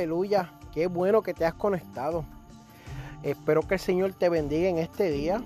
Aleluya, 0.00 0.50
qué 0.72 0.86
bueno 0.86 1.20
que 1.20 1.34
te 1.34 1.44
has 1.44 1.52
conectado. 1.52 2.24
Espero 3.22 3.60
que 3.68 3.74
el 3.74 3.80
Señor 3.80 4.14
te 4.14 4.30
bendiga 4.30 4.66
en 4.66 4.78
este 4.78 5.10
día. 5.10 5.42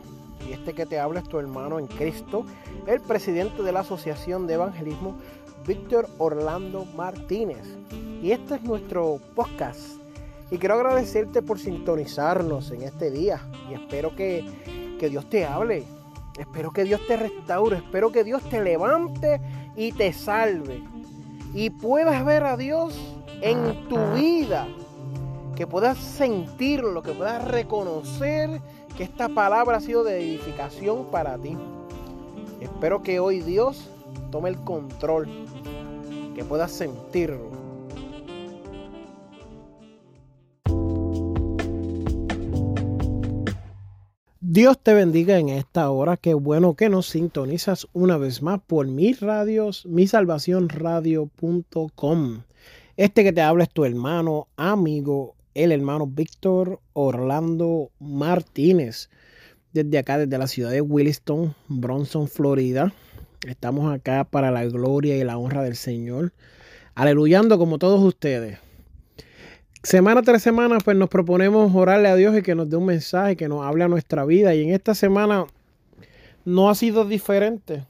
Y 0.48 0.52
este 0.52 0.74
que 0.74 0.86
te 0.86 1.00
habla 1.00 1.18
es 1.18 1.28
tu 1.28 1.40
hermano 1.40 1.80
en 1.80 1.88
Cristo, 1.88 2.46
el 2.86 3.00
presidente 3.00 3.64
de 3.64 3.72
la 3.72 3.80
Asociación 3.80 4.46
de 4.46 4.54
Evangelismo, 4.54 5.16
Víctor 5.66 6.08
Orlando 6.18 6.84
Martínez. 6.84 7.66
Y 8.22 8.30
este 8.30 8.54
es 8.54 8.62
nuestro 8.62 9.18
podcast. 9.34 9.80
Y 10.52 10.58
quiero 10.58 10.77
agradecerte 10.77 11.42
por 11.42 11.58
sintonizarnos 11.58 12.70
en 12.70 12.82
este 12.82 13.10
día. 13.10 13.41
Y 13.69 13.75
espero 13.75 14.14
que, 14.14 14.44
que 15.00 15.08
Dios 15.08 15.28
te 15.28 15.47
hable. 15.47 15.82
Espero 16.38 16.70
que 16.70 16.84
Dios 16.84 17.00
te 17.08 17.16
restaure. 17.16 17.78
Espero 17.78 18.12
que 18.12 18.22
Dios 18.22 18.41
te 18.48 18.62
levante 18.62 19.41
y 19.75 19.91
te 19.91 20.12
salve. 20.12 20.80
Y 21.55 21.70
puedas 21.70 22.25
ver 22.25 22.44
a 22.44 22.56
Dios 22.56 23.13
en 23.42 23.88
tu 23.88 23.98
vida. 24.14 24.66
Que 25.56 25.66
puedas 25.66 25.98
sentirlo, 25.98 27.02
que 27.02 27.12
puedas 27.12 27.44
reconocer 27.44 28.60
que 28.96 29.04
esta 29.04 29.28
palabra 29.28 29.76
ha 29.76 29.80
sido 29.80 30.04
de 30.04 30.20
edificación 30.20 31.06
para 31.10 31.38
ti. 31.38 31.56
Espero 32.60 33.02
que 33.02 33.20
hoy 33.20 33.41
Dios 33.41 33.88
tome 34.30 34.48
el 34.48 34.56
control, 34.56 35.28
que 36.34 36.44
puedas 36.44 36.72
sentirlo. 36.72 37.64
Dios 44.54 44.78
te 44.78 44.94
bendiga 44.94 45.36
en 45.38 45.48
esta 45.48 45.91
hora. 45.91 46.16
Qué 46.16 46.32
bueno 46.32 46.74
que 46.74 46.88
nos 46.88 47.08
sintonizas 47.08 47.88
una 47.92 48.19
vez 48.19 48.41
más 48.41 48.60
por 48.60 48.86
mis 48.86 49.19
radios, 49.19 49.84
misalvacionradio.com. 49.84 52.42
Este 52.97 53.25
que 53.25 53.33
te 53.33 53.41
habla 53.41 53.64
es 53.64 53.70
tu 53.70 53.84
hermano, 53.84 54.47
amigo, 54.56 55.34
el 55.55 55.73
hermano 55.73 56.06
Víctor 56.06 56.78
Orlando 56.92 57.91
Martínez. 57.98 59.11
Desde 59.73 59.98
acá, 59.98 60.17
desde 60.17 60.39
la 60.39 60.47
ciudad 60.47 60.70
de 60.70 60.81
Williston, 60.81 61.56
Bronson, 61.67 62.28
Florida. 62.28 62.92
Estamos 63.48 63.92
acá 63.92 64.22
para 64.22 64.53
la 64.53 64.65
gloria 64.67 65.17
y 65.17 65.25
la 65.25 65.37
honra 65.37 65.65
del 65.65 65.75
Señor. 65.75 66.33
Aleluyando 66.95 67.59
como 67.59 67.81
todos 67.81 68.00
ustedes. 68.00 68.59
Semana 69.83 70.22
tras 70.22 70.42
semana, 70.42 70.78
pues 70.78 70.97
nos 70.97 71.09
proponemos 71.09 71.75
orarle 71.75 72.06
a 72.06 72.15
Dios 72.15 72.39
y 72.39 72.42
que 72.42 72.55
nos 72.55 72.70
dé 72.70 72.77
un 72.77 72.87
mensaje, 72.87 73.34
que 73.37 73.48
nos 73.48 73.67
hable 73.67 73.83
a 73.83 73.89
nuestra 73.89 74.25
vida. 74.25 74.55
Y 74.55 74.62
en 74.62 74.72
esta 74.72 74.95
semana 74.95 75.47
no 76.45 76.70
ha 76.70 76.77
sido 76.77 77.04
diferente. 77.04 77.84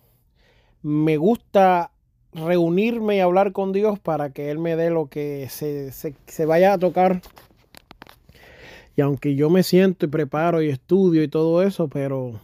Me 0.80 1.18
gusta 1.18 1.90
reunirme 2.34 3.16
y 3.16 3.20
hablar 3.20 3.52
con 3.52 3.72
Dios 3.72 3.98
para 3.98 4.30
que 4.30 4.50
Él 4.50 4.58
me 4.58 4.76
dé 4.76 4.90
lo 4.90 5.06
que 5.06 5.48
se, 5.50 5.92
se, 5.92 6.46
vaya 6.46 6.72
a 6.72 6.78
tocar. 6.78 7.22
Y 8.96 9.00
aunque 9.00 9.34
yo 9.34 9.50
me 9.50 9.62
siento 9.62 10.06
y 10.06 10.08
preparo 10.08 10.62
y 10.62 10.68
estudio 10.68 11.22
y 11.22 11.28
todo 11.28 11.62
eso, 11.62 11.88
pero 11.88 12.40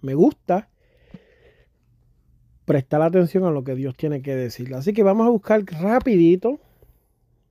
me 0.00 0.14
gusta 0.14 0.68
prestar 2.64 3.02
atención 3.02 3.44
a 3.44 3.50
lo 3.50 3.64
que 3.64 3.74
Dios 3.74 3.96
tiene 3.96 4.22
que 4.22 4.34
decir. 4.34 4.74
Así 4.74 4.92
que 4.92 5.02
vamos 5.02 5.26
a 5.26 5.30
buscar 5.30 5.64
rapidito 5.64 6.60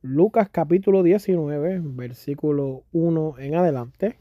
Lucas 0.01 0.49
capítulo 0.51 1.03
19, 1.03 1.81
versículo 1.83 2.83
1 2.91 3.35
en 3.37 3.55
adelante. 3.55 4.17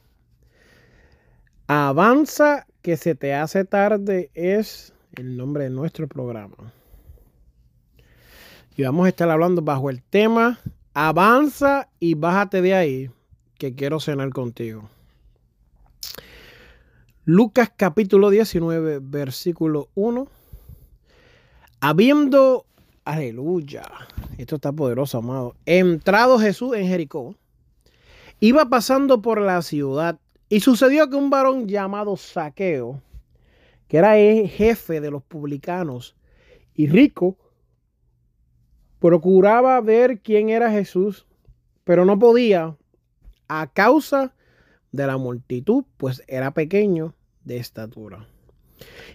Avanza 1.67 2.67
que 2.83 2.97
se 2.97 3.15
te 3.15 3.33
hace 3.35 3.65
tarde 3.65 4.31
es 4.35 4.93
el 5.17 5.37
nombre 5.37 5.65
de 5.65 5.71
nuestro 5.71 6.07
programa. 6.07 6.73
Y 8.77 8.85
vamos 8.85 9.07
a 9.07 9.09
estar 9.09 9.29
hablando 9.29 9.63
bajo 9.63 9.91
el 9.91 10.01
tema 10.03 10.61
Avanza 10.95 11.89
y 11.99 12.15
bájate 12.15 12.63
de 12.63 12.75
ahí, 12.75 13.11
que 13.59 13.75
quiero 13.75 14.01
cenar 14.01 14.31
contigo. 14.31 14.89
Lucas 17.25 17.73
capítulo 17.77 18.31
19, 18.31 19.01
versículo 19.03 19.89
1. 19.95 20.27
Habiendo, 21.81 22.65
aleluya, 23.05 23.83
esto 24.39 24.57
está 24.57 24.73
poderoso, 24.73 25.19
amado. 25.19 25.57
Entrado 25.67 26.39
Jesús 26.39 26.77
en 26.77 26.87
Jericó, 26.87 27.35
iba 28.39 28.69
pasando 28.69 29.21
por 29.21 29.41
la 29.41 29.63
ciudad 29.63 30.19
y 30.49 30.61
sucedió 30.61 31.11
que 31.11 31.17
un 31.17 31.31
varón 31.31 31.69
llamado 31.69 32.17
Saqueo, 32.17 33.03
que 33.89 33.97
era 33.97 34.17
el 34.17 34.49
jefe 34.49 35.01
de 35.01 35.11
los 35.11 35.23
publicanos 35.23 36.17
y 36.75 36.89
rico, 36.89 37.37
procuraba 39.01 39.81
ver 39.81 40.21
quién 40.21 40.51
era 40.51 40.71
Jesús, 40.71 41.27
pero 41.85 42.05
no 42.05 42.19
podía 42.19 42.77
a 43.49 43.67
causa 43.73 44.35
de 44.93 45.07
la 45.07 45.17
multitud, 45.17 45.85
pues 45.97 46.23
era 46.29 46.53
pequeño 46.53 47.15
de 47.45 47.57
estatura. 47.57 48.29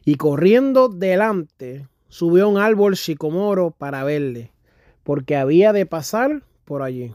Y 0.03 0.15
corriendo 0.15 0.89
delante, 0.89 1.87
subió 2.09 2.45
a 2.45 2.47
un 2.47 2.57
árbol 2.57 2.97
sicomoro 2.97 3.71
para 3.71 4.03
verle, 4.03 4.51
porque 5.03 5.35
había 5.35 5.71
de 5.71 5.85
pasar 5.85 6.43
por 6.65 6.81
allí. 6.81 7.13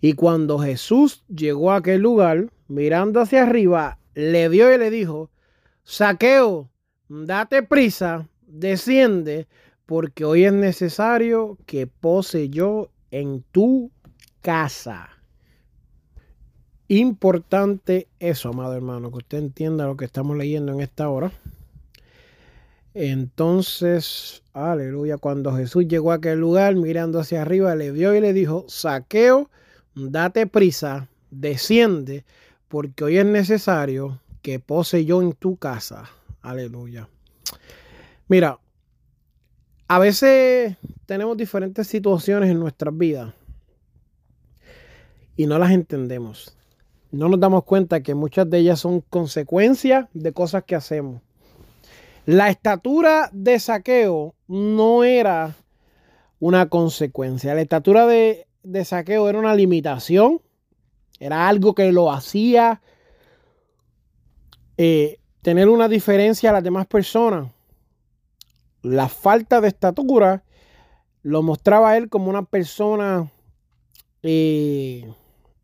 Y 0.00 0.12
cuando 0.14 0.58
Jesús 0.58 1.24
llegó 1.28 1.72
a 1.72 1.76
aquel 1.76 2.00
lugar, 2.00 2.50
mirando 2.68 3.20
hacia 3.20 3.42
arriba, 3.42 3.98
le 4.14 4.48
dio 4.48 4.72
y 4.72 4.78
le 4.78 4.90
dijo, 4.90 5.30
Saqueo, 5.84 6.70
date 7.08 7.62
prisa, 7.62 8.28
desciende, 8.46 9.46
porque 9.86 10.24
hoy 10.24 10.44
es 10.44 10.52
necesario 10.52 11.56
que 11.64 11.86
pose 11.86 12.50
yo 12.50 12.90
en 13.10 13.42
tu 13.52 13.92
casa. 14.42 15.10
Importante 16.88 18.08
eso, 18.18 18.50
amado 18.50 18.74
hermano, 18.74 19.10
que 19.10 19.18
usted 19.18 19.38
entienda 19.38 19.86
lo 19.86 19.96
que 19.96 20.04
estamos 20.04 20.36
leyendo 20.36 20.72
en 20.72 20.80
esta 20.80 21.08
hora. 21.08 21.32
Entonces, 22.94 24.42
aleluya, 24.52 25.18
cuando 25.18 25.54
Jesús 25.54 25.86
llegó 25.86 26.12
a 26.12 26.16
aquel 26.16 26.40
lugar, 26.40 26.74
mirando 26.76 27.20
hacia 27.20 27.42
arriba, 27.42 27.74
le 27.74 27.90
vio 27.90 28.14
y 28.14 28.20
le 28.20 28.32
dijo, 28.32 28.64
saqueo, 28.68 29.50
date 29.94 30.46
prisa, 30.46 31.08
desciende, 31.30 32.24
porque 32.68 33.04
hoy 33.04 33.18
es 33.18 33.26
necesario 33.26 34.20
que 34.42 34.60
pose 34.60 35.04
yo 35.04 35.20
en 35.22 35.32
tu 35.32 35.56
casa. 35.56 36.04
Aleluya. 36.40 37.08
Mira, 38.28 38.58
a 39.88 39.98
veces 39.98 40.76
tenemos 41.06 41.36
diferentes 41.36 41.86
situaciones 41.86 42.50
en 42.50 42.58
nuestras 42.58 42.96
vidas 42.96 43.34
y 45.36 45.46
no 45.46 45.58
las 45.58 45.70
entendemos. 45.70 46.56
No 47.12 47.28
nos 47.28 47.38
damos 47.38 47.64
cuenta 47.64 48.02
que 48.02 48.14
muchas 48.14 48.50
de 48.50 48.58
ellas 48.58 48.80
son 48.80 49.00
consecuencias 49.00 50.08
de 50.12 50.32
cosas 50.32 50.64
que 50.64 50.74
hacemos. 50.74 51.22
La 52.24 52.50
estatura 52.50 53.30
de 53.32 53.60
saqueo 53.60 54.34
no 54.48 55.04
era 55.04 55.54
una 56.40 56.68
consecuencia. 56.68 57.54
La 57.54 57.60
estatura 57.60 58.06
de, 58.06 58.46
saqueo 58.84 59.28
era 59.28 59.38
una 59.38 59.54
limitación. 59.54 60.42
Era 61.20 61.48
algo 61.48 61.74
que 61.74 61.92
lo 61.92 62.12
hacía 62.12 62.82
eh, 64.76 65.20
tener 65.42 65.68
una 65.68 65.88
diferencia 65.88 66.50
a 66.50 66.54
las 66.54 66.64
demás 66.64 66.86
personas 66.86 67.55
la 68.82 69.08
falta 69.08 69.60
de 69.60 69.68
estatura 69.68 70.44
lo 71.22 71.42
mostraba 71.42 71.96
él 71.96 72.08
como 72.08 72.30
una 72.30 72.44
persona 72.44 73.30
eh, 74.22 75.12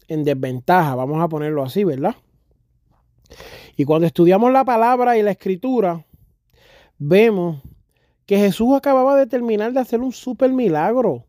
en 0.09 0.25
desventaja, 0.25 0.95
vamos 0.95 1.23
a 1.23 1.29
ponerlo 1.29 1.63
así, 1.63 1.85
¿verdad? 1.85 2.17
Y 3.77 3.85
cuando 3.85 4.07
estudiamos 4.07 4.53
la 4.53 4.65
palabra 4.65 5.17
y 5.17 5.23
la 5.23 5.31
escritura, 5.31 6.05
vemos 6.99 7.63
que 8.27 8.39
Jesús 8.39 8.75
acababa 8.77 9.17
de 9.17 9.27
terminar 9.27 9.73
de 9.73 9.81
hacer 9.81 10.01
un 10.01 10.13
super 10.13 10.51
milagro. 10.51 11.27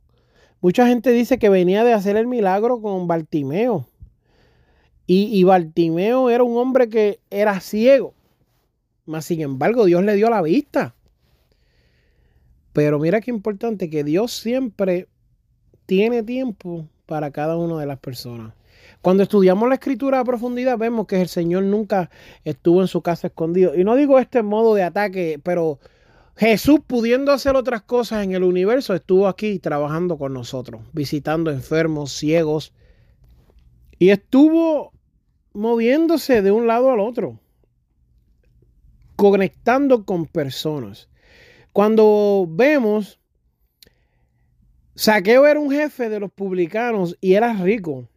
Mucha 0.61 0.87
gente 0.87 1.11
dice 1.11 1.39
que 1.39 1.49
venía 1.49 1.83
de 1.83 1.93
hacer 1.93 2.15
el 2.17 2.27
milagro 2.27 2.81
con 2.81 3.07
Bartimeo. 3.07 3.87
Y, 5.05 5.25
y 5.37 5.43
Bartimeo 5.43 6.29
era 6.29 6.43
un 6.43 6.57
hombre 6.57 6.89
que 6.89 7.19
era 7.29 7.59
ciego. 7.59 8.13
Mas 9.05 9.25
sin 9.25 9.41
embargo, 9.41 9.85
Dios 9.85 10.03
le 10.03 10.15
dio 10.15 10.29
la 10.29 10.41
vista. 10.41 10.95
Pero 12.73 12.99
mira 12.99 13.21
qué 13.21 13.31
importante 13.31 13.89
que 13.89 14.03
Dios 14.03 14.33
siempre 14.33 15.07
tiene 15.85 16.23
tiempo 16.23 16.87
para 17.05 17.31
cada 17.31 17.55
una 17.55 17.79
de 17.79 17.85
las 17.85 17.99
personas. 17.99 18.53
Cuando 19.01 19.23
estudiamos 19.23 19.69
la 19.69 19.75
escritura 19.75 20.19
a 20.19 20.25
profundidad, 20.25 20.77
vemos 20.77 21.07
que 21.07 21.21
el 21.21 21.27
Señor 21.27 21.63
nunca 21.63 22.09
estuvo 22.43 22.81
en 22.81 22.87
su 22.87 23.01
casa 23.01 23.27
escondido. 23.27 23.75
Y 23.75 23.83
no 23.83 23.95
digo 23.95 24.17
este 24.17 24.41
modo 24.43 24.75
de 24.75 24.83
ataque, 24.83 25.39
pero 25.43 25.79
Jesús, 26.35 26.79
pudiendo 26.85 27.31
hacer 27.31 27.55
otras 27.55 27.83
cosas 27.83 28.23
en 28.23 28.33
el 28.33 28.43
universo, 28.43 28.95
estuvo 28.95 29.27
aquí 29.27 29.59
trabajando 29.59 30.17
con 30.17 30.33
nosotros, 30.33 30.81
visitando 30.93 31.51
enfermos, 31.51 32.11
ciegos, 32.11 32.73
y 33.99 34.09
estuvo 34.09 34.91
moviéndose 35.53 36.41
de 36.41 36.51
un 36.51 36.65
lado 36.65 36.91
al 36.91 36.99
otro, 36.99 37.39
conectando 39.15 40.05
con 40.05 40.25
personas. 40.25 41.07
Cuando 41.73 42.45
vemos, 42.47 43.19
Saqueo 44.93 45.47
era 45.47 45.59
un 45.59 45.71
jefe 45.71 46.07
de 46.07 46.19
los 46.19 46.31
publicanos 46.31 47.17
y 47.19 47.33
era 47.33 47.51
rico. 47.53 48.07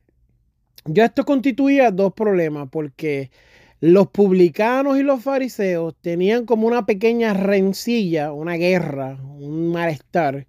Ya 0.85 1.07
esto 1.07 1.25
constituía 1.25 1.91
dos 1.91 2.13
problemas, 2.13 2.69
porque 2.71 3.31
los 3.81 4.09
publicanos 4.09 4.99
y 4.99 5.03
los 5.03 5.23
fariseos 5.23 5.95
tenían 6.03 6.45
como 6.45 6.67
una 6.67 6.85
pequeña 6.85 7.33
rencilla, 7.33 8.33
una 8.33 8.55
guerra, 8.55 9.19
un 9.39 9.73
malestar 9.73 10.47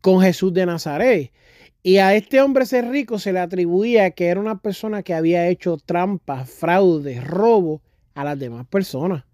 con 0.00 0.20
Jesús 0.20 0.54
de 0.54 0.66
Nazaret. 0.66 1.32
Y 1.82 1.96
a 1.98 2.14
este 2.14 2.40
hombre 2.40 2.66
ser 2.66 2.88
rico 2.88 3.18
se 3.18 3.32
le 3.32 3.40
atribuía 3.40 4.12
que 4.12 4.28
era 4.28 4.38
una 4.38 4.60
persona 4.60 5.02
que 5.02 5.12
había 5.12 5.48
hecho 5.48 5.76
trampas, 5.76 6.48
fraudes, 6.48 7.22
robo 7.24 7.82
a 8.14 8.22
las 8.22 8.38
demás 8.38 8.66
personas. 8.68 9.24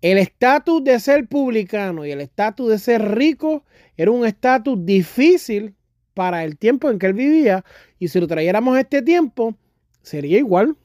El 0.00 0.16
estatus 0.16 0.82
de 0.82 0.98
ser 0.98 1.28
publicano 1.28 2.06
y 2.06 2.10
el 2.10 2.20
estatus 2.20 2.70
de 2.70 2.78
ser 2.78 3.16
rico 3.16 3.64
era 3.96 4.10
un 4.10 4.24
estatus 4.24 4.78
difícil 4.84 5.74
para 6.14 6.44
el 6.44 6.56
tiempo 6.56 6.88
en 6.90 6.98
que 6.98 7.06
él 7.06 7.12
vivía. 7.12 7.64
Y 7.98 8.08
si 8.08 8.18
lo 8.18 8.26
trayéramos 8.26 8.76
a 8.76 8.80
este 8.80 9.02
tiempo, 9.02 9.56
sería 10.02 10.38
igual. 10.38 10.76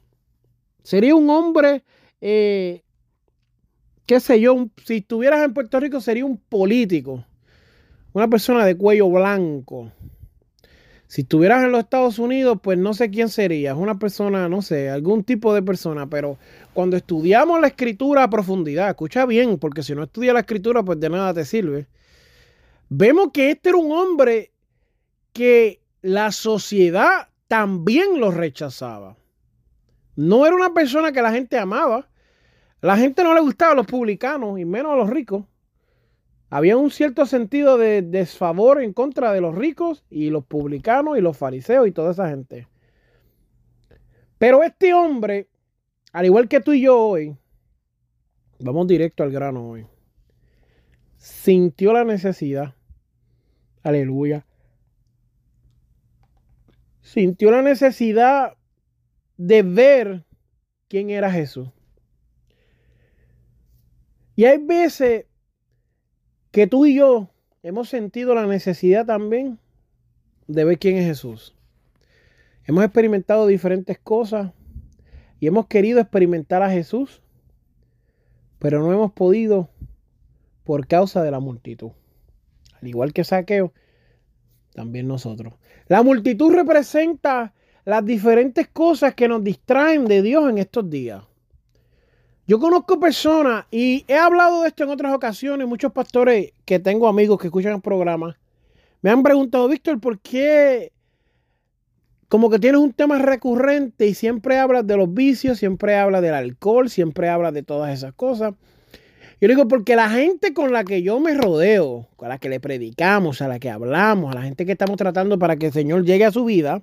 Sería 0.82 1.14
un 1.14 1.30
hombre, 1.30 1.82
eh, 2.20 2.82
qué 4.06 4.20
sé 4.20 4.40
yo, 4.40 4.68
si 4.84 4.98
estuvieras 4.98 5.44
en 5.44 5.54
Puerto 5.54 5.80
Rico 5.80 6.00
sería 6.00 6.24
un 6.24 6.36
político, 6.36 7.24
una 8.12 8.28
persona 8.28 8.64
de 8.64 8.76
cuello 8.76 9.10
blanco. 9.10 9.90
Si 11.08 11.22
estuvieras 11.22 11.64
en 11.64 11.72
los 11.72 11.84
Estados 11.84 12.18
Unidos, 12.18 12.58
pues 12.60 12.78
no 12.78 12.92
sé 12.92 13.10
quién 13.10 13.28
sería, 13.28 13.72
es 13.72 13.76
una 13.76 13.98
persona, 13.98 14.48
no 14.48 14.60
sé, 14.60 14.90
algún 14.90 15.22
tipo 15.22 15.54
de 15.54 15.62
persona, 15.62 16.08
pero 16.08 16.36
cuando 16.74 16.96
estudiamos 16.96 17.60
la 17.60 17.68
escritura 17.68 18.24
a 18.24 18.30
profundidad, 18.30 18.88
escucha 18.88 19.24
bien, 19.24 19.58
porque 19.58 19.82
si 19.82 19.94
no 19.94 20.02
estudias 20.02 20.34
la 20.34 20.40
escritura, 20.40 20.82
pues 20.82 20.98
de 20.98 21.08
nada 21.08 21.32
te 21.32 21.44
sirve. 21.44 21.86
Vemos 22.88 23.30
que 23.32 23.50
este 23.50 23.68
era 23.68 23.78
un 23.78 23.92
hombre 23.92 24.52
que 25.32 25.80
la 26.02 26.32
sociedad 26.32 27.28
también 27.48 28.20
lo 28.20 28.30
rechazaba. 28.30 29.16
No 30.16 30.46
era 30.46 30.56
una 30.56 30.72
persona 30.72 31.12
que 31.12 31.22
la 31.22 31.32
gente 31.32 31.58
amaba. 31.58 32.08
La 32.80 32.96
gente 32.96 33.22
no 33.22 33.34
le 33.34 33.40
gustaba 33.40 33.72
a 33.72 33.74
los 33.74 33.86
publicanos 33.86 34.58
y 34.58 34.64
menos 34.64 34.92
a 34.92 34.96
los 34.96 35.10
ricos. 35.10 35.44
Había 36.48 36.76
un 36.76 36.90
cierto 36.90 37.26
sentido 37.26 37.76
de 37.76 38.02
desfavor 38.02 38.80
en 38.80 38.92
contra 38.92 39.32
de 39.32 39.40
los 39.40 39.54
ricos 39.54 40.04
y 40.10 40.30
los 40.30 40.44
publicanos 40.44 41.18
y 41.18 41.20
los 41.20 41.36
fariseos 41.36 41.88
y 41.88 41.92
toda 41.92 42.12
esa 42.12 42.28
gente. 42.28 42.68
Pero 44.38 44.62
este 44.62 44.94
hombre, 44.94 45.48
al 46.12 46.26
igual 46.26 46.48
que 46.48 46.60
tú 46.60 46.72
y 46.72 46.82
yo 46.82 46.98
hoy, 46.98 47.36
vamos 48.60 48.86
directo 48.86 49.24
al 49.24 49.32
grano 49.32 49.68
hoy, 49.68 49.86
sintió 51.16 51.92
la 51.92 52.04
necesidad, 52.04 52.74
aleluya, 53.82 54.46
sintió 57.00 57.50
la 57.50 57.62
necesidad 57.62 58.56
de 59.36 59.62
ver 59.62 60.24
quién 60.88 61.10
era 61.10 61.30
Jesús. 61.30 61.68
Y 64.36 64.44
hay 64.44 64.58
veces 64.58 65.26
que 66.50 66.66
tú 66.66 66.86
y 66.86 66.94
yo 66.94 67.28
hemos 67.62 67.88
sentido 67.88 68.34
la 68.34 68.46
necesidad 68.46 69.06
también 69.06 69.58
de 70.46 70.64
ver 70.64 70.78
quién 70.78 70.96
es 70.96 71.06
Jesús. 71.06 71.54
Hemos 72.64 72.84
experimentado 72.84 73.46
diferentes 73.46 73.98
cosas 73.98 74.52
y 75.38 75.46
hemos 75.46 75.66
querido 75.66 76.00
experimentar 76.00 76.62
a 76.62 76.70
Jesús, 76.70 77.22
pero 78.58 78.80
no 78.80 78.92
hemos 78.92 79.12
podido 79.12 79.68
por 80.64 80.86
causa 80.86 81.22
de 81.22 81.30
la 81.30 81.40
multitud. 81.40 81.92
Al 82.80 82.88
igual 82.88 83.12
que 83.12 83.24
Saqueo, 83.24 83.72
también 84.74 85.06
nosotros. 85.08 85.54
La 85.88 86.02
multitud 86.02 86.52
representa 86.52 87.54
las 87.84 88.04
diferentes 88.04 88.68
cosas 88.68 89.14
que 89.14 89.28
nos 89.28 89.42
distraen 89.44 90.06
de 90.06 90.22
Dios 90.22 90.50
en 90.50 90.58
estos 90.58 90.90
días. 90.90 91.22
Yo 92.48 92.60
conozco 92.60 93.00
personas 93.00 93.66
y 93.72 94.04
he 94.06 94.16
hablado 94.16 94.62
de 94.62 94.68
esto 94.68 94.84
en 94.84 94.90
otras 94.90 95.12
ocasiones, 95.12 95.66
muchos 95.66 95.92
pastores 95.92 96.52
que 96.64 96.78
tengo 96.78 97.08
amigos 97.08 97.40
que 97.40 97.48
escuchan 97.48 97.74
el 97.74 97.80
programa, 97.80 98.38
me 99.02 99.10
han 99.10 99.22
preguntado, 99.22 99.68
Víctor, 99.68 100.00
¿por 100.00 100.20
qué 100.20 100.92
como 102.28 102.50
que 102.50 102.58
tienes 102.58 102.80
un 102.80 102.92
tema 102.92 103.18
recurrente 103.18 104.06
y 104.06 104.14
siempre 104.14 104.58
hablas 104.58 104.86
de 104.86 104.96
los 104.96 105.12
vicios, 105.12 105.58
siempre 105.58 105.96
hablas 105.96 106.22
del 106.22 106.34
alcohol, 106.34 106.88
siempre 106.88 107.28
hablas 107.28 107.52
de 107.52 107.64
todas 107.64 107.92
esas 107.92 108.12
cosas? 108.14 108.54
Yo 109.40 109.48
digo, 109.48 109.68
porque 109.68 109.96
la 109.96 110.08
gente 110.08 110.54
con 110.54 110.72
la 110.72 110.84
que 110.84 111.02
yo 111.02 111.20
me 111.20 111.34
rodeo, 111.34 112.08
con 112.16 112.28
la 112.28 112.38
que 112.38 112.48
le 112.48 112.58
predicamos, 112.58 113.42
a 113.42 113.48
la 113.48 113.58
que 113.58 113.70
hablamos, 113.70 114.32
a 114.32 114.38
la 114.38 114.42
gente 114.42 114.64
que 114.64 114.72
estamos 114.72 114.96
tratando 114.96 115.38
para 115.38 115.56
que 115.56 115.66
el 115.66 115.72
Señor 115.72 116.04
llegue 116.04 116.24
a 116.24 116.32
su 116.32 116.44
vida, 116.44 116.82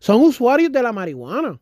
son 0.00 0.22
usuarios 0.22 0.70
de 0.70 0.82
la 0.82 0.92
marihuana. 0.92 1.60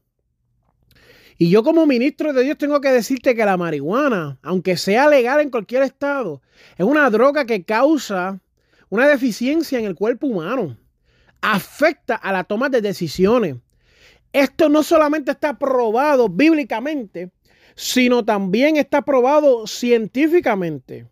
Y 1.37 1.51
yo 1.51 1.63
como 1.63 1.87
ministro 1.87 2.33
de 2.33 2.45
Dios 2.45 2.59
tengo 2.59 2.81
que 2.81 2.91
decirte 2.91 3.35
que 3.35 3.45
la 3.45 3.57
marihuana, 3.57 4.39
aunque 4.43 4.77
sea 4.77 5.09
legal 5.09 5.41
en 5.41 5.51
cualquier 5.51 5.83
estado, 5.83 6.43
es 6.79 6.87
una 6.87 7.11
droga 7.11 7.45
que 7.45 7.65
causa 7.65 8.41
una 8.89 9.09
deficiencia 9.09 9.79
en 9.79 9.87
el 9.87 9.97
cuerpo 9.97 10.29
humano. 10.29 10.77
Afecta 11.41 12.15
a 12.15 12.33
la 12.33 12.45
toma 12.45 12.69
de 12.69 12.81
decisiones. 12.81 13.57
Esto 14.33 14.69
no 14.69 14.83
solamente 14.83 15.33
está 15.33 15.59
probado 15.59 16.29
bíblicamente, 16.29 17.31
sino 17.75 18.25
también 18.25 18.77
está 18.77 19.03
probado 19.03 19.67
científicamente. 19.67 21.07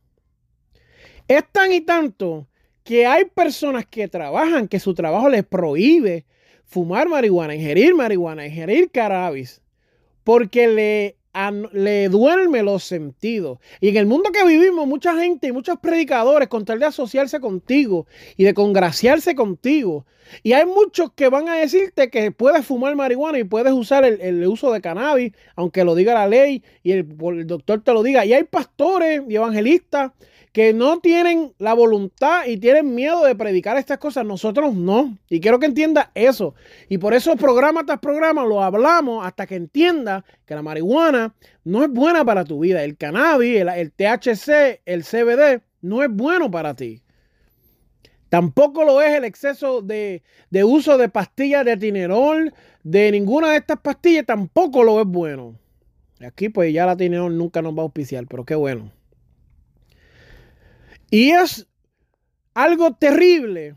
Es 1.28 1.44
tan 1.50 1.72
y 1.72 1.80
tanto 1.80 2.48
que 2.84 3.06
hay 3.06 3.24
personas 3.26 3.86
que 3.86 4.08
trabajan, 4.08 4.68
que 4.68 4.80
su 4.80 4.94
trabajo 4.94 5.28
les 5.28 5.44
prohíbe 5.44 6.26
fumar 6.64 7.08
marihuana, 7.08 7.54
ingerir 7.54 7.94
marihuana, 7.94 8.46
ingerir 8.46 8.90
cannabis, 8.90 9.62
porque 10.24 10.68
le, 10.68 11.16
le 11.72 12.08
duerme 12.08 12.62
los 12.62 12.84
sentidos. 12.84 13.58
Y 13.80 13.88
en 13.88 13.96
el 13.96 14.06
mundo 14.06 14.30
que 14.32 14.44
vivimos, 14.44 14.86
mucha 14.86 15.14
gente 15.16 15.48
y 15.48 15.52
muchos 15.52 15.78
predicadores, 15.78 16.48
con 16.48 16.64
tal 16.64 16.78
de 16.78 16.86
asociarse 16.86 17.40
contigo 17.40 18.06
y 18.36 18.44
de 18.44 18.54
congraciarse 18.54 19.34
contigo. 19.34 20.06
Y 20.42 20.52
hay 20.52 20.66
muchos 20.66 21.12
que 21.12 21.28
van 21.28 21.48
a 21.48 21.56
decirte 21.56 22.10
que 22.10 22.30
puedes 22.30 22.64
fumar 22.64 22.96
marihuana 22.96 23.38
y 23.38 23.44
puedes 23.44 23.72
usar 23.72 24.04
el, 24.04 24.46
uso 24.46 24.72
de 24.72 24.80
cannabis, 24.80 25.32
aunque 25.56 25.84
lo 25.84 25.94
diga 25.94 26.14
la 26.14 26.26
ley 26.26 26.62
y 26.82 26.92
el, 26.92 27.06
el 27.20 27.46
doctor 27.46 27.82
te 27.82 27.92
lo 27.92 28.02
diga. 28.02 28.24
Y 28.24 28.32
hay 28.32 28.44
pastores 28.44 29.22
y 29.28 29.36
evangelistas 29.36 30.12
que 30.52 30.74
no 30.74 31.00
tienen 31.00 31.54
la 31.58 31.72
voluntad 31.72 32.44
y 32.46 32.58
tienen 32.58 32.94
miedo 32.94 33.24
de 33.24 33.34
predicar 33.34 33.78
estas 33.78 33.96
cosas, 33.96 34.26
nosotros 34.26 34.74
no. 34.74 35.16
Y 35.30 35.40
quiero 35.40 35.58
que 35.58 35.66
entienda 35.66 36.10
eso. 36.14 36.54
Y 36.90 36.98
por 36.98 37.14
eso 37.14 37.34
programa 37.36 37.84
tras 37.86 38.00
programa 38.00 38.44
lo 38.44 38.62
hablamos 38.62 39.26
hasta 39.26 39.46
que 39.46 39.56
entienda 39.56 40.24
que 40.44 40.54
la 40.54 40.62
marihuana 40.62 41.34
no 41.64 41.82
es 41.82 41.90
buena 41.90 42.22
para 42.24 42.44
tu 42.44 42.60
vida. 42.60 42.84
El 42.84 42.98
cannabis, 42.98 43.62
el, 43.62 43.92
THC, 43.92 44.82
el 44.84 45.04
CBD, 45.04 45.62
no 45.80 46.02
es 46.02 46.10
bueno 46.10 46.50
para 46.50 46.74
ti. 46.74 47.02
Tampoco 48.28 48.84
lo 48.84 49.00
es 49.00 49.14
el 49.14 49.24
exceso 49.24 49.80
de, 49.80 50.22
de 50.50 50.64
uso 50.64 50.98
de 50.98 51.08
pastillas 51.08 51.64
de 51.64 51.78
tinerol, 51.78 52.52
de 52.82 53.10
ninguna 53.10 53.52
de 53.52 53.58
estas 53.58 53.80
pastillas, 53.80 54.26
tampoco 54.26 54.82
lo 54.84 55.00
es 55.00 55.06
bueno. 55.06 55.58
Aquí 56.20 56.50
pues 56.50 56.72
ya 56.72 56.86
la 56.86 56.96
tinerol 56.96 57.36
nunca 57.36 57.62
nos 57.62 57.74
va 57.74 57.80
a 57.80 57.82
auspiciar, 57.84 58.26
pero 58.28 58.44
qué 58.44 58.54
bueno. 58.54 58.90
Y 61.12 61.30
es 61.32 61.68
algo 62.54 62.94
terrible. 62.94 63.76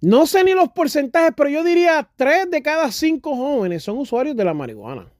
No 0.00 0.26
sé 0.26 0.42
ni 0.42 0.54
los 0.54 0.70
porcentajes, 0.70 1.32
pero 1.36 1.50
yo 1.50 1.62
diría 1.62 2.08
tres 2.16 2.50
de 2.50 2.62
cada 2.62 2.90
cinco 2.90 3.36
jóvenes 3.36 3.82
son 3.82 3.98
usuarios 3.98 4.34
de 4.34 4.42
la 4.42 4.54
marihuana. 4.54 5.12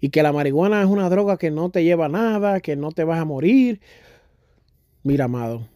Y 0.00 0.08
que 0.08 0.20
la 0.20 0.32
marihuana 0.32 0.82
es 0.82 0.88
una 0.88 1.08
droga 1.08 1.36
que 1.36 1.52
no 1.52 1.70
te 1.70 1.84
lleva 1.84 2.08
nada, 2.08 2.58
que 2.58 2.74
no 2.74 2.90
te 2.90 3.04
vas 3.04 3.20
a 3.20 3.24
morir. 3.24 3.80
Mira, 5.04 5.26
amado, 5.26 5.68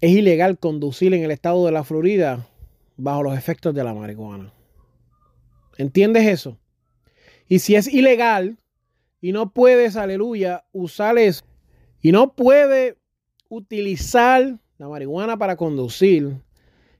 es 0.00 0.10
ilegal 0.10 0.58
conducir 0.58 1.14
en 1.14 1.22
el 1.22 1.30
estado 1.30 1.64
de 1.64 1.70
la 1.70 1.84
Florida 1.84 2.48
bajo 2.96 3.22
los 3.22 3.38
efectos 3.38 3.72
de 3.72 3.84
la 3.84 3.94
marihuana. 3.94 4.52
¿Entiendes 5.78 6.26
eso? 6.26 6.58
Y 7.46 7.60
si 7.60 7.76
es 7.76 7.86
ilegal, 7.86 8.58
y 9.20 9.30
no 9.30 9.52
puedes, 9.52 9.94
aleluya, 9.94 10.64
usar 10.72 11.16
eso. 11.16 11.44
Y 12.00 12.12
no 12.12 12.34
puede 12.34 12.96
utilizar 13.48 14.58
la 14.78 14.88
marihuana 14.88 15.36
para 15.36 15.56
conducir. 15.56 16.36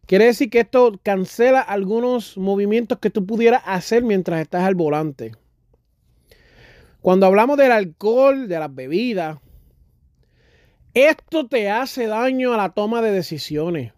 Quiere 0.06 0.26
decir 0.26 0.50
que 0.50 0.60
esto 0.60 0.98
cancela 1.02 1.60
algunos 1.60 2.36
movimientos 2.36 2.98
que 2.98 3.10
tú 3.10 3.24
pudieras 3.24 3.62
hacer 3.64 4.02
mientras 4.02 4.40
estás 4.40 4.64
al 4.64 4.74
volante. 4.74 5.32
Cuando 7.00 7.26
hablamos 7.26 7.56
del 7.56 7.72
alcohol, 7.72 8.48
de 8.48 8.58
las 8.58 8.74
bebidas, 8.74 9.38
esto 10.92 11.46
te 11.46 11.70
hace 11.70 12.06
daño 12.06 12.52
a 12.52 12.56
la 12.56 12.70
toma 12.70 13.00
de 13.00 13.12
decisiones. 13.12 13.92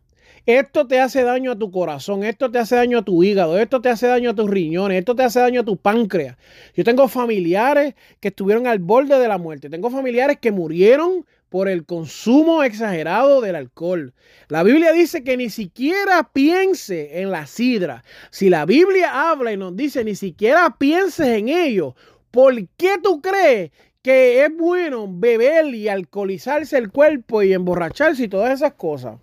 Esto 0.46 0.88
te 0.88 0.98
hace 0.98 1.22
daño 1.22 1.52
a 1.52 1.56
tu 1.56 1.70
corazón, 1.70 2.24
esto 2.24 2.50
te 2.50 2.58
hace 2.58 2.74
daño 2.74 2.98
a 2.98 3.02
tu 3.02 3.22
hígado, 3.22 3.60
esto 3.60 3.80
te 3.80 3.90
hace 3.90 4.08
daño 4.08 4.30
a 4.30 4.34
tus 4.34 4.50
riñones, 4.50 4.98
esto 4.98 5.14
te 5.14 5.22
hace 5.22 5.38
daño 5.38 5.60
a 5.60 5.64
tu 5.64 5.76
páncreas. 5.76 6.36
Yo 6.74 6.82
tengo 6.82 7.06
familiares 7.06 7.94
que 8.18 8.28
estuvieron 8.28 8.66
al 8.66 8.80
borde 8.80 9.20
de 9.20 9.28
la 9.28 9.38
muerte, 9.38 9.70
tengo 9.70 9.88
familiares 9.88 10.38
que 10.40 10.50
murieron 10.50 11.24
por 11.48 11.68
el 11.68 11.84
consumo 11.86 12.64
exagerado 12.64 13.40
del 13.40 13.54
alcohol. 13.54 14.14
La 14.48 14.64
Biblia 14.64 14.90
dice 14.92 15.22
que 15.22 15.36
ni 15.36 15.48
siquiera 15.48 16.30
piense 16.32 17.20
en 17.20 17.30
la 17.30 17.46
sidra. 17.46 18.02
Si 18.32 18.50
la 18.50 18.66
Biblia 18.66 19.30
habla 19.30 19.52
y 19.52 19.56
nos 19.56 19.76
dice 19.76 20.02
ni 20.02 20.16
siquiera 20.16 20.74
pienses 20.76 21.28
en 21.28 21.50
ello, 21.50 21.94
¿por 22.32 22.54
qué 22.76 22.96
tú 23.00 23.20
crees 23.20 23.70
que 24.02 24.44
es 24.44 24.56
bueno 24.56 25.06
beber 25.08 25.72
y 25.72 25.86
alcoholizarse 25.86 26.76
el 26.78 26.90
cuerpo 26.90 27.44
y 27.44 27.52
emborracharse 27.52 28.24
y 28.24 28.28
todas 28.28 28.52
esas 28.52 28.72
cosas? 28.72 29.20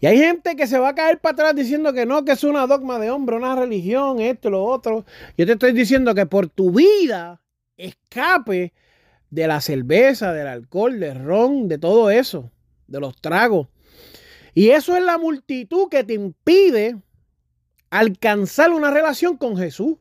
Y 0.00 0.06
hay 0.06 0.18
gente 0.18 0.56
que 0.56 0.66
se 0.66 0.78
va 0.78 0.90
a 0.90 0.94
caer 0.94 1.18
para 1.18 1.32
atrás 1.32 1.56
diciendo 1.56 1.92
que 1.92 2.06
no, 2.06 2.24
que 2.24 2.32
es 2.32 2.44
una 2.44 2.66
dogma 2.66 2.98
de 2.98 3.10
hombre, 3.10 3.36
una 3.36 3.56
religión, 3.56 4.20
esto, 4.20 4.50
lo 4.50 4.64
otro. 4.64 5.04
Yo 5.36 5.46
te 5.46 5.52
estoy 5.52 5.72
diciendo 5.72 6.14
que 6.14 6.26
por 6.26 6.48
tu 6.48 6.70
vida 6.70 7.40
escape 7.76 8.72
de 9.30 9.46
la 9.48 9.60
cerveza, 9.60 10.32
del 10.32 10.46
alcohol, 10.46 11.00
del 11.00 11.24
ron, 11.24 11.68
de 11.68 11.78
todo 11.78 12.10
eso, 12.10 12.50
de 12.86 13.00
los 13.00 13.16
tragos. 13.16 13.68
Y 14.54 14.70
eso 14.70 14.96
es 14.96 15.02
la 15.02 15.18
multitud 15.18 15.88
que 15.88 16.04
te 16.04 16.14
impide 16.14 16.96
alcanzar 17.90 18.70
una 18.70 18.90
relación 18.90 19.36
con 19.36 19.56
Jesús. 19.56 19.96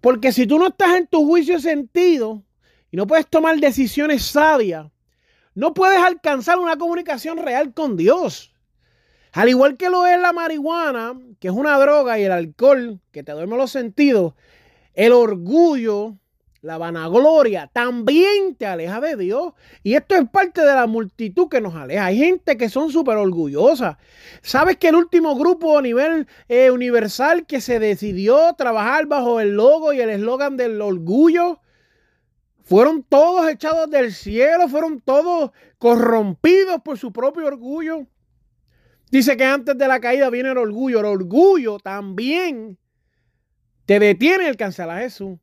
Porque 0.00 0.32
si 0.32 0.46
tú 0.46 0.58
no 0.58 0.68
estás 0.68 0.96
en 0.96 1.06
tu 1.06 1.26
juicio 1.26 1.60
sentido 1.60 2.44
y 2.90 2.96
no 2.96 3.06
puedes 3.06 3.26
tomar 3.28 3.58
decisiones 3.58 4.24
sabias, 4.24 4.86
no 5.54 5.74
puedes 5.74 6.00
alcanzar 6.00 6.58
una 6.58 6.76
comunicación 6.76 7.38
real 7.38 7.74
con 7.74 7.96
Dios. 7.96 8.51
Al 9.32 9.48
igual 9.48 9.76
que 9.76 9.88
lo 9.88 10.06
es 10.06 10.20
la 10.20 10.32
marihuana, 10.32 11.18
que 11.40 11.48
es 11.48 11.54
una 11.54 11.78
droga, 11.78 12.18
y 12.18 12.24
el 12.24 12.32
alcohol, 12.32 13.00
que 13.12 13.22
te 13.22 13.32
duerme 13.32 13.56
los 13.56 13.70
sentidos, 13.70 14.34
el 14.94 15.12
orgullo, 15.12 16.16
la 16.60 16.78
vanagloria, 16.78 17.68
también 17.72 18.54
te 18.56 18.66
aleja 18.66 19.00
de 19.00 19.16
Dios. 19.16 19.54
Y 19.82 19.94
esto 19.94 20.14
es 20.14 20.28
parte 20.28 20.60
de 20.60 20.74
la 20.74 20.86
multitud 20.86 21.48
que 21.48 21.60
nos 21.60 21.74
aleja. 21.74 22.06
Hay 22.06 22.18
gente 22.18 22.56
que 22.56 22.68
son 22.68 22.92
súper 22.92 23.16
orgullosas. 23.16 23.96
¿Sabes 24.42 24.76
que 24.76 24.88
el 24.88 24.94
último 24.94 25.34
grupo 25.34 25.76
a 25.76 25.82
nivel 25.82 26.28
eh, 26.48 26.70
universal 26.70 27.46
que 27.46 27.60
se 27.60 27.78
decidió 27.78 28.54
trabajar 28.54 29.06
bajo 29.06 29.40
el 29.40 29.56
logo 29.56 29.92
y 29.92 30.00
el 30.00 30.10
eslogan 30.10 30.56
del 30.56 30.80
orgullo? 30.80 31.58
Fueron 32.62 33.02
todos 33.02 33.50
echados 33.50 33.90
del 33.90 34.12
cielo, 34.12 34.68
fueron 34.68 35.00
todos 35.00 35.50
corrompidos 35.78 36.80
por 36.82 36.96
su 36.96 37.12
propio 37.12 37.46
orgullo. 37.46 38.06
Dice 39.12 39.36
que 39.36 39.44
antes 39.44 39.76
de 39.76 39.86
la 39.86 40.00
caída 40.00 40.30
viene 40.30 40.52
el 40.52 40.56
orgullo. 40.56 41.00
El 41.00 41.04
orgullo 41.04 41.78
también 41.78 42.78
te 43.84 43.98
detiene 44.00 44.48
el 44.48 44.56
cancelar 44.56 44.96
a 44.96 45.00
Jesús. 45.02 45.38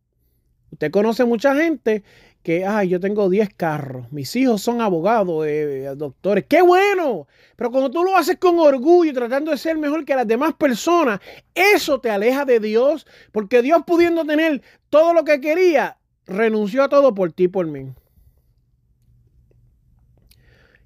Usted 0.71 0.89
conoce 0.89 1.23
mucha 1.23 1.55
gente 1.55 2.03
que, 2.41 2.65
ay, 2.65 2.89
yo 2.89 2.99
tengo 2.99 3.29
10 3.29 3.53
carros, 3.53 4.11
mis 4.11 4.35
hijos 4.35 4.63
son 4.63 4.81
abogados, 4.81 5.45
eh, 5.45 5.93
doctores, 5.95 6.45
qué 6.49 6.63
bueno. 6.63 7.27
Pero 7.55 7.69
cuando 7.69 7.91
tú 7.91 8.03
lo 8.03 8.17
haces 8.17 8.37
con 8.37 8.57
orgullo, 8.57 9.13
tratando 9.13 9.51
de 9.51 9.57
ser 9.57 9.77
mejor 9.77 10.03
que 10.03 10.15
las 10.15 10.27
demás 10.27 10.55
personas, 10.55 11.19
eso 11.53 12.01
te 12.01 12.09
aleja 12.09 12.45
de 12.45 12.59
Dios, 12.59 13.05
porque 13.31 13.61
Dios 13.61 13.83
pudiendo 13.85 14.25
tener 14.25 14.63
todo 14.89 15.13
lo 15.13 15.23
que 15.23 15.39
quería, 15.41 15.99
renunció 16.25 16.83
a 16.83 16.89
todo 16.89 17.13
por 17.13 17.31
ti, 17.33 17.47
por 17.47 17.67
mí. 17.67 17.93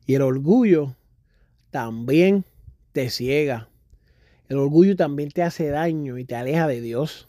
Y 0.06 0.16
el 0.16 0.22
orgullo 0.22 0.98
también 1.72 2.44
te 2.94 3.10
ciega. 3.10 3.68
El 4.48 4.58
orgullo 4.58 4.96
también 4.96 5.32
te 5.32 5.44
hace 5.44 5.68
daño 5.70 6.18
y 6.18 6.26
te 6.26 6.36
aleja 6.36 6.68
de 6.68 6.80
Dios. 6.80 7.28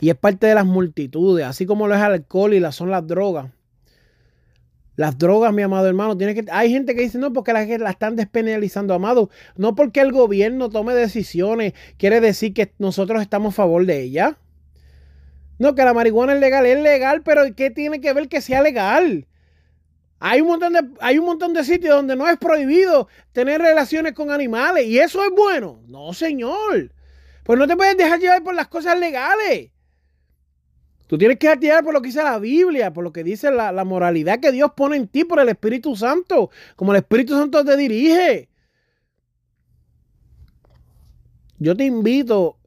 Y 0.00 0.10
es 0.10 0.16
parte 0.16 0.46
de 0.46 0.54
las 0.54 0.64
multitudes, 0.64 1.44
así 1.44 1.66
como 1.66 1.88
lo 1.88 1.94
es 1.94 2.00
alcohol 2.00 2.54
y 2.54 2.60
las 2.60 2.76
son 2.76 2.90
las 2.90 3.06
drogas. 3.06 3.50
Las 4.94 5.16
drogas, 5.16 5.52
mi 5.52 5.62
amado 5.62 5.88
hermano, 5.88 6.16
tiene 6.16 6.34
que. 6.34 6.44
Hay 6.52 6.70
gente 6.70 6.94
que 6.94 7.02
dice 7.02 7.18
no, 7.18 7.32
porque 7.32 7.52
la, 7.52 7.64
la 7.64 7.90
están 7.90 8.14
despenalizando, 8.14 8.94
amado. 8.94 9.30
No 9.56 9.74
porque 9.74 10.00
el 10.00 10.12
gobierno 10.12 10.68
tome 10.68 10.94
decisiones, 10.94 11.72
quiere 11.96 12.20
decir 12.20 12.52
que 12.52 12.72
nosotros 12.78 13.22
estamos 13.22 13.54
a 13.54 13.56
favor 13.56 13.86
de 13.86 14.02
ella. 14.02 14.38
No, 15.58 15.74
que 15.74 15.84
la 15.84 15.94
marihuana 15.94 16.34
es 16.34 16.40
legal, 16.40 16.66
es 16.66 16.80
legal, 16.80 17.22
pero 17.22 17.42
¿qué 17.54 17.70
tiene 17.70 18.00
que 18.00 18.12
ver 18.12 18.28
que 18.28 18.40
sea 18.40 18.62
legal? 18.62 19.26
Hay 20.24 20.40
un, 20.40 20.46
montón 20.46 20.72
de, 20.72 20.88
hay 21.00 21.18
un 21.18 21.24
montón 21.24 21.52
de 21.52 21.64
sitios 21.64 21.96
donde 21.96 22.14
no 22.14 22.28
es 22.28 22.38
prohibido 22.38 23.08
tener 23.32 23.60
relaciones 23.60 24.12
con 24.12 24.30
animales 24.30 24.86
y 24.86 25.00
eso 25.00 25.20
es 25.24 25.30
bueno. 25.32 25.80
No, 25.88 26.12
señor. 26.12 26.92
Pues 27.42 27.58
no 27.58 27.66
te 27.66 27.76
puedes 27.76 27.96
dejar 27.96 28.20
llevar 28.20 28.44
por 28.44 28.54
las 28.54 28.68
cosas 28.68 28.96
legales. 29.00 29.72
Tú 31.08 31.18
tienes 31.18 31.38
que 31.38 31.52
llevar 31.56 31.82
por 31.82 31.92
lo 31.92 32.00
que 32.00 32.06
dice 32.06 32.22
la 32.22 32.38
Biblia, 32.38 32.92
por 32.92 33.02
lo 33.02 33.12
que 33.12 33.24
dice 33.24 33.50
la, 33.50 33.72
la 33.72 33.84
moralidad 33.84 34.38
que 34.38 34.52
Dios 34.52 34.70
pone 34.76 34.94
en 34.94 35.08
ti 35.08 35.24
por 35.24 35.40
el 35.40 35.48
Espíritu 35.48 35.96
Santo, 35.96 36.50
como 36.76 36.92
el 36.92 36.98
Espíritu 36.98 37.36
Santo 37.36 37.64
te 37.64 37.76
dirige. 37.76 38.48
Yo 41.58 41.76
te 41.76 41.84
invito 41.84 42.60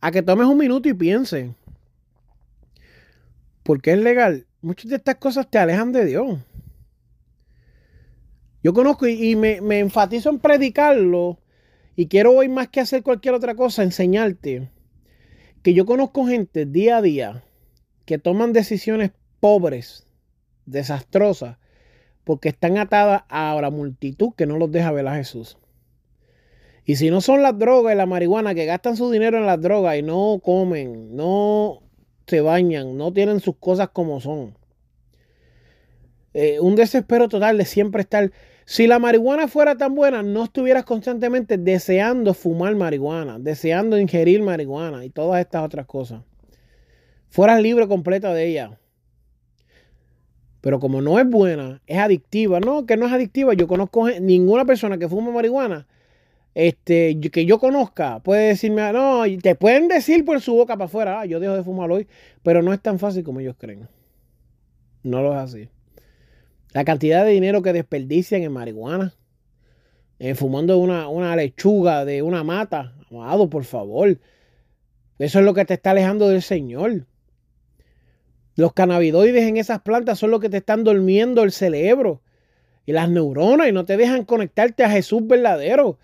a 0.00 0.12
que 0.12 0.22
tomes 0.22 0.46
un 0.46 0.58
minuto 0.58 0.88
y 0.88 0.94
pienses. 0.94 1.50
Porque 3.64 3.94
es 3.94 3.98
legal. 3.98 4.46
Muchas 4.62 4.90
de 4.90 4.96
estas 4.96 5.16
cosas 5.16 5.50
te 5.50 5.58
alejan 5.58 5.90
de 5.90 6.04
Dios. 6.04 6.38
Yo 8.64 8.72
conozco 8.72 9.06
y, 9.06 9.36
me, 9.36 9.58
enfatizo 9.78 10.30
en 10.30 10.38
predicarlo 10.38 11.38
y 11.96 12.08
quiero 12.08 12.32
hoy 12.32 12.48
más 12.48 12.68
que 12.68 12.80
hacer 12.80 13.02
cualquier 13.02 13.34
otra 13.34 13.54
cosa, 13.54 13.82
enseñarte 13.82 14.70
que 15.62 15.74
yo 15.74 15.84
conozco 15.84 16.26
gente 16.26 16.64
día 16.64 16.96
a 16.96 17.02
día 17.02 17.44
que 18.06 18.16
toman 18.16 18.54
decisiones 18.54 19.12
pobres, 19.38 20.06
desastrosas, 20.64 21.58
porque 22.24 22.48
están 22.48 22.78
atadas 22.78 23.24
a 23.28 23.54
la 23.60 23.70
multitud 23.70 24.32
que 24.34 24.46
no 24.46 24.56
los 24.56 24.72
deja 24.72 24.92
ver 24.92 25.06
a 25.08 25.16
Jesús. 25.16 25.58
Y 26.86 26.96
si 26.96 27.10
no 27.10 27.20
son 27.20 27.42
las 27.42 27.58
drogas 27.58 27.94
y 27.94 27.98
la 27.98 28.06
marihuana 28.06 28.54
que 28.54 28.64
gastan 28.64 28.96
su 28.96 29.10
dinero 29.10 29.36
en 29.36 29.44
las 29.44 29.60
drogas 29.60 29.98
y 29.98 30.02
no 30.02 30.40
comen, 30.42 31.14
no 31.14 31.82
se 32.26 32.40
bañan, 32.40 32.96
no 32.96 33.12
tienen 33.12 33.40
sus 33.40 33.56
cosas 33.56 33.90
como 33.90 34.20
son. 34.20 34.56
Eh, 36.32 36.60
un 36.60 36.76
desespero 36.76 37.28
total 37.28 37.58
de 37.58 37.66
siempre 37.66 38.00
estar 38.00 38.32
si 38.64 38.86
la 38.86 38.98
marihuana 38.98 39.48
fuera 39.48 39.76
tan 39.76 39.94
buena, 39.94 40.22
no 40.22 40.44
estuvieras 40.44 40.84
constantemente 40.84 41.58
deseando 41.58 42.34
fumar 42.34 42.74
marihuana, 42.76 43.38
deseando 43.38 43.98
ingerir 43.98 44.42
marihuana 44.42 45.04
y 45.04 45.10
todas 45.10 45.40
estas 45.40 45.64
otras 45.64 45.86
cosas. 45.86 46.22
Fueras 47.28 47.60
libre 47.60 47.88
completa 47.88 48.32
de 48.32 48.46
ella. 48.46 48.78
Pero 50.60 50.80
como 50.80 51.02
no 51.02 51.18
es 51.18 51.28
buena, 51.28 51.82
es 51.86 51.98
adictiva. 51.98 52.60
No, 52.60 52.86
que 52.86 52.96
no 52.96 53.06
es 53.06 53.12
adictiva. 53.12 53.52
Yo 53.54 53.68
conozco 53.68 54.08
ninguna 54.20 54.64
persona 54.64 54.96
que 54.96 55.08
fuma 55.08 55.30
marihuana 55.30 55.86
este, 56.54 57.18
que 57.20 57.46
yo 57.46 57.58
conozca, 57.58 58.20
puede 58.20 58.48
decirme, 58.48 58.82
ah, 58.82 58.92
no, 58.92 59.40
te 59.40 59.54
pueden 59.56 59.88
decir 59.88 60.24
por 60.24 60.40
su 60.40 60.54
boca 60.54 60.74
para 60.74 60.86
afuera, 60.86 61.20
ah, 61.20 61.26
yo 61.26 61.40
dejo 61.40 61.54
de 61.54 61.64
fumar 61.64 61.90
hoy, 61.90 62.06
pero 62.42 62.62
no 62.62 62.72
es 62.72 62.80
tan 62.80 62.98
fácil 62.98 63.24
como 63.24 63.40
ellos 63.40 63.56
creen. 63.58 63.88
No 65.02 65.22
lo 65.22 65.32
es 65.32 65.38
así. 65.38 65.68
La 66.74 66.84
cantidad 66.84 67.24
de 67.24 67.30
dinero 67.30 67.62
que 67.62 67.72
desperdician 67.72 68.42
en 68.42 68.52
marihuana. 68.52 69.14
Eh, 70.18 70.34
fumando 70.34 70.76
una, 70.78 71.08
una, 71.08 71.34
lechuga 71.36 72.04
de 72.04 72.20
una 72.20 72.44
mata. 72.44 72.94
Amado, 73.10 73.48
por 73.48 73.64
favor. 73.64 74.18
Eso 75.18 75.38
es 75.38 75.44
lo 75.44 75.54
que 75.54 75.64
te 75.64 75.74
está 75.74 75.92
alejando 75.92 76.28
del 76.28 76.42
Señor. 76.42 77.06
Los 78.56 78.72
cannabinoides 78.72 79.44
en 79.44 79.56
esas 79.56 79.82
plantas 79.82 80.18
son 80.18 80.32
lo 80.32 80.40
que 80.40 80.50
te 80.50 80.56
están 80.56 80.82
durmiendo 80.82 81.44
el 81.44 81.52
cerebro 81.52 82.22
y 82.86 82.92
las 82.92 83.08
neuronas 83.08 83.68
y 83.68 83.72
no 83.72 83.84
te 83.84 83.96
dejan 83.96 84.24
conectarte 84.24 84.82
a 84.82 84.90
Jesús 84.90 85.24
verdadero. 85.26 85.98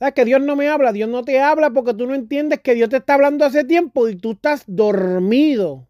¿Sabes 0.00 0.14
que 0.14 0.24
Dios 0.24 0.40
no 0.40 0.56
me 0.56 0.68
habla? 0.68 0.92
Dios 0.92 1.08
no 1.08 1.22
te 1.22 1.40
habla 1.40 1.70
porque 1.70 1.94
tú 1.94 2.08
no 2.08 2.16
entiendes 2.16 2.60
que 2.60 2.74
Dios 2.74 2.88
te 2.88 2.96
está 2.96 3.14
hablando 3.14 3.44
hace 3.44 3.62
tiempo 3.62 4.08
y 4.08 4.16
tú 4.16 4.32
estás 4.32 4.64
dormido. 4.66 5.86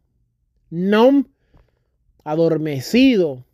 No 0.69 1.25
adormecido. 2.23 3.47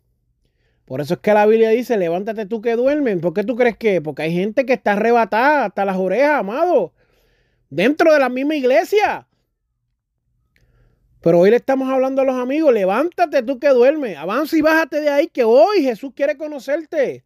Por 0.87 1.01
eso 1.01 1.15
es 1.15 1.19
que 1.19 1.33
la 1.33 1.45
Biblia 1.45 1.69
dice, 1.71 1.97
levántate 1.97 2.45
tú 2.45 2.61
que 2.61 2.77
duermen. 2.77 3.19
¿Por 3.19 3.33
qué 3.33 3.43
tú 3.43 3.57
crees 3.57 3.75
que? 3.75 4.01
Porque 4.01 4.21
hay 4.21 4.33
gente 4.33 4.65
que 4.65 4.71
está 4.71 4.93
arrebatada 4.93 5.65
hasta 5.65 5.83
las 5.83 5.97
orejas, 5.97 6.39
amado. 6.39 6.93
Dentro 7.69 8.13
de 8.13 8.19
la 8.19 8.29
misma 8.29 8.55
iglesia. 8.55 9.27
Pero 11.19 11.39
hoy 11.41 11.49
le 11.49 11.57
estamos 11.57 11.89
hablando 11.89 12.21
a 12.21 12.25
los 12.25 12.35
amigos, 12.35 12.73
levántate 12.73 13.43
tú 13.43 13.59
que 13.59 13.67
duermes, 13.67 14.17
avanza 14.17 14.55
y 14.55 14.61
bájate 14.61 15.01
de 15.01 15.09
ahí 15.09 15.27
que 15.27 15.43
hoy 15.43 15.83
Jesús 15.83 16.13
quiere 16.15 16.37
conocerte. 16.37 17.25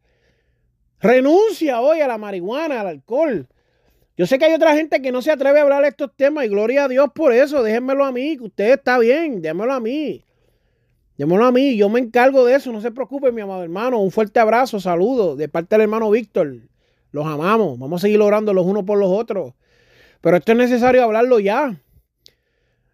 Renuncia 1.00 1.82
hoy 1.82 2.02
a 2.02 2.08
la 2.08 2.18
marihuana, 2.18 2.82
al 2.82 2.88
alcohol. 2.88 3.48
Yo 4.18 4.26
sé 4.26 4.40
que 4.40 4.46
hay 4.46 4.54
otra 4.56 4.76
gente 4.76 5.04
que 5.04 5.12
no 5.12 5.22
se 5.22 5.30
atreve 5.30 5.60
a 5.60 5.62
hablar 5.62 5.84
de 5.84 5.90
estos 5.90 6.16
temas 6.16 6.46
y 6.46 6.48
gloria 6.48 6.86
a 6.86 6.88
Dios 6.88 7.10
por 7.14 7.32
eso. 7.32 7.62
Déjenmelo 7.62 8.06
a 8.06 8.12
mí, 8.12 8.38
que 8.38 8.46
usted 8.46 8.72
está 8.72 8.98
bien, 8.98 9.40
démelo 9.40 9.72
a 9.72 9.80
mí. 9.80 10.26
Démelo 11.22 11.46
a 11.46 11.52
mí, 11.52 11.78
yo 11.78 11.88
me 11.88 12.00
encargo 12.00 12.44
de 12.46 12.56
eso, 12.56 12.72
no 12.72 12.82
se 12.82 12.90
preocupe, 12.90 13.32
mi 13.32 13.42
amado 13.42 13.62
hermano. 13.62 14.00
Un 14.00 14.10
fuerte 14.10 14.40
abrazo, 14.40 14.80
saludo 14.80 15.36
de 15.36 15.48
parte 15.48 15.76
del 15.76 15.82
hermano 15.82 16.10
Víctor. 16.10 16.52
Los 17.12 17.28
amamos, 17.28 17.78
vamos 17.78 18.02
a 18.02 18.08
seguir 18.08 18.20
orando 18.22 18.56
los 18.56 18.66
unos 18.66 18.86
por 18.86 18.98
los 18.98 19.12
otros. 19.12 19.54
Pero 20.20 20.38
esto 20.38 20.54
es 20.54 20.58
necesario 20.58 21.04
hablarlo 21.04 21.40
ya. 21.40 21.80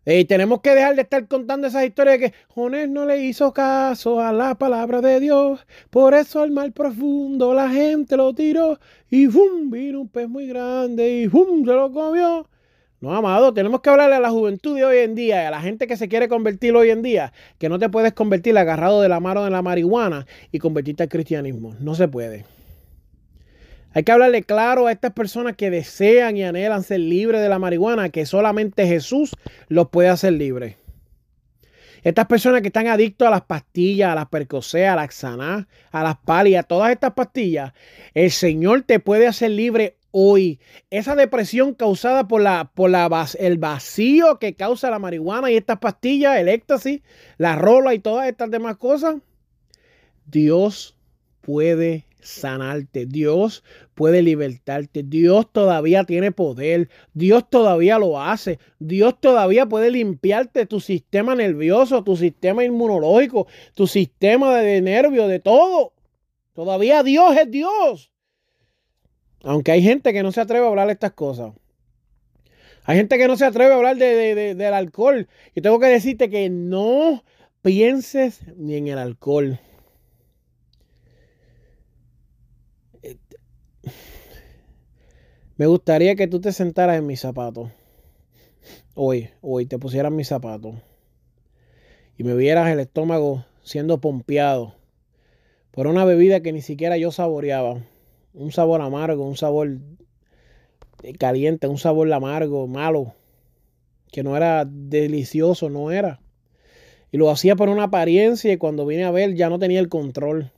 Y 0.05 0.25
tenemos 0.25 0.59
que 0.59 0.71
dejar 0.71 0.97
de 0.97 1.03
estar 1.03 1.25
contando 1.29 1.67
esas 1.67 1.85
historias 1.85 2.19
de 2.19 2.25
que 2.31 2.37
Jonés 2.49 2.89
no 2.89 3.05
le 3.05 3.23
hizo 3.23 3.53
caso 3.53 4.19
a 4.19 4.33
la 4.33 4.55
palabra 4.55 4.99
de 4.99 5.21
Dios. 5.21 5.65
Por 5.89 6.13
eso 6.13 6.41
al 6.41 6.51
mar 6.51 6.73
profundo 6.73 7.53
la 7.53 7.69
gente 7.69 8.17
lo 8.17 8.35
tiró. 8.35 8.77
Y 9.09 9.27
¡bum! 9.27 9.71
Vino 9.71 10.01
un 10.01 10.09
pez 10.09 10.27
muy 10.27 10.47
grande 10.47 11.21
y 11.21 11.27
¡bum! 11.27 11.63
Se 11.65 11.71
lo 11.71 11.93
comió. 11.93 12.45
No, 12.99 13.15
amado, 13.15 13.53
tenemos 13.53 13.81
que 13.81 13.91
hablarle 13.91 14.15
a 14.15 14.19
la 14.19 14.31
juventud 14.31 14.75
de 14.75 14.83
hoy 14.83 14.97
en 14.97 15.13
día 15.13 15.43
y 15.43 15.45
a 15.45 15.51
la 15.51 15.61
gente 15.61 15.85
que 15.85 15.97
se 15.97 16.07
quiere 16.07 16.27
convertir 16.27 16.75
hoy 16.75 16.89
en 16.89 17.03
día, 17.03 17.31
que 17.59 17.69
no 17.69 17.77
te 17.77 17.89
puedes 17.89 18.13
convertir 18.13 18.57
agarrado 18.57 19.01
de 19.01 19.09
la 19.09 19.19
mano 19.19 19.43
de 19.43 19.51
la 19.51 19.61
marihuana 19.61 20.25
y 20.51 20.57
convertirte 20.57 21.03
al 21.03 21.09
cristianismo. 21.09 21.75
No 21.79 21.93
se 21.93 22.07
puede. 22.07 22.45
Hay 23.93 24.03
que 24.03 24.11
hablarle 24.11 24.41
claro 24.41 24.87
a 24.87 24.91
estas 24.91 25.13
personas 25.13 25.55
que 25.55 25.69
desean 25.69 26.37
y 26.37 26.43
anhelan 26.43 26.83
ser 26.83 26.99
libres 26.99 27.41
de 27.41 27.49
la 27.49 27.59
marihuana, 27.59 28.09
que 28.09 28.25
solamente 28.25 28.87
Jesús 28.87 29.35
los 29.67 29.89
puede 29.89 30.09
hacer 30.09 30.33
libres. 30.33 30.75
Estas 32.03 32.25
personas 32.27 32.61
que 32.61 32.67
están 32.67 32.87
adictos 32.87 33.27
a 33.27 33.31
las 33.31 33.41
pastillas, 33.41 34.11
a 34.11 34.15
las 34.15 34.27
percoseas, 34.27 34.93
a 34.93 34.95
las 34.95 35.13
xaná, 35.13 35.67
a 35.91 36.03
las 36.03 36.17
palias, 36.17 36.63
a 36.63 36.67
todas 36.67 36.91
estas 36.91 37.13
pastillas, 37.13 37.73
el 38.13 38.31
Señor 38.31 38.83
te 38.83 38.99
puede 38.99 39.27
hacer 39.27 39.51
libre 39.51 39.96
hoy. 40.19 40.59
Esa 40.89 41.15
depresión 41.15 41.75
causada 41.75 42.27
por, 42.27 42.41
la, 42.41 42.71
por 42.73 42.89
la, 42.89 43.27
el 43.37 43.59
vacío 43.59 44.39
que 44.39 44.55
causa 44.55 44.89
la 44.89 44.97
marihuana 44.97 45.51
y 45.51 45.57
estas 45.57 45.77
pastillas, 45.77 46.39
el 46.39 46.49
éxtasis, 46.49 47.01
la 47.37 47.55
rola 47.55 47.93
y 47.93 47.99
todas 47.99 48.27
estas 48.27 48.49
demás 48.49 48.77
cosas, 48.77 49.17
Dios 50.25 50.97
puede 51.41 52.07
sanarte. 52.19 53.05
Dios 53.05 53.63
puede 53.93 54.23
libertarte. 54.23 55.03
Dios 55.03 55.51
todavía 55.51 56.03
tiene 56.03 56.31
poder. 56.31 56.89
Dios 57.13 57.47
todavía 57.47 57.99
lo 57.99 58.19
hace. 58.19 58.57
Dios 58.79 59.21
todavía 59.21 59.67
puede 59.67 59.91
limpiarte 59.91 60.65
tu 60.65 60.79
sistema 60.79 61.35
nervioso, 61.35 62.03
tu 62.03 62.17
sistema 62.17 62.63
inmunológico, 62.65 63.45
tu 63.75 63.85
sistema 63.85 64.57
de 64.57 64.81
nervios, 64.81 65.29
de 65.29 65.39
todo. 65.39 65.93
Todavía 66.53 67.03
Dios 67.03 67.37
es 67.37 67.51
Dios. 67.51 68.11
Aunque 69.43 69.71
hay 69.71 69.81
gente 69.81 70.13
que 70.13 70.23
no 70.23 70.31
se 70.31 70.41
atreve 70.41 70.65
a 70.65 70.69
hablar 70.69 70.87
de 70.87 70.93
estas 70.93 71.13
cosas. 71.13 71.53
Hay 72.83 72.97
gente 72.97 73.17
que 73.17 73.27
no 73.27 73.35
se 73.35 73.45
atreve 73.45 73.73
a 73.73 73.75
hablar 73.75 73.97
de, 73.97 74.55
del 74.55 74.73
alcohol. 74.73 75.27
Y 75.53 75.61
tengo 75.61 75.79
que 75.79 75.87
decirte 75.87 76.29
que 76.29 76.49
no 76.49 77.23
pienses 77.61 78.41
ni 78.55 78.75
en 78.75 78.87
el 78.87 78.97
alcohol. 78.97 79.59
Me 85.57 85.65
gustaría 85.65 86.15
que 86.15 86.27
tú 86.27 86.39
te 86.39 86.51
sentaras 86.51 86.97
en 86.97 87.07
mis 87.07 87.19
zapatos. 87.19 87.71
Hoy, 88.93 89.31
hoy 89.41 89.65
te 89.65 89.79
pusieras 89.79 90.11
mis 90.11 90.27
zapatos. 90.27 90.75
Y 92.17 92.23
me 92.23 92.35
vieras 92.35 92.69
el 92.69 92.79
estómago 92.79 93.45
siendo 93.63 93.99
pompeado 93.99 94.75
por 95.71 95.87
una 95.87 96.05
bebida 96.05 96.41
que 96.41 96.53
ni 96.53 96.61
siquiera 96.61 96.97
yo 96.97 97.11
saboreaba. 97.11 97.83
Un 98.37 98.51
sabor 98.51 98.81
amargo, 98.81 99.27
un 99.27 99.35
sabor 99.35 99.79
caliente, 101.17 101.65
un 101.65 101.79
sabor 101.79 102.11
amargo, 102.13 102.67
malo. 102.67 103.13
Que 104.11 104.21
no 104.21 104.37
era 104.37 104.63
delicioso, 104.63 105.69
no 105.69 105.91
era. 105.91 106.19
Y 107.11 107.17
lo 107.17 107.31
hacía 107.31 107.55
por 107.55 107.69
una 107.69 107.85
apariencia 107.85 108.53
y 108.53 108.57
cuando 108.57 108.85
vine 108.85 109.05
a 109.05 109.11
ver 109.11 109.33
ya 109.33 109.49
no 109.49 109.57
tenía 109.57 109.79
el 109.79 109.89
control. 109.89 110.51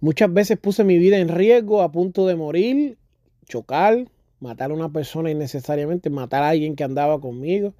Muchas 0.00 0.32
veces 0.32 0.58
puse 0.58 0.84
mi 0.84 0.96
vida 0.96 1.18
en 1.18 1.28
riesgo 1.28 1.82
a 1.82 1.90
punto 1.90 2.26
de 2.26 2.36
morir 2.36 2.98
chocar, 3.46 4.06
matar 4.38 4.70
a 4.70 4.74
una 4.74 4.90
persona 4.90 5.30
innecesariamente, 5.30 6.08
matar 6.08 6.44
a 6.44 6.50
alguien 6.50 6.76
que 6.76 6.84
andaba 6.84 7.20
conmigo, 7.20 7.74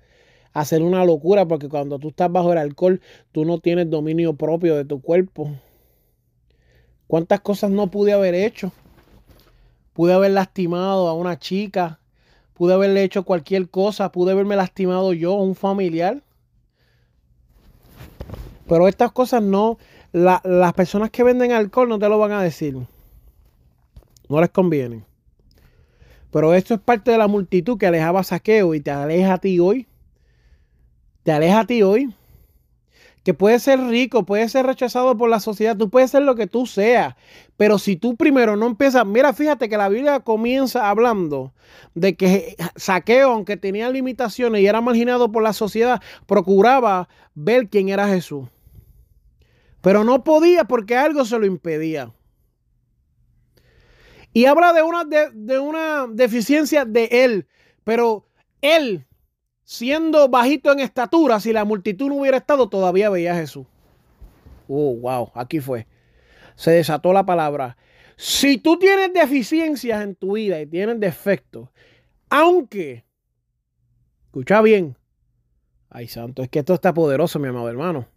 hacer 0.52 0.82
una 0.82 1.04
locura 1.04 1.46
porque 1.46 1.68
cuando 1.68 2.00
tú 2.00 2.08
estás 2.08 2.30
bajo 2.30 2.52
el 2.52 2.58
alcohol, 2.58 3.00
tú 3.30 3.44
no 3.44 3.58
tienes 3.58 3.88
dominio 3.88 4.34
propio 4.34 4.74
de 4.74 4.84
tu 4.84 5.00
cuerpo. 5.00 5.48
¿Cuántas 7.10 7.40
cosas 7.40 7.72
no 7.72 7.90
pude 7.90 8.12
haber 8.12 8.36
hecho? 8.36 8.70
Pude 9.94 10.12
haber 10.12 10.30
lastimado 10.30 11.08
a 11.08 11.12
una 11.12 11.40
chica, 11.40 11.98
pude 12.54 12.72
haberle 12.72 13.02
hecho 13.02 13.24
cualquier 13.24 13.68
cosa, 13.68 14.12
pude 14.12 14.30
haberme 14.30 14.54
lastimado 14.54 15.12
yo, 15.12 15.32
un 15.32 15.56
familiar. 15.56 16.22
Pero 18.68 18.86
estas 18.86 19.10
cosas 19.10 19.42
no, 19.42 19.76
las 20.12 20.72
personas 20.74 21.10
que 21.10 21.24
venden 21.24 21.50
alcohol 21.50 21.88
no 21.88 21.98
te 21.98 22.08
lo 22.08 22.16
van 22.16 22.30
a 22.30 22.44
decir. 22.44 22.78
No 24.28 24.40
les 24.40 24.50
conviene. 24.50 25.02
Pero 26.30 26.54
esto 26.54 26.74
es 26.74 26.80
parte 26.80 27.10
de 27.10 27.18
la 27.18 27.26
multitud 27.26 27.76
que 27.76 27.88
alejaba 27.88 28.20
a 28.20 28.22
Saqueo 28.22 28.72
y 28.72 28.80
te 28.80 28.92
aleja 28.92 29.32
a 29.32 29.38
ti 29.38 29.58
hoy. 29.58 29.88
Te 31.24 31.32
aleja 31.32 31.58
a 31.58 31.66
ti 31.66 31.82
hoy. 31.82 32.14
Que 33.22 33.34
puedes 33.34 33.62
ser 33.62 33.78
rico, 33.80 34.24
puedes 34.24 34.52
ser 34.52 34.64
rechazado 34.64 35.16
por 35.16 35.28
la 35.28 35.40
sociedad, 35.40 35.76
tú 35.76 35.90
puedes 35.90 36.10
ser 36.10 36.22
lo 36.22 36.34
que 36.34 36.46
tú 36.46 36.66
seas. 36.66 37.14
Pero 37.56 37.78
si 37.78 37.96
tú 37.96 38.16
primero 38.16 38.56
no 38.56 38.66
empiezas, 38.66 39.04
mira, 39.04 39.32
fíjate 39.34 39.68
que 39.68 39.76
la 39.76 39.90
Biblia 39.90 40.20
comienza 40.20 40.88
hablando 40.88 41.52
de 41.94 42.16
que 42.16 42.56
Saqueo, 42.76 43.32
aunque 43.32 43.56
tenía 43.56 43.90
limitaciones 43.90 44.62
y 44.62 44.66
era 44.66 44.80
marginado 44.80 45.30
por 45.30 45.42
la 45.42 45.52
sociedad, 45.52 46.00
procuraba 46.26 47.08
ver 47.34 47.68
quién 47.68 47.90
era 47.90 48.08
Jesús. 48.08 48.48
Pero 49.80 50.04
no 50.04 50.24
podía 50.24 50.64
porque 50.64 50.96
algo 50.96 51.24
se 51.24 51.38
lo 51.38 51.46
impedía. 51.46 52.12
Y 54.32 54.44
habla 54.44 54.72
de 54.72 54.82
una, 54.82 55.04
de, 55.04 55.58
una 55.58 56.06
deficiencia 56.08 56.84
de 56.84 57.08
él. 57.10 57.48
Pero 57.84 58.26
él, 58.60 59.06
siendo 59.70 60.28
bajito 60.28 60.72
en 60.72 60.80
estatura, 60.80 61.38
si 61.38 61.52
la 61.52 61.64
multitud 61.64 62.08
no 62.08 62.16
hubiera 62.16 62.38
estado, 62.38 62.68
todavía 62.68 63.08
veía 63.08 63.34
a 63.34 63.36
Jesús. 63.36 63.68
Oh, 64.66 64.96
wow, 64.96 65.30
aquí 65.32 65.60
fue. 65.60 65.86
Se 66.56 66.72
desató 66.72 67.12
la 67.12 67.24
palabra. 67.24 67.76
Si 68.16 68.58
tú 68.58 68.80
tienes 68.80 69.12
deficiencias 69.12 70.02
en 70.02 70.16
tu 70.16 70.32
vida 70.32 70.60
y 70.60 70.66
tienes 70.66 70.98
defectos, 70.98 71.68
aunque, 72.28 73.04
escucha 74.24 74.60
bien, 74.60 74.98
ay 75.88 76.08
santo, 76.08 76.42
es 76.42 76.48
que 76.48 76.58
esto 76.58 76.74
está 76.74 76.92
poderoso, 76.92 77.38
mi 77.38 77.46
amado 77.46 77.68
hermano. 77.68 78.08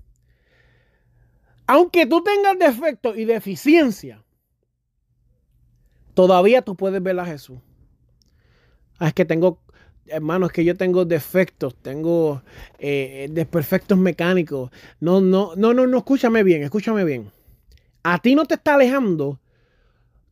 Aunque 1.67 2.07
tú 2.07 2.23
tengas 2.23 2.57
defectos 2.57 3.15
y 3.15 3.25
deficiencias, 3.25 4.19
todavía 6.15 6.63
tú 6.63 6.75
puedes 6.75 7.01
ver 7.03 7.19
a 7.19 7.27
Jesús. 7.27 7.59
Ah, 8.97 9.09
es 9.09 9.13
que 9.13 9.25
tengo, 9.25 9.59
hermano, 10.07 10.47
es 10.47 10.51
que 10.51 10.65
yo 10.65 10.75
tengo 10.75 11.05
defectos, 11.05 11.75
tengo 11.75 12.41
eh, 12.79 13.27
desperfectos 13.31 13.97
mecánicos. 13.97 14.71
No, 14.99 15.21
no, 15.21 15.53
no, 15.55 15.73
no, 15.73 15.87
no, 15.87 15.97
escúchame 15.97 16.43
bien, 16.43 16.63
escúchame 16.63 17.03
bien. 17.03 17.31
A 18.03 18.19
ti 18.19 18.35
no 18.35 18.45
te 18.45 18.55
está 18.55 18.75
alejando 18.75 19.39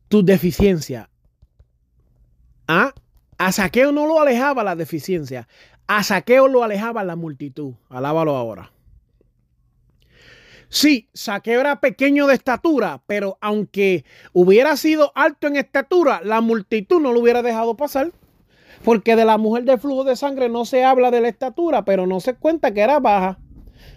tu 0.08 0.24
deficiencia. 0.24 1.08
¿Ah? 2.68 2.92
A 3.38 3.50
Saqueo 3.50 3.92
no 3.92 4.06
lo 4.06 4.20
alejaba 4.20 4.62
la 4.62 4.76
deficiencia. 4.76 5.48
A 5.86 6.02
Saqueo 6.02 6.48
lo 6.48 6.62
alejaba 6.62 7.02
la 7.02 7.16
multitud. 7.16 7.74
Alábalo 7.88 8.36
ahora. 8.36 8.72
Sí, 10.68 11.08
Saqueo 11.12 11.60
era 11.60 11.80
pequeño 11.80 12.26
de 12.26 12.34
estatura, 12.34 13.02
pero 13.06 13.36
aunque 13.40 14.04
hubiera 14.32 14.76
sido 14.76 15.12
alto 15.14 15.46
en 15.46 15.56
estatura, 15.56 16.22
la 16.24 16.40
multitud 16.40 17.00
no 17.00 17.12
lo 17.12 17.20
hubiera 17.20 17.42
dejado 17.42 17.76
pasar. 17.76 18.12
Porque 18.84 19.14
de 19.16 19.24
la 19.24 19.38
mujer 19.38 19.64
del 19.64 19.78
flujo 19.78 20.04
de 20.04 20.16
sangre 20.16 20.48
no 20.48 20.64
se 20.64 20.84
habla 20.84 21.10
de 21.10 21.20
la 21.20 21.28
estatura, 21.28 21.84
pero 21.84 22.06
no 22.06 22.20
se 22.20 22.34
cuenta 22.34 22.72
que 22.74 22.80
era 22.80 22.98
baja. 22.98 23.38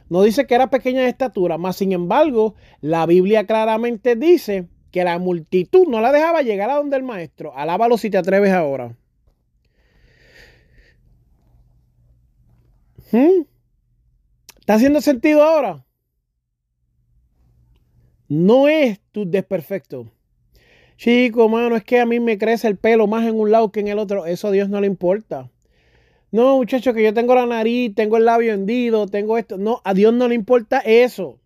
No 0.09 0.21
dice 0.21 0.45
que 0.45 0.55
era 0.55 0.69
pequeña 0.69 1.01
de 1.01 1.09
estatura, 1.09 1.57
más 1.57 1.77
sin 1.77 1.91
embargo, 1.91 2.53
la 2.81 3.05
Biblia 3.05 3.45
claramente 3.45 4.15
dice 4.15 4.67
que 4.91 5.03
la 5.03 5.17
multitud 5.17 5.87
no 5.87 5.99
la 5.99 6.11
dejaba 6.11 6.41
llegar 6.41 6.69
a 6.69 6.75
donde 6.75 6.97
el 6.97 7.03
maestro. 7.03 7.57
Alábalo 7.57 7.97
si 7.97 8.09
te 8.09 8.17
atreves 8.17 8.53
ahora. 8.53 8.95
¿Mm? 13.11 13.45
¿Está 14.59 14.75
haciendo 14.75 15.01
sentido 15.01 15.43
ahora? 15.43 15.85
No 18.27 18.67
es 18.67 18.99
tu 19.11 19.29
desperfecto. 19.29 20.11
Chico, 20.97 21.49
mano, 21.49 21.75
es 21.75 21.83
que 21.83 21.99
a 21.99 22.05
mí 22.05 22.19
me 22.19 22.37
crece 22.37 22.67
el 22.67 22.77
pelo 22.77 23.07
más 23.07 23.27
en 23.27 23.39
un 23.39 23.51
lado 23.51 23.71
que 23.71 23.81
en 23.81 23.87
el 23.89 23.99
otro. 23.99 24.25
Eso 24.25 24.47
a 24.47 24.51
Dios 24.51 24.69
no 24.69 24.79
le 24.79 24.87
importa. 24.87 25.49
No, 26.31 26.57
muchacho, 26.57 26.93
que 26.93 27.03
yo 27.03 27.13
tengo 27.13 27.35
la 27.35 27.45
nariz, 27.45 27.93
tengo 27.95 28.17
el 28.17 28.25
labio 28.25 28.53
hendido, 28.53 29.07
tengo 29.07 29.37
esto. 29.37 29.57
No, 29.57 29.81
a 29.83 29.93
Dios 29.93 30.13
no 30.13 30.27
le 30.27 30.35
importa 30.35 30.79
eso. 30.79 31.39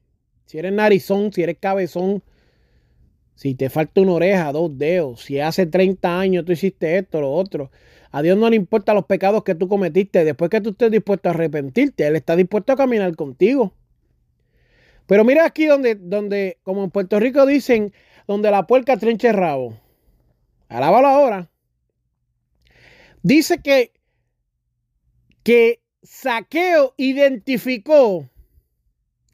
Si 0.45 0.57
eres 0.57 0.73
narizón, 0.73 1.31
si 1.31 1.43
eres 1.43 1.57
cabezón, 1.59 2.23
si 3.35 3.55
te 3.55 3.69
falta 3.69 4.01
una 4.01 4.13
oreja, 4.13 4.51
dos 4.51 4.77
dedos, 4.77 5.21
si 5.21 5.39
hace 5.39 5.65
30 5.65 6.19
años 6.19 6.45
tú 6.45 6.51
hiciste 6.51 6.97
esto, 6.97 7.21
lo 7.21 7.31
otro. 7.31 7.71
A 8.11 8.21
Dios 8.21 8.37
no 8.37 8.49
le 8.49 8.55
importa 8.55 8.93
los 8.93 9.05
pecados 9.05 9.43
que 9.43 9.55
tú 9.55 9.67
cometiste. 9.67 10.25
Después 10.25 10.49
que 10.49 10.61
tú 10.61 10.71
estés 10.71 10.91
dispuesto 10.91 11.29
a 11.29 11.33
arrepentirte, 11.33 12.07
Él 12.07 12.15
está 12.15 12.35
dispuesto 12.35 12.73
a 12.73 12.75
caminar 12.75 13.15
contigo. 13.15 13.73
Pero 15.05 15.23
mira 15.23 15.45
aquí 15.45 15.65
donde, 15.65 15.95
donde 15.95 16.57
como 16.63 16.83
en 16.83 16.91
Puerto 16.91 17.19
Rico 17.19 17.45
dicen, 17.45 17.93
donde 18.29 18.51
la 18.51 18.67
puerca 18.67 18.95
trinche 18.95 19.31
rabo. 19.31 19.75
Alábalo 20.67 21.07
ahora. 21.07 21.49
Dice 23.23 23.59
que, 23.59 23.91
que 25.41 25.81
Saqueo 26.03 26.93
identificó 26.95 28.29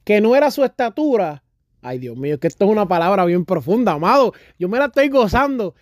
que 0.02 0.22
no 0.22 0.34
era 0.34 0.50
su 0.50 0.64
estatura. 0.64 1.44
Ay, 1.82 1.98
Dios 1.98 2.16
mío, 2.16 2.40
que 2.40 2.46
esto 2.46 2.64
es 2.64 2.70
una 2.70 2.88
palabra 2.88 3.26
bien 3.26 3.44
profunda, 3.44 3.92
amado. 3.92 4.32
Yo 4.58 4.70
me 4.70 4.78
la 4.78 4.86
estoy 4.86 5.10
gozando. 5.10 5.74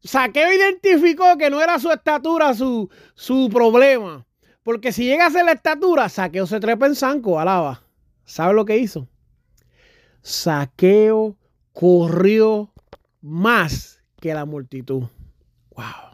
Saqueo 0.00 0.52
identificó 0.52 1.38
que 1.38 1.48
no 1.48 1.62
era 1.62 1.78
su 1.78 1.90
estatura 1.90 2.52
su, 2.52 2.90
su 3.14 3.48
problema. 3.50 4.26
Porque 4.62 4.92
si 4.92 5.06
llega 5.06 5.24
a 5.24 5.30
ser 5.30 5.46
la 5.46 5.52
estatura, 5.52 6.10
Saqueo 6.10 6.46
se 6.46 6.60
trepa 6.60 6.84
en 6.84 6.96
zanco, 6.96 7.40
alaba. 7.40 7.82
¿Sabe 8.26 8.52
lo 8.52 8.66
que 8.66 8.76
hizo? 8.76 9.08
Saqueo 10.20 11.38
corrió 11.72 12.72
más 13.20 14.02
que 14.20 14.34
la 14.34 14.44
multitud. 14.44 15.04
Wow. 15.74 16.12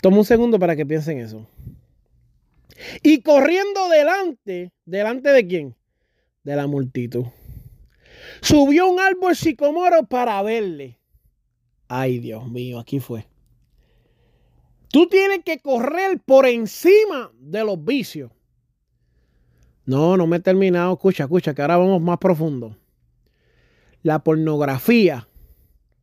Toma 0.00 0.18
un 0.18 0.24
segundo 0.24 0.58
para 0.58 0.76
que 0.76 0.86
piensen 0.86 1.18
eso. 1.18 1.46
Y 3.02 3.20
corriendo 3.20 3.88
delante, 3.88 4.72
delante 4.86 5.30
de 5.30 5.46
quién? 5.46 5.76
De 6.42 6.56
la 6.56 6.66
multitud. 6.66 7.26
Subió 8.40 8.88
un 8.88 9.00
árbol 9.00 9.36
sicomoro 9.36 10.04
para 10.06 10.40
verle. 10.42 10.98
Ay, 11.88 12.18
Dios 12.18 12.48
mío, 12.48 12.78
aquí 12.78 13.00
fue. 13.00 13.26
Tú 14.88 15.08
tienes 15.08 15.40
que 15.44 15.58
correr 15.60 16.20
por 16.24 16.46
encima 16.46 17.30
de 17.38 17.64
los 17.64 17.84
vicios. 17.84 18.32
No, 19.90 20.16
no 20.16 20.28
me 20.28 20.36
he 20.36 20.40
terminado. 20.40 20.92
Escucha, 20.92 21.24
escucha, 21.24 21.52
que 21.52 21.62
ahora 21.62 21.76
vamos 21.76 22.00
más 22.00 22.18
profundo. 22.18 22.76
La 24.04 24.20
pornografía 24.20 25.26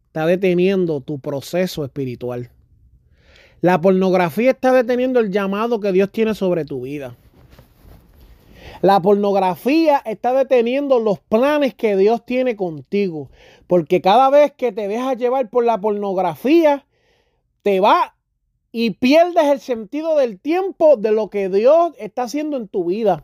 está 0.08 0.26
deteniendo 0.26 1.00
tu 1.00 1.20
proceso 1.20 1.86
espiritual. 1.86 2.52
La 3.62 3.80
pornografía 3.80 4.52
está 4.52 4.74
deteniendo 4.74 5.22
el 5.22 5.32
llamado 5.32 5.80
que 5.80 5.94
Dios 5.94 6.12
tiene 6.12 6.36
sobre 6.36 6.66
tu 6.66 6.82
vida. 6.82 7.16
La 8.82 9.02
pornografía 9.02 10.02
está 10.06 10.34
deteniendo 10.34 11.00
los 11.00 11.20
planes 11.20 11.74
que 11.74 11.96
Dios 11.96 12.26
tiene 12.26 12.58
contigo. 12.58 13.30
Porque 13.68 14.02
cada 14.02 14.30
vez 14.30 14.52
que 14.52 14.74
te 14.74 14.90
dejas 14.90 15.16
llevar 15.16 15.50
por 15.50 15.64
la 15.64 15.80
pornografía, 15.80 16.86
te 17.62 17.80
va 17.80 18.18
y 18.74 18.90
pierdes 18.90 19.46
el 19.46 19.62
sentido 19.62 20.18
del 20.18 20.42
tiempo 20.42 20.98
de 20.98 21.14
lo 21.14 21.30
que 21.30 21.48
Dios 21.48 21.94
está 21.98 22.24
haciendo 22.24 22.58
en 22.58 22.68
tu 22.68 22.84
vida. 22.84 23.24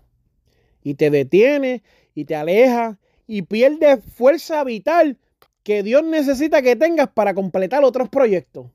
Y 0.84 0.96
te 0.96 1.10
detiene 1.10 1.84
y 2.13 2.26
te 2.26 2.36
aleja 2.36 3.00
y 3.28 3.43
pierdes 3.43 4.04
fuerza 4.04 4.63
vital 4.63 5.17
que 5.63 5.82
Dios 5.82 6.04
necesita 6.04 6.62
que 6.62 6.76
tengas 6.76 7.10
para 7.10 7.34
completar 7.34 7.84
otros 7.84 8.10
proyectos. 8.10 8.67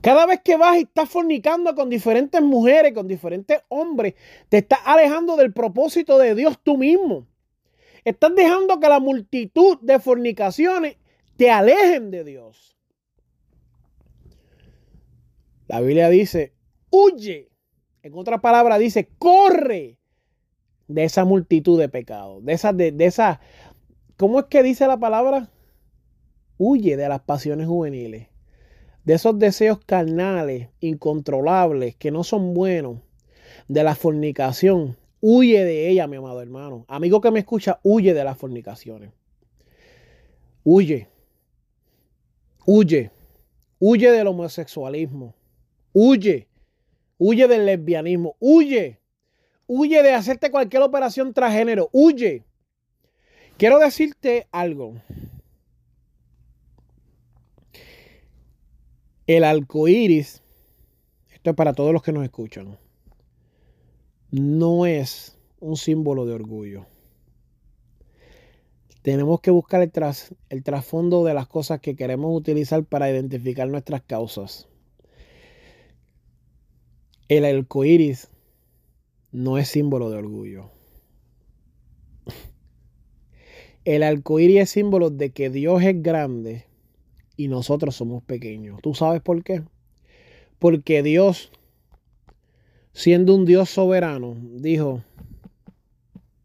Cada 0.00 0.26
vez 0.26 0.40
que 0.42 0.56
vas 0.56 0.78
y 0.78 0.82
estás 0.82 1.08
fornicando 1.08 1.74
con 1.74 1.88
diferentes 1.88 2.40
mujeres, 2.42 2.92
con 2.92 3.06
diferentes 3.06 3.60
hombres, 3.68 4.14
te 4.48 4.58
estás 4.58 4.80
alejando 4.84 5.36
del 5.36 5.52
propósito 5.52 6.18
de 6.18 6.34
Dios 6.34 6.58
tú 6.62 6.76
mismo. 6.76 7.26
Estás 8.04 8.34
dejando 8.34 8.80
que 8.80 8.88
la 8.88 8.98
multitud 8.98 9.78
de 9.80 10.00
fornicaciones 10.00 10.96
te 11.36 11.50
alejen 11.50 12.10
de 12.10 12.24
Dios. 12.24 12.76
La 15.68 15.80
Biblia 15.80 16.08
dice, 16.08 16.52
huye. 16.90 17.48
En 18.02 18.14
otra 18.14 18.40
palabra 18.40 18.78
dice, 18.78 19.08
corre 19.18 19.98
de 20.88 21.04
esa 21.04 21.24
multitud 21.24 21.78
de 21.78 21.88
pecados. 21.88 22.44
De 22.44 22.52
esa, 22.52 22.72
de, 22.72 22.92
de 22.92 23.06
esa, 23.06 23.40
¿cómo 24.16 24.40
es 24.40 24.46
que 24.46 24.62
dice 24.62 24.86
la 24.86 24.98
palabra? 24.98 25.50
Huye 26.58 26.96
de 26.96 27.08
las 27.08 27.20
pasiones 27.20 27.66
juveniles 27.66 28.32
de 29.04 29.14
esos 29.14 29.38
deseos 29.38 29.78
carnales, 29.84 30.68
incontrolables, 30.80 31.96
que 31.96 32.10
no 32.10 32.24
son 32.24 32.54
buenos, 32.54 32.98
de 33.68 33.84
la 33.84 33.94
fornicación, 33.94 34.96
huye 35.20 35.64
de 35.64 35.88
ella, 35.88 36.06
mi 36.06 36.16
amado 36.16 36.40
hermano. 36.40 36.84
Amigo 36.88 37.20
que 37.20 37.30
me 37.30 37.40
escucha, 37.40 37.80
huye 37.82 38.14
de 38.14 38.24
las 38.24 38.38
fornicaciones. 38.38 39.12
Huye. 40.64 41.08
Huye. 42.64 43.10
Huye 43.78 44.10
del 44.12 44.28
homosexualismo. 44.28 45.34
Huye. 45.92 46.48
Huye 47.18 47.48
del 47.48 47.66
lesbianismo. 47.66 48.36
Huye. 48.38 49.00
Huye 49.66 50.02
de 50.02 50.12
hacerte 50.12 50.50
cualquier 50.50 50.82
operación 50.82 51.32
transgénero. 51.32 51.88
Huye. 51.92 52.44
Quiero 53.56 53.78
decirte 53.78 54.46
algo. 54.50 54.94
El 59.26 59.44
arco 59.44 59.86
esto 61.42 61.50
es 61.50 61.56
para 61.56 61.72
todos 61.72 61.92
los 61.92 62.02
que 62.02 62.12
nos 62.12 62.22
escuchan, 62.22 62.78
no 64.30 64.86
es 64.86 65.38
un 65.58 65.76
símbolo 65.76 66.26
de 66.26 66.34
orgullo. 66.34 66.86
Tenemos 69.02 69.40
que 69.40 69.50
buscar 69.50 69.82
el, 69.82 69.90
el 70.50 70.62
trasfondo 70.62 71.24
de 71.24 71.34
las 71.34 71.48
cosas 71.48 71.80
que 71.80 71.96
queremos 71.96 72.30
utilizar 72.36 72.84
para 72.84 73.10
identificar 73.10 73.68
nuestras 73.68 74.02
causas. 74.02 74.68
El 77.28 77.44
arco 77.44 77.84
no 79.32 79.58
es 79.58 79.68
símbolo 79.68 80.10
de 80.10 80.18
orgullo. 80.18 80.70
El 83.84 84.04
arco 84.04 84.38
iris 84.38 84.60
es 84.60 84.70
símbolo 84.70 85.10
de 85.10 85.30
que 85.30 85.50
Dios 85.50 85.82
es 85.82 86.00
grande 86.02 86.66
y 87.36 87.48
nosotros 87.48 87.96
somos 87.96 88.22
pequeños. 88.22 88.80
¿Tú 88.80 88.94
sabes 88.94 89.20
por 89.20 89.42
qué? 89.42 89.62
Porque 90.60 91.02
Dios, 91.02 91.50
siendo 92.92 93.34
un 93.34 93.44
Dios 93.44 93.70
soberano, 93.70 94.36
dijo, 94.38 95.02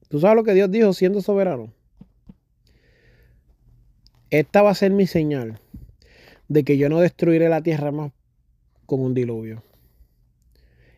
¿tú 0.10 0.20
sabes 0.20 0.38
lo 0.38 0.44
que 0.44 0.56
Dios 0.56 0.72
dijo 0.72 0.94
siendo 0.94 1.22
soberano? 1.22 1.72
Esta 4.32 4.62
va 4.62 4.72
a 4.72 4.76
ser 4.76 4.92
mi 4.92 5.06
señal 5.06 5.60
de 6.48 6.64
que 6.64 6.78
yo 6.78 6.90
no 6.90 7.00
destruiré 7.00 7.50
la 7.50 7.62
tierra 7.62 7.92
más 7.92 8.12
con 8.86 9.02
un 9.02 9.14
diluvio. 9.14 9.62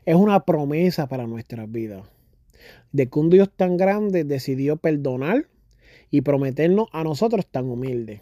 Es 0.09 0.15
una 0.15 0.43
promesa 0.43 1.07
para 1.07 1.27
nuestras 1.27 1.71
vidas. 1.71 2.01
De 2.91 3.07
que 3.07 3.19
un 3.19 3.29
Dios 3.29 3.47
tan 3.55 3.77
grande 3.77 4.23
decidió 4.23 4.75
perdonar 4.75 5.45
y 6.09 6.21
prometernos 6.21 6.87
a 6.93 7.03
nosotros 7.03 7.45
tan 7.45 7.69
humildes. 7.69 8.19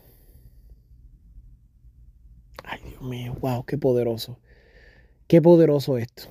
Ay, 2.65 2.81
Dios 2.89 3.01
mío, 3.01 3.37
wow, 3.39 3.63
qué 3.63 3.77
poderoso. 3.77 4.37
Qué 5.27 5.41
poderoso 5.41 5.97
esto. 5.97 6.23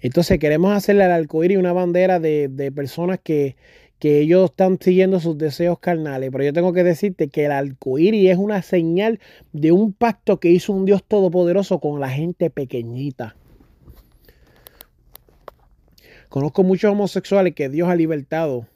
Entonces 0.00 0.38
queremos 0.38 0.72
hacerle 0.72 1.02
al 1.02 1.10
arcoíris 1.10 1.58
una 1.58 1.72
bandera 1.72 2.20
de, 2.20 2.72
personas 2.72 3.18
que, 3.20 3.56
que, 3.98 4.20
ellos 4.20 4.50
están 4.50 4.78
siguiendo 4.80 5.18
sus 5.18 5.36
deseos 5.36 5.80
carnales. 5.80 6.30
Pero 6.30 6.44
yo 6.44 6.52
tengo 6.52 6.72
que 6.72 6.84
decirte 6.84 7.30
que 7.30 7.46
el 7.46 7.50
arcoíris 7.50 8.30
es 8.30 8.38
una 8.38 8.62
señal 8.62 9.18
de 9.52 9.72
un 9.72 9.92
pacto 9.92 10.38
que 10.38 10.50
hizo 10.50 10.72
un 10.72 10.84
Dios 10.84 11.02
todopoderoso 11.02 11.80
con 11.80 11.98
la 11.98 12.10
gente 12.10 12.48
pequeñita. 12.48 13.34
Conozco 16.28 16.62
muchos 16.62 16.92
homosexuales 16.92 17.54
que 17.54 17.68
Dios 17.68 17.88
ha 17.88 17.96
libertado 17.96 18.66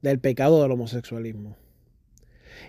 del 0.00 0.20
pecado 0.20 0.62
del 0.62 0.72
homosexualismo. 0.72 1.56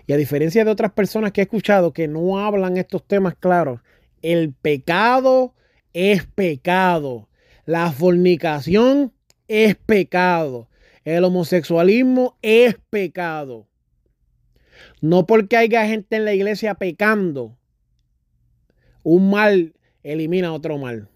Y 0.06 0.12
a 0.12 0.16
diferencia 0.16 0.64
de 0.64 0.70
otras 0.70 0.92
personas 0.92 1.32
que 1.32 1.40
he 1.40 1.44
escuchado 1.44 1.92
que 1.92 2.08
no 2.08 2.38
hablan 2.38 2.76
estos 2.76 3.06
temas 3.06 3.34
claros, 3.34 3.80
el 4.22 4.52
pecado 4.52 5.54
es 5.92 6.26
pecado. 6.26 7.28
La 7.64 7.90
fornicación 7.92 9.12
es 9.48 9.74
pecado. 9.76 10.68
El 11.04 11.24
homosexualismo 11.24 12.36
es 12.42 12.76
pecado. 12.90 13.66
No 15.00 15.26
porque 15.26 15.56
haya 15.56 15.86
gente 15.86 16.16
en 16.16 16.24
la 16.24 16.34
iglesia 16.34 16.74
pecando, 16.74 17.56
un 19.02 19.30
mal 19.30 19.74
elimina 20.02 20.52
otro 20.52 20.78
mal. 20.78 21.08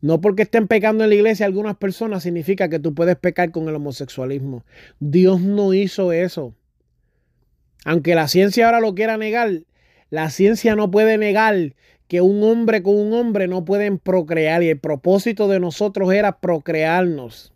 No 0.00 0.20
porque 0.20 0.42
estén 0.42 0.68
pecando 0.68 1.04
en 1.04 1.10
la 1.10 1.16
iglesia 1.16 1.46
algunas 1.46 1.76
personas 1.76 2.22
significa 2.22 2.68
que 2.68 2.78
tú 2.78 2.94
puedes 2.94 3.16
pecar 3.16 3.50
con 3.50 3.68
el 3.68 3.74
homosexualismo. 3.74 4.64
Dios 5.00 5.40
no 5.40 5.74
hizo 5.74 6.12
eso 6.12 6.54
aunque 7.84 8.14
la 8.14 8.28
ciencia 8.28 8.66
ahora 8.66 8.80
lo 8.80 8.94
quiera 8.94 9.16
negar, 9.16 9.62
La 10.10 10.30
ciencia 10.30 10.74
no 10.74 10.90
puede 10.90 11.18
negar 11.18 11.74
que 12.06 12.22
un 12.22 12.42
hombre 12.42 12.82
con 12.82 12.96
un 12.96 13.12
hombre 13.12 13.48
no 13.48 13.64
pueden 13.64 13.98
procrear 13.98 14.62
y 14.62 14.70
el 14.70 14.78
propósito 14.78 15.48
de 15.48 15.60
nosotros 15.60 16.12
era 16.12 16.40
procrearnos. 16.40 17.52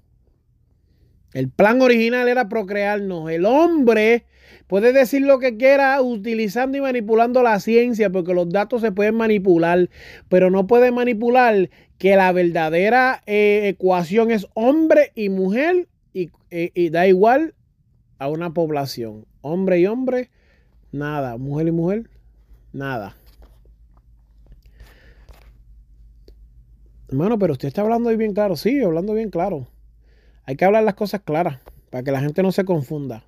El 1.32 1.48
plan 1.48 1.80
original 1.80 2.28
era 2.28 2.48
procrearnos. 2.48 3.30
El 3.30 3.46
hombre 3.46 4.26
puede 4.66 4.92
decir 4.92 5.22
lo 5.22 5.38
que 5.38 5.56
quiera 5.56 6.00
utilizando 6.00 6.78
y 6.78 6.80
manipulando 6.80 7.42
la 7.42 7.58
ciencia 7.60 8.10
porque 8.10 8.34
los 8.34 8.50
datos 8.50 8.82
se 8.82 8.92
pueden 8.92 9.14
manipular, 9.14 9.88
pero 10.28 10.50
no 10.50 10.66
puede 10.66 10.92
manipular 10.92 11.70
que 11.98 12.16
la 12.16 12.32
verdadera 12.32 13.22
eh, 13.26 13.68
ecuación 13.68 14.30
es 14.30 14.46
hombre 14.54 15.12
y 15.14 15.28
mujer 15.28 15.88
y, 16.12 16.30
y 16.50 16.90
da 16.90 17.06
igual 17.06 17.54
a 18.18 18.28
una 18.28 18.52
población. 18.52 19.26
Hombre 19.40 19.80
y 19.80 19.86
hombre, 19.86 20.30
nada. 20.92 21.38
Mujer 21.38 21.68
y 21.68 21.72
mujer, 21.72 22.10
nada. 22.72 23.16
Hermano, 27.08 27.38
pero 27.38 27.52
usted 27.52 27.68
está 27.68 27.82
hablando 27.82 28.16
bien 28.16 28.32
claro. 28.32 28.56
Sí, 28.56 28.82
hablando 28.82 29.14
bien 29.14 29.30
claro. 29.30 29.68
Hay 30.44 30.56
que 30.56 30.64
hablar 30.64 30.84
las 30.84 30.94
cosas 30.94 31.22
claras 31.24 31.60
para 31.90 32.02
que 32.02 32.10
la 32.10 32.20
gente 32.20 32.42
no 32.42 32.52
se 32.52 32.64
confunda. 32.64 33.24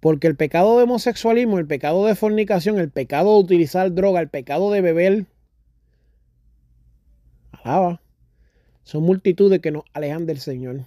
Porque 0.00 0.26
el 0.26 0.36
pecado 0.36 0.76
de 0.76 0.84
homosexualismo, 0.84 1.58
el 1.58 1.66
pecado 1.66 2.06
de 2.06 2.14
fornicación, 2.14 2.78
el 2.78 2.90
pecado 2.90 3.34
de 3.34 3.44
utilizar 3.44 3.94
droga, 3.94 4.20
el 4.20 4.28
pecado 4.28 4.70
de 4.70 4.80
beber, 4.80 5.26
alaba, 7.52 8.00
son 8.82 9.04
multitudes 9.04 9.60
que 9.60 9.70
nos 9.70 9.84
alejan 9.92 10.26
del 10.26 10.40
Señor. 10.40 10.86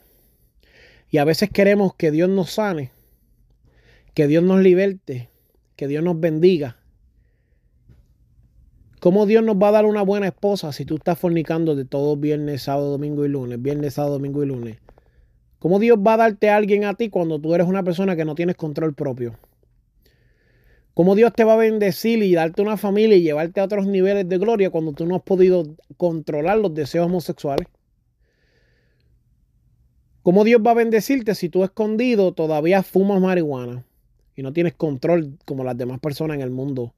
Y 1.10 1.17
a 1.17 1.23
veces 1.23 1.49
queremos 1.49 1.95
que 1.95 2.12
Dios 2.12 2.29
nos 2.29 2.51
sane, 2.51 2.91
que 4.13 4.27
Dios 4.27 4.43
nos 4.43 4.62
liberte, 4.62 5.29
que 5.75 5.88
Dios 5.88 6.03
nos 6.03 6.19
bendiga. 6.19 6.77
¿Cómo 8.99 9.25
Dios 9.25 9.43
nos 9.43 9.55
va 9.55 9.69
a 9.69 9.71
dar 9.71 9.86
una 9.86 10.01
buena 10.01 10.27
esposa 10.27 10.73
si 10.73 10.84
tú 10.84 10.95
estás 10.95 11.19
fornicando 11.19 11.75
de 11.75 11.86
todo 11.86 12.17
viernes, 12.17 12.63
sábado, 12.63 12.91
domingo 12.91 13.23
y 13.23 13.29
lunes? 13.29 13.62
Viernes, 13.62 13.93
sábado, 13.93 14.13
domingo 14.13 14.43
y 14.43 14.47
lunes. 14.47 14.77
¿Cómo 15.65 15.80
Dios 15.80 15.97
va 15.97 16.13
a 16.13 16.17
darte 16.17 16.51
a 16.51 16.58
alguien 16.58 16.84
a 16.84 16.93
ti 16.93 17.10
cuando 17.10 17.39
tú 17.39 17.56
eres 17.56 17.65
una 17.65 17.82
persona 17.82 18.15
que 18.15 18.23
no 18.23 18.36
tienes 18.36 18.56
control 18.56 18.93
propio? 18.93 19.36
¿Cómo 20.93 21.15
Dios 21.15 21.34
te 21.34 21.43
va 21.43 21.54
a 21.54 21.58
bendecir 21.58 22.21
y 22.21 22.36
darte 22.36 22.62
una 22.62 22.78
familia 22.78 23.17
y 23.17 23.23
llevarte 23.23 23.62
a 23.62 23.63
otros 23.63 23.88
niveles 23.88 24.30
de 24.30 24.38
gloria 24.38 24.69
cuando 24.69 24.91
tú 24.91 25.08
no 25.08 25.15
has 25.15 25.23
podido 25.23 25.65
controlar 25.97 26.60
los 26.60 26.75
deseos 26.75 27.08
homosexuales? 27.08 27.67
¿Cómo 30.21 30.43
Dios 30.43 30.62
va 30.63 30.69
a 30.69 30.75
bendecirte 30.75 31.34
si 31.34 31.49
tú 31.49 31.63
escondido 31.63 32.32
todavía 32.34 32.84
fumas 32.84 33.19
marihuana 33.19 33.86
y 34.36 34.43
no 34.43 34.54
tienes 34.54 34.75
control 34.75 35.39
como 35.45 35.63
las 35.63 35.75
demás 35.75 35.99
personas 35.99 36.36
en 36.36 36.41
el 36.41 36.51
mundo? 36.51 36.93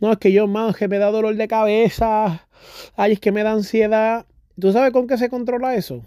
No, 0.00 0.12
es 0.12 0.18
que 0.18 0.30
yo, 0.30 0.46
más 0.46 0.76
que 0.76 0.86
me 0.86 0.98
da 0.98 1.10
dolor 1.10 1.34
de 1.34 1.48
cabeza. 1.48 2.46
Ay, 2.94 3.14
es 3.14 3.18
que 3.18 3.32
me 3.32 3.42
da 3.42 3.50
ansiedad. 3.50 4.24
¿Tú 4.56 4.70
sabes 4.70 4.92
con 4.92 5.08
qué 5.08 5.18
se 5.18 5.28
controla 5.28 5.74
eso? 5.74 6.04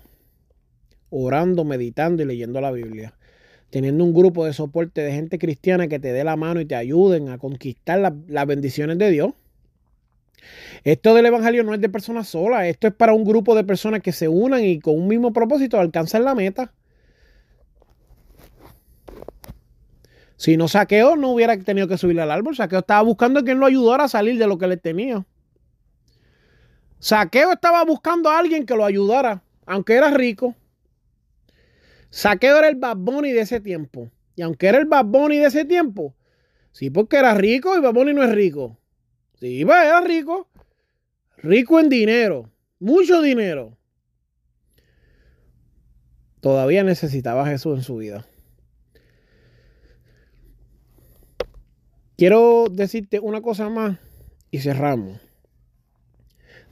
Orando, 1.13 1.63
meditando 1.63 2.23
y 2.23 2.25
leyendo 2.25 2.59
la 2.59 2.71
Biblia. 2.71 3.13
Teniendo 3.69 4.03
un 4.03 4.13
grupo 4.13 4.45
de 4.45 4.53
soporte 4.53 5.01
de 5.01 5.11
gente 5.11 5.39
cristiana 5.39 5.87
que 5.87 5.99
te 5.99 6.11
dé 6.11 6.23
la 6.23 6.35
mano 6.35 6.59
y 6.59 6.65
te 6.65 6.75
ayuden 6.75 7.29
a 7.29 7.37
conquistar 7.37 8.13
las 8.27 8.47
bendiciones 8.47 8.97
de 8.97 9.09
Dios. 9.11 9.33
Esto 10.83 11.13
del 11.13 11.25
Evangelio 11.25 11.63
no 11.63 11.73
es 11.73 11.81
de 11.81 11.89
personas 11.89 12.27
solas, 12.27 12.65
esto 12.65 12.87
es 12.87 12.93
para 12.93 13.13
un 13.13 13.23
grupo 13.23 13.55
de 13.55 13.63
personas 13.63 14.01
que 14.01 14.11
se 14.11 14.27
unan 14.27 14.63
y 14.63 14.79
con 14.79 14.95
un 14.95 15.07
mismo 15.07 15.31
propósito 15.31 15.79
alcanzan 15.79 16.25
la 16.25 16.35
meta. 16.35 16.73
Si 20.35 20.57
no 20.57 20.67
saqueo, 20.67 21.15
no 21.15 21.31
hubiera 21.31 21.57
tenido 21.57 21.87
que 21.87 21.97
subir 21.97 22.19
al 22.19 22.29
árbol. 22.29 22.55
Saqueo 22.55 22.79
estaba 22.79 23.01
buscando 23.01 23.39
a 23.39 23.43
quien 23.43 23.59
lo 23.59 23.65
ayudara 23.65 24.03
a 24.03 24.09
salir 24.09 24.37
de 24.37 24.45
lo 24.45 24.57
que 24.57 24.67
le 24.67 24.75
tenía. 24.75 25.25
Saqueo 26.99 27.53
estaba 27.53 27.85
buscando 27.85 28.29
a 28.29 28.39
alguien 28.39 28.65
que 28.65 28.75
lo 28.75 28.83
ayudara, 28.83 29.41
aunque 29.65 29.93
era 29.93 30.09
rico. 30.11 30.53
Saqueo 32.13 32.59
era 32.59 32.69
el 32.69 32.75
Bad 32.75 32.97
Bunny 32.97 33.31
de 33.31 33.41
ese 33.41 33.59
tiempo. 33.59 34.11
Y 34.35 34.43
aunque 34.43 34.67
era 34.67 34.77
el 34.77 34.85
Bad 34.85 35.05
de 35.05 35.45
ese 35.45 35.65
tiempo, 35.65 36.13
sí, 36.71 36.91
porque 36.91 37.17
era 37.17 37.33
rico 37.33 37.75
y 37.75 37.81
Bad 37.81 37.91
no 37.91 38.23
es 38.23 38.35
rico. 38.35 38.77
Sí, 39.39 39.65
pues, 39.65 39.83
era 39.83 39.99
rico. 40.01 40.47
Rico 41.37 41.79
en 41.79 41.89
dinero. 41.89 42.51
Mucho 42.79 43.19
dinero. 43.19 43.79
Todavía 46.39 46.83
necesitaba 46.83 47.47
Jesús 47.47 47.79
en 47.79 47.83
su 47.83 47.97
vida. 47.97 48.27
Quiero 52.15 52.67
decirte 52.71 53.19
una 53.19 53.41
cosa 53.41 53.69
más 53.69 53.97
y 54.51 54.59
cerramos. 54.59 55.19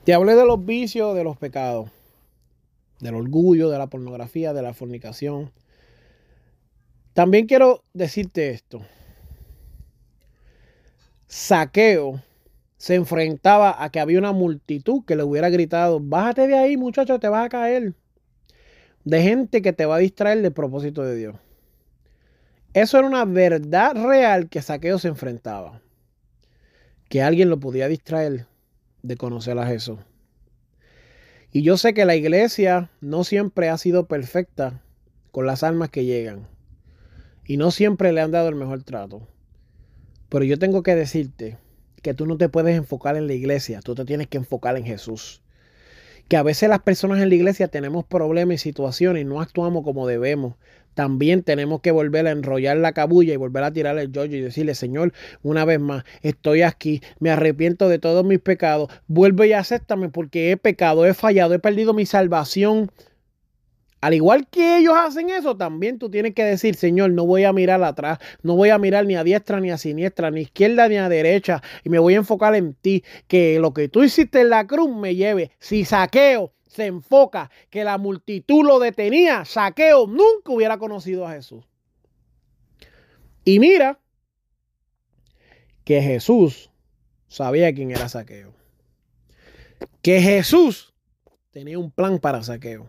Te 0.04 0.14
hablé 0.14 0.36
de 0.36 0.46
los 0.46 0.64
vicios, 0.64 1.16
de 1.16 1.24
los 1.24 1.36
pecados 1.36 1.90
del 3.02 3.16
orgullo, 3.16 3.68
de 3.68 3.78
la 3.78 3.88
pornografía, 3.88 4.52
de 4.52 4.62
la 4.62 4.74
fornicación. 4.74 5.50
También 7.14 7.46
quiero 7.46 7.82
decirte 7.92 8.50
esto. 8.50 8.80
Saqueo 11.26 12.22
se 12.76 12.94
enfrentaba 12.94 13.82
a 13.82 13.90
que 13.90 13.98
había 13.98 14.20
una 14.20 14.32
multitud 14.32 15.04
que 15.04 15.16
le 15.16 15.24
hubiera 15.24 15.50
gritado, 15.50 15.98
bájate 16.00 16.46
de 16.46 16.56
ahí 16.56 16.76
muchacho, 16.76 17.18
te 17.18 17.28
vas 17.28 17.44
a 17.44 17.48
caer. 17.48 17.94
De 19.04 19.20
gente 19.20 19.62
que 19.62 19.72
te 19.72 19.84
va 19.84 19.96
a 19.96 19.98
distraer 19.98 20.40
del 20.40 20.52
propósito 20.52 21.02
de 21.02 21.16
Dios. 21.16 21.36
Eso 22.72 22.98
era 22.98 23.08
una 23.08 23.24
verdad 23.24 23.96
real 23.96 24.48
que 24.48 24.62
Saqueo 24.62 25.00
se 25.00 25.08
enfrentaba. 25.08 25.82
Que 27.08 27.20
alguien 27.20 27.50
lo 27.50 27.58
podía 27.58 27.88
distraer 27.88 28.46
de 29.02 29.16
conocer 29.16 29.58
a 29.58 29.66
Jesús. 29.66 29.98
Y 31.54 31.62
yo 31.62 31.76
sé 31.76 31.92
que 31.92 32.06
la 32.06 32.16
iglesia 32.16 32.90
no 33.02 33.24
siempre 33.24 33.68
ha 33.68 33.76
sido 33.76 34.06
perfecta 34.06 34.82
con 35.30 35.44
las 35.44 35.62
almas 35.62 35.90
que 35.90 36.06
llegan. 36.06 36.48
Y 37.44 37.58
no 37.58 37.70
siempre 37.70 38.12
le 38.12 38.22
han 38.22 38.30
dado 38.30 38.48
el 38.48 38.54
mejor 38.54 38.82
trato. 38.84 39.28
Pero 40.30 40.44
yo 40.46 40.58
tengo 40.58 40.82
que 40.82 40.94
decirte 40.94 41.58
que 42.00 42.14
tú 42.14 42.24
no 42.24 42.38
te 42.38 42.48
puedes 42.48 42.74
enfocar 42.74 43.16
en 43.16 43.26
la 43.26 43.34
iglesia, 43.34 43.80
tú 43.82 43.94
te 43.94 44.06
tienes 44.06 44.28
que 44.28 44.38
enfocar 44.38 44.78
en 44.78 44.86
Jesús. 44.86 45.42
Que 46.26 46.38
a 46.38 46.42
veces 46.42 46.70
las 46.70 46.80
personas 46.80 47.20
en 47.20 47.28
la 47.28 47.34
iglesia 47.34 47.68
tenemos 47.68 48.06
problemas 48.06 48.54
y 48.54 48.58
situaciones 48.58 49.20
y 49.20 49.24
no 49.26 49.42
actuamos 49.42 49.84
como 49.84 50.06
debemos 50.06 50.54
también 50.94 51.42
tenemos 51.42 51.80
que 51.80 51.90
volver 51.90 52.26
a 52.26 52.30
enrollar 52.30 52.76
la 52.76 52.92
cabulla 52.92 53.32
y 53.32 53.36
volver 53.36 53.64
a 53.64 53.72
tirar 53.72 53.98
el 53.98 54.12
yoyo 54.12 54.36
y 54.36 54.40
decirle, 54.40 54.74
Señor, 54.74 55.12
una 55.42 55.64
vez 55.64 55.80
más, 55.80 56.04
estoy 56.22 56.62
aquí, 56.62 57.00
me 57.18 57.30
arrepiento 57.30 57.88
de 57.88 57.98
todos 57.98 58.24
mis 58.24 58.40
pecados, 58.40 58.90
vuelve 59.06 59.48
y 59.48 59.52
acéptame 59.52 60.08
porque 60.08 60.50
he 60.50 60.56
pecado, 60.56 61.06
he 61.06 61.14
fallado, 61.14 61.54
he 61.54 61.58
perdido 61.58 61.94
mi 61.94 62.06
salvación. 62.06 62.90
Al 64.00 64.14
igual 64.14 64.48
que 64.48 64.78
ellos 64.78 64.94
hacen 64.96 65.30
eso, 65.30 65.56
también 65.56 66.00
tú 66.00 66.10
tienes 66.10 66.34
que 66.34 66.44
decir, 66.44 66.74
Señor, 66.74 67.12
no 67.12 67.24
voy 67.24 67.44
a 67.44 67.52
mirar 67.52 67.84
atrás, 67.84 68.18
no 68.42 68.56
voy 68.56 68.70
a 68.70 68.78
mirar 68.78 69.06
ni 69.06 69.14
a 69.14 69.22
diestra 69.22 69.60
ni 69.60 69.70
a 69.70 69.78
siniestra, 69.78 70.32
ni 70.32 70.40
a 70.40 70.42
izquierda 70.42 70.88
ni 70.88 70.96
a 70.96 71.08
derecha, 71.08 71.62
y 71.84 71.88
me 71.88 72.00
voy 72.00 72.14
a 72.14 72.18
enfocar 72.18 72.56
en 72.56 72.74
ti, 72.74 73.04
que 73.28 73.60
lo 73.60 73.72
que 73.72 73.88
tú 73.88 74.02
hiciste 74.02 74.40
en 74.40 74.50
la 74.50 74.66
cruz 74.66 74.90
me 74.92 75.14
lleve. 75.14 75.52
Si 75.60 75.84
saqueo, 75.84 76.52
se 76.72 76.86
enfoca 76.86 77.50
que 77.70 77.84
la 77.84 77.98
multitud 77.98 78.64
lo 78.64 78.78
detenía, 78.78 79.44
Saqueo 79.44 80.06
nunca 80.06 80.52
hubiera 80.52 80.78
conocido 80.78 81.26
a 81.26 81.32
Jesús. 81.32 81.64
Y 83.44 83.58
mira 83.58 83.98
que 85.84 86.00
Jesús 86.00 86.70
sabía 87.28 87.74
quién 87.74 87.90
era 87.90 88.08
Saqueo. 88.08 88.54
Que 90.00 90.20
Jesús 90.20 90.94
tenía 91.50 91.78
un 91.78 91.90
plan 91.90 92.18
para 92.18 92.42
Saqueo. 92.42 92.88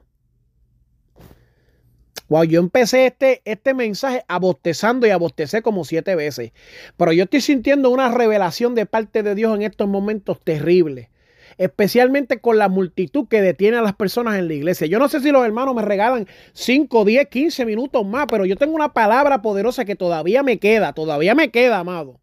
Wow, 2.30 2.46
yo 2.46 2.62
empecé 2.62 3.08
este, 3.08 3.42
este 3.44 3.74
mensaje 3.74 4.24
abostezando 4.28 5.06
y 5.06 5.10
abostecé 5.10 5.62
como 5.62 5.84
siete 5.84 6.16
veces. 6.16 6.54
Pero 6.96 7.12
yo 7.12 7.26
estoy 7.26 7.42
sintiendo 7.42 7.90
una 7.90 8.10
revelación 8.12 8.76
de 8.76 8.86
parte 8.86 9.24
de 9.24 9.36
Dios 9.36 9.54
en 9.56 9.64
estos 9.64 9.90
momentos 9.90 10.40
terribles 10.42 11.10
especialmente 11.58 12.40
con 12.40 12.58
la 12.58 12.70
multitud 12.70 13.28
que 13.28 13.42
detiene 13.42 13.78
a 13.78 13.82
las 13.82 13.96
personas 13.96 14.38
en 14.38 14.48
la 14.48 14.54
iglesia. 14.54 14.88
Yo 14.88 15.00
no 15.00 15.08
sé 15.08 15.20
si 15.20 15.32
los 15.32 15.46
hermanos 15.46 15.76
me 15.76 15.82
regalan 15.82 16.28
5, 16.54 17.06
10, 17.06 17.28
15 17.28 17.66
minutos 17.66 18.06
más, 18.06 18.28
pero 18.30 18.46
yo 18.46 18.56
tengo 18.56 18.74
una 18.74 18.94
palabra 18.94 19.42
poderosa 19.42 19.86
que 19.86 19.96
todavía 19.96 20.44
me 20.44 20.60
queda, 20.60 20.94
todavía 20.94 21.36
me 21.36 21.52
queda, 21.52 21.80
amado. 21.80 22.23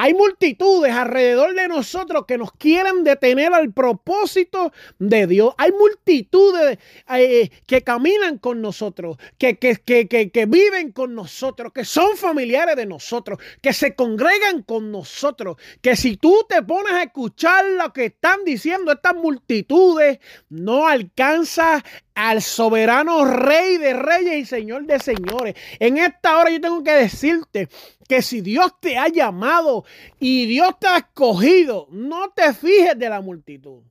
Hay 0.00 0.14
multitudes 0.14 0.92
alrededor 0.92 1.56
de 1.56 1.66
nosotros 1.66 2.24
que 2.24 2.38
nos 2.38 2.52
quieren 2.52 3.02
detener 3.02 3.52
al 3.52 3.72
propósito 3.72 4.72
de 5.00 5.26
Dios. 5.26 5.54
Hay 5.58 5.72
multitudes 5.72 6.78
eh, 7.10 7.50
que 7.66 7.82
caminan 7.82 8.38
con 8.38 8.62
nosotros, 8.62 9.16
que, 9.38 9.58
que, 9.58 9.74
que, 9.76 10.46
viven 10.46 10.92
con 10.92 11.16
nosotros, 11.16 11.72
que 11.72 11.84
son 11.84 12.16
familiares 12.16 12.76
de 12.76 12.86
nosotros, 12.86 13.40
que 13.60 13.72
se 13.72 13.96
congregan 13.96 14.62
con 14.62 14.92
nosotros. 14.92 15.56
Que 15.82 15.96
si 15.96 16.16
tú 16.16 16.46
te 16.48 16.62
pones 16.62 16.92
a 16.92 17.02
escuchar 17.02 17.64
lo 17.64 17.92
que 17.92 18.04
están 18.04 18.44
diciendo 18.44 18.92
estas 18.92 19.16
multitudes, 19.16 20.20
no 20.48 20.86
alcanzas 20.86 21.82
al 22.14 22.42
soberano 22.42 23.24
rey 23.24 23.78
de 23.78 23.94
reyes 23.94 24.34
y 24.36 24.44
señor 24.44 24.86
de 24.86 25.00
señores. 25.00 25.54
En 25.80 25.98
esta 25.98 26.38
hora 26.38 26.50
yo 26.50 26.60
tengo 26.60 26.84
que 26.84 26.92
decirte 26.92 27.68
que 28.08 28.22
si 28.22 28.40
Dios 28.40 28.72
te 28.80 28.96
ha 28.96 29.08
llamado 29.08 29.84
y 30.18 30.46
Dios 30.46 30.78
te 30.80 30.88
ha 30.88 30.96
escogido, 30.96 31.86
no 31.90 32.30
te 32.30 32.54
fijes 32.54 32.98
de 32.98 33.08
la 33.08 33.20
multitud. 33.20 33.82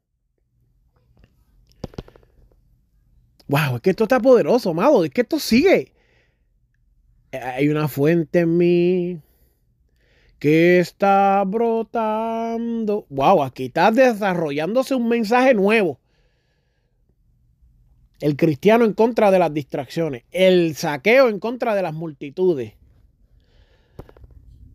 Wow, 3.47 3.75
es 3.75 3.81
que 3.81 3.91
esto 3.91 4.03
está 4.03 4.19
poderoso, 4.19 4.71
amado. 4.71 5.05
Es 5.05 5.11
que 5.11 5.21
esto 5.21 5.39
sigue. 5.39 5.93
Hay 7.31 7.69
una 7.69 7.87
fuente 7.87 8.39
en 8.39 8.57
mí 8.57 9.21
que 10.39 10.79
está 10.79 11.43
brotando. 11.45 13.05
Wow, 13.09 13.43
aquí 13.43 13.65
está 13.65 13.91
desarrollándose 13.91 14.95
un 14.95 15.07
mensaje 15.07 15.53
nuevo. 15.53 15.99
El 18.19 18.35
cristiano 18.35 18.83
en 18.83 18.93
contra 18.93 19.29
de 19.29 19.39
las 19.39 19.53
distracciones. 19.53 20.23
El 20.31 20.75
saqueo 20.75 21.29
en 21.29 21.39
contra 21.39 21.75
de 21.75 21.83
las 21.83 21.93
multitudes. 21.93 22.73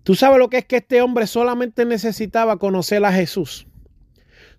Tú 0.04 0.14
sabes 0.14 0.38
lo 0.38 0.50
que 0.50 0.58
es 0.58 0.64
que 0.64 0.76
este 0.76 1.00
hombre 1.00 1.26
solamente 1.26 1.84
necesitaba 1.84 2.56
conocer 2.56 3.04
a 3.04 3.12
Jesús. 3.12 3.66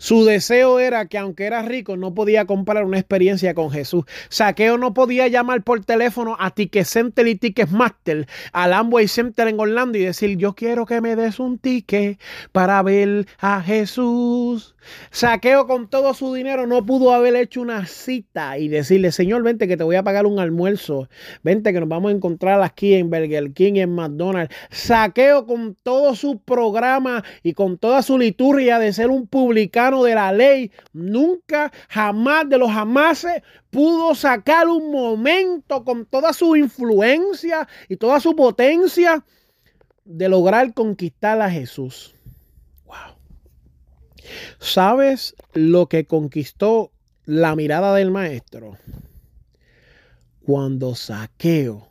Su 0.03 0.25
deseo 0.25 0.81
era 0.81 1.05
que 1.05 1.17
aunque 1.17 1.45
era 1.45 1.61
rico, 1.61 1.95
no 1.95 2.13
podía 2.13 2.43
comprar 2.43 2.83
una 2.83 2.99
experiencia 2.99 3.53
con 3.53 3.71
Jesús. 3.71 4.03
Saqueo 4.27 4.77
no 4.77 4.93
podía 4.93 5.29
llamar 5.29 5.63
por 5.63 5.85
teléfono 5.85 6.35
a 6.41 6.51
Ticket 6.51 6.83
Center 6.83 7.25
y 7.25 7.35
Ticketmaster, 7.35 8.27
al 8.51 8.73
Amway 8.73 9.07
Center 9.07 9.47
en 9.47 9.61
Orlando 9.61 9.97
y 9.97 10.01
decir, 10.01 10.35
yo 10.35 10.55
quiero 10.55 10.85
que 10.85 10.99
me 10.99 11.15
des 11.15 11.39
un 11.39 11.57
ticket 11.57 12.19
para 12.51 12.83
ver 12.83 13.27
a 13.39 13.61
Jesús. 13.61 14.75
Saqueo 15.11 15.67
con 15.67 15.87
todo 15.87 16.13
su 16.13 16.33
dinero 16.33 16.67
no 16.67 16.85
pudo 16.85 17.13
haber 17.13 17.37
hecho 17.37 17.61
una 17.61 17.85
cita 17.85 18.57
y 18.57 18.67
decirle, 18.67 19.13
Señor, 19.13 19.41
vente 19.41 19.69
que 19.69 19.77
te 19.77 19.85
voy 19.85 19.95
a 19.95 20.03
pagar 20.03 20.25
un 20.25 20.39
almuerzo. 20.39 21.07
Vente 21.43 21.71
que 21.71 21.79
nos 21.79 21.87
vamos 21.87 22.11
a 22.11 22.15
encontrar 22.15 22.61
aquí 22.61 22.93
en 22.95 23.09
Burger 23.09 23.53
King 23.53 23.75
en 23.75 23.95
McDonald's. 23.95 24.53
Saqueo 24.69 25.45
con 25.45 25.75
todo 25.81 26.15
su 26.15 26.39
programa 26.39 27.23
y 27.41 27.53
con 27.53 27.77
toda 27.77 28.01
su 28.01 28.17
liturgia 28.17 28.79
de 28.79 28.91
ser 28.91 29.09
un 29.09 29.27
publicano 29.27 29.92
de 30.01 30.15
la 30.15 30.31
ley. 30.31 30.71
Nunca, 30.93 31.71
jamás 31.89 32.49
de 32.49 32.57
los 32.57 32.71
jamases 32.71 33.43
pudo 33.69 34.15
sacar 34.15 34.67
un 34.67 34.91
momento 34.91 35.83
con 35.83 36.05
toda 36.05 36.33
su 36.33 36.55
influencia 36.55 37.67
y 37.89 37.97
toda 37.97 38.19
su 38.19 38.35
potencia 38.35 39.23
de 40.05 40.29
lograr 40.29 40.73
conquistar 40.73 41.39
a 41.41 41.51
Jesús. 41.51 42.15
¿Sabes 44.59 45.35
lo 45.53 45.87
que 45.87 46.05
conquistó 46.05 46.91
la 47.25 47.55
mirada 47.55 47.93
del 47.95 48.11
maestro? 48.11 48.77
Cuando 50.45 50.95
Saqueo 50.95 51.89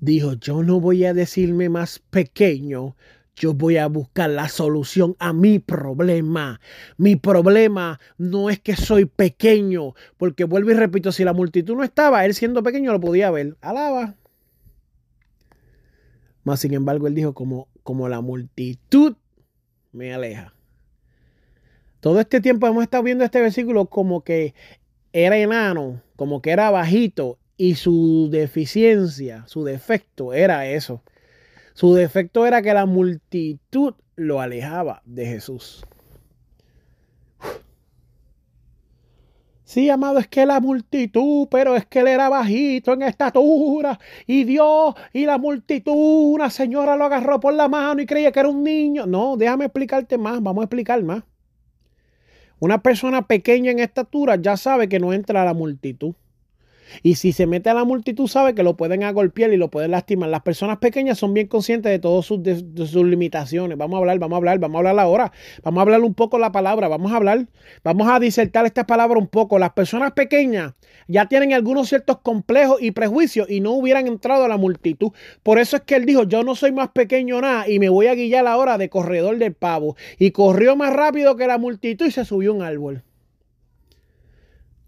dijo, 0.00 0.34
yo 0.34 0.62
no 0.62 0.80
voy 0.80 1.04
a 1.04 1.14
decirme 1.14 1.68
más 1.68 1.98
pequeño, 1.98 2.96
yo 3.38 3.54
voy 3.54 3.76
a 3.76 3.86
buscar 3.86 4.30
la 4.30 4.48
solución 4.48 5.16
a 5.18 5.32
mi 5.32 5.58
problema. 5.58 6.60
Mi 6.96 7.16
problema 7.16 8.00
no 8.18 8.50
es 8.50 8.58
que 8.58 8.76
soy 8.76 9.04
pequeño, 9.04 9.94
porque 10.16 10.44
vuelvo 10.44 10.70
y 10.70 10.74
repito, 10.74 11.12
si 11.12 11.24
la 11.24 11.32
multitud 11.32 11.76
no 11.76 11.84
estaba, 11.84 12.24
él 12.24 12.34
siendo 12.34 12.62
pequeño 12.62 12.92
lo 12.92 13.00
podía 13.00 13.30
ver. 13.30 13.56
Alaba. 13.60 14.16
Más 16.44 16.60
sin 16.60 16.74
embargo, 16.74 17.06
él 17.06 17.14
dijo, 17.14 17.34
como, 17.34 17.68
como 17.82 18.08
la 18.08 18.20
multitud 18.20 19.16
me 19.92 20.12
aleja. 20.12 20.54
Todo 22.00 22.20
este 22.20 22.40
tiempo 22.40 22.66
hemos 22.66 22.82
estado 22.84 23.02
viendo 23.02 23.24
este 23.24 23.40
versículo 23.40 23.86
como 23.86 24.22
que 24.22 24.54
era 25.12 25.36
enano, 25.36 26.02
como 26.16 26.42
que 26.42 26.50
era 26.50 26.70
bajito 26.70 27.38
y 27.56 27.74
su 27.74 28.28
deficiencia, 28.30 29.44
su 29.46 29.64
defecto 29.64 30.32
era 30.32 30.68
eso. 30.68 31.02
Su 31.78 31.94
defecto 31.94 32.44
era 32.44 32.60
que 32.60 32.74
la 32.74 32.86
multitud 32.86 33.94
lo 34.16 34.40
alejaba 34.40 35.00
de 35.04 35.26
Jesús. 35.26 35.86
Sí, 39.62 39.88
amado, 39.88 40.18
es 40.18 40.26
que 40.26 40.44
la 40.44 40.58
multitud, 40.58 41.46
pero 41.48 41.76
es 41.76 41.86
que 41.86 42.00
él 42.00 42.08
era 42.08 42.28
bajito 42.28 42.94
en 42.94 43.02
estatura 43.02 44.00
y 44.26 44.42
Dios 44.42 44.96
y 45.12 45.24
la 45.24 45.38
multitud, 45.38 46.32
una 46.34 46.50
señora 46.50 46.96
lo 46.96 47.04
agarró 47.04 47.38
por 47.38 47.54
la 47.54 47.68
mano 47.68 48.02
y 48.02 48.06
creía 48.06 48.32
que 48.32 48.40
era 48.40 48.48
un 48.48 48.64
niño. 48.64 49.06
No, 49.06 49.36
déjame 49.36 49.66
explicarte 49.66 50.18
más, 50.18 50.42
vamos 50.42 50.62
a 50.62 50.64
explicar 50.64 51.00
más. 51.04 51.22
Una 52.58 52.82
persona 52.82 53.28
pequeña 53.28 53.70
en 53.70 53.78
estatura 53.78 54.34
ya 54.34 54.56
sabe 54.56 54.88
que 54.88 54.98
no 54.98 55.12
entra 55.12 55.42
a 55.42 55.44
la 55.44 55.54
multitud. 55.54 56.16
Y 57.02 57.16
si 57.16 57.32
se 57.32 57.46
mete 57.46 57.70
a 57.70 57.74
la 57.74 57.84
multitud, 57.84 58.26
sabe 58.26 58.54
que 58.54 58.62
lo 58.62 58.76
pueden 58.76 59.04
agolpear 59.04 59.52
y 59.52 59.56
lo 59.56 59.68
pueden 59.68 59.92
lastimar. 59.92 60.28
Las 60.28 60.42
personas 60.42 60.78
pequeñas 60.78 61.18
son 61.18 61.34
bien 61.34 61.46
conscientes 61.46 61.90
de 61.90 61.98
todas 61.98 62.26
sus, 62.26 62.40
sus, 62.76 63.04
limitaciones. 63.04 63.78
Vamos 63.78 63.96
a 63.96 63.98
hablar, 64.00 64.18
vamos 64.18 64.36
a 64.36 64.38
hablar, 64.38 64.58
vamos 64.58 64.74
a 64.76 64.78
hablar 64.78 64.98
ahora. 64.98 65.32
Vamos 65.62 65.78
a 65.78 65.82
hablar 65.82 66.00
un 66.02 66.14
poco 66.14 66.38
la 66.38 66.52
palabra, 66.52 66.88
vamos 66.88 67.12
a 67.12 67.16
hablar, 67.16 67.46
vamos 67.84 68.08
a 68.08 68.18
disertar 68.20 68.66
esta 68.66 68.86
palabra 68.86 69.18
un 69.18 69.28
poco. 69.28 69.58
Las 69.58 69.72
personas 69.72 70.12
pequeñas 70.12 70.74
ya 71.06 71.26
tienen 71.26 71.52
algunos 71.52 71.88
ciertos 71.88 72.18
complejos 72.18 72.80
y 72.80 72.90
prejuicios 72.90 73.48
y 73.50 73.60
no 73.60 73.72
hubieran 73.72 74.06
entrado 74.06 74.44
a 74.44 74.48
la 74.48 74.56
multitud. 74.56 75.12
Por 75.42 75.58
eso 75.58 75.76
es 75.76 75.82
que 75.82 75.96
él 75.96 76.04
dijo, 76.04 76.24
yo 76.24 76.42
no 76.42 76.54
soy 76.54 76.72
más 76.72 76.88
pequeño 76.90 77.40
nada 77.40 77.68
y 77.68 77.78
me 77.78 77.88
voy 77.88 78.06
a 78.06 78.14
guiar 78.14 78.46
ahora 78.46 78.78
de 78.78 78.88
corredor 78.88 79.38
del 79.38 79.54
pavo. 79.54 79.96
Y 80.18 80.30
corrió 80.30 80.76
más 80.76 80.92
rápido 80.92 81.36
que 81.36 81.46
la 81.46 81.58
multitud 81.58 82.06
y 82.06 82.10
se 82.10 82.24
subió 82.24 82.52
a 82.52 82.54
un 82.54 82.62
árbol. 82.62 83.02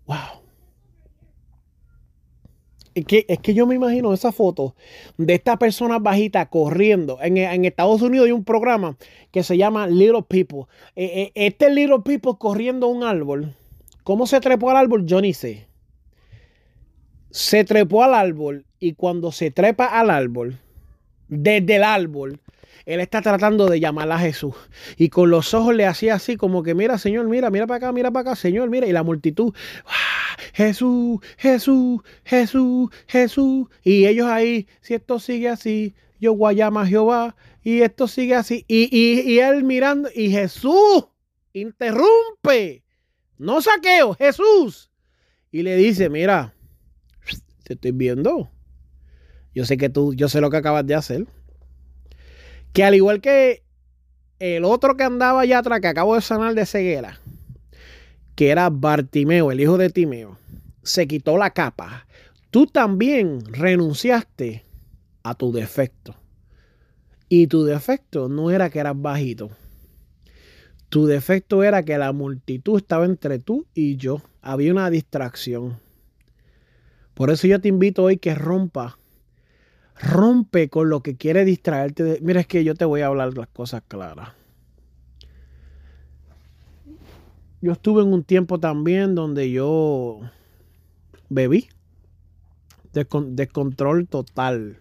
Wow. 0.07 0.40
Es 3.01 3.07
que, 3.07 3.25
es 3.29 3.39
que 3.39 3.55
yo 3.55 3.67
me 3.67 3.75
imagino 3.75 4.13
esa 4.13 4.31
foto 4.31 4.75
de 5.17 5.33
esta 5.35 5.59
persona 5.59 5.99
bajita 5.99 6.47
corriendo. 6.51 7.19
En, 7.23 7.65
Estados 7.65 8.03
Unidos 8.03 8.27
hay 8.27 8.33
un 8.33 8.45
programa 8.45 8.97
que 9.31 9.43
se 9.43 9.57
llama 9.57 9.87
Little 9.87 10.23
People. 10.29 10.65
Eh, 10.97 11.05
eh, 11.05 11.33
este 11.35 11.71
Little 11.71 12.01
People 12.05 12.33
corriendo 12.39 12.89
un 12.89 13.03
árbol. 13.03 13.55
¿Cómo 14.05 14.27
se 14.27 14.41
trepó 14.41 14.71
al 14.71 14.77
árbol? 14.77 15.07
Yo 15.07 15.23
ni 15.23 15.33
sé. 15.33 15.67
Se 17.31 17.65
trepó 17.65 18.05
al 18.05 18.13
árbol 18.13 18.67
y 18.79 18.93
cuando 18.93 19.33
se 19.33 19.51
trepa 19.51 19.87
al 19.87 20.11
árbol, 20.11 20.59
desde 21.29 21.77
el 21.77 21.85
árbol, 21.85 22.41
él 22.87 23.01
está 23.01 23.23
tratando 23.23 23.69
de 23.69 23.81
llamar 23.81 24.11
a 24.13 24.19
Jesús. 24.19 24.55
Y 24.97 25.09
con 25.09 25.31
los 25.31 25.55
ojos 25.55 25.75
le 25.75 25.87
hacía 25.87 26.15
así 26.15 26.37
como 26.37 26.63
que, 26.63 26.75
mira, 26.75 26.99
Señor, 26.99 27.27
mira, 27.29 27.49
mira 27.49 27.67
para 27.67 27.77
acá, 27.79 27.93
mira 27.93 28.11
para 28.11 28.33
acá, 28.33 28.37
Señor, 28.37 28.69
mira. 28.69 28.87
Y 28.87 28.93
la 28.93 29.03
multitud, 29.03 29.55
Jesús, 30.53 31.21
Jesús, 31.37 32.01
Jesús, 32.25 32.91
Jesús. 33.07 33.69
Y 33.83 34.07
ellos 34.07 34.27
ahí, 34.27 34.67
si 34.81 34.95
esto 34.95 35.19
sigue 35.19 35.49
así, 35.49 35.95
yo 36.21 36.35
voy 36.35 36.55
a 36.55 36.57
llamar 36.57 36.87
a 36.87 36.89
Jehová. 36.89 37.37
Y 37.63 37.83
esto 37.83 38.09
sigue 38.09 38.35
así. 38.35 38.65
Y, 38.69 39.39
él 39.39 39.65
mirando, 39.65 40.09
y 40.15 40.31
Jesús 40.31 41.07
interrumpe. 41.53 42.85
No 43.39 43.61
saqueo, 43.61 44.15
Jesús. 44.15 44.91
Y 45.51 45.63
le 45.63 45.77
dice, 45.77 46.09
mira, 46.09 46.55
te 47.65 47.75
estoy 47.75 47.93
viendo. 47.93 48.51
Yo 49.55 49.65
sé 49.65 49.77
que 49.77 49.89
tú, 49.89 50.15
yo 50.15 50.29
sé 50.29 50.41
lo 50.41 50.51
que 50.51 50.59
acabas 50.59 50.87
de 50.87 50.95
hacer. 50.95 51.27
Que 52.73 52.85
al 52.85 52.95
igual 52.95 53.21
que 53.21 53.65
el 54.39 54.65
otro 54.65 54.97
que 54.97 55.05
andaba 55.05 55.41
allá 55.41 55.59
atrás, 55.59 55.81
que 55.81 55.89
acabo 55.89 56.15
de 56.15 56.21
sanar 56.23 56.55
de 56.55 56.65
ceguera, 56.67 57.21
que 58.35 58.51
era 58.51 58.71
Bartimeo, 58.71 59.51
el 59.51 59.61
hijo 59.61 59.79
de 59.79 59.91
Timeo, 59.91 60.39
se 60.83 61.07
quitó 61.07 61.37
la 61.37 61.51
capa. 61.51 62.07
Tú 62.51 62.67
también 62.67 63.45
renunciaste 63.45 64.65
a 65.23 65.35
tu 65.35 65.53
defecto. 65.53 66.17
Y 67.29 67.47
tu 67.47 67.65
defecto 67.65 68.29
no 68.29 68.51
era 68.51 68.71
que 68.71 68.81
eras 68.81 69.01
bajito. 69.01 69.51
Tu 70.89 71.07
defecto 71.07 71.63
era 71.63 71.85
que 71.85 71.97
la 71.97 72.13
multitud 72.13 72.79
estaba 72.79 73.05
entre 73.05 73.39
tú 73.39 73.67
y 73.75 73.97
yo. 73.97 74.23
Había 74.43 74.73
una 74.73 74.91
distracción. 74.91 75.79
Por 77.15 77.31
eso 77.31 77.47
yo 77.47 77.61
te 77.61 77.69
invito 77.69 78.03
hoy 78.03 78.17
que 78.17 78.35
rompa. 78.35 78.99
Rompe 80.03 80.69
con 80.69 80.89
lo 80.89 81.03
que 81.03 81.17
quiere 81.17 81.45
distraerte. 81.45 82.19
Mira, 82.23 82.41
es 82.41 82.47
que 82.47 82.65
yo 82.65 82.75
te 82.75 82.85
voy 82.85 83.03
a 83.03 83.07
hablar 83.07 83.37
las 83.37 83.49
cosas 83.49 83.83
claras. 83.87 84.31
Yo 87.63 87.73
estuve 87.73 88.03
en 88.03 88.13
un 88.13 88.25
tiempo 88.25 88.59
también 88.59 89.15
donde 89.15 89.51
yo 89.51 90.21
bebí. 91.29 91.69
descontrol 92.93 94.09
total. 94.09 94.79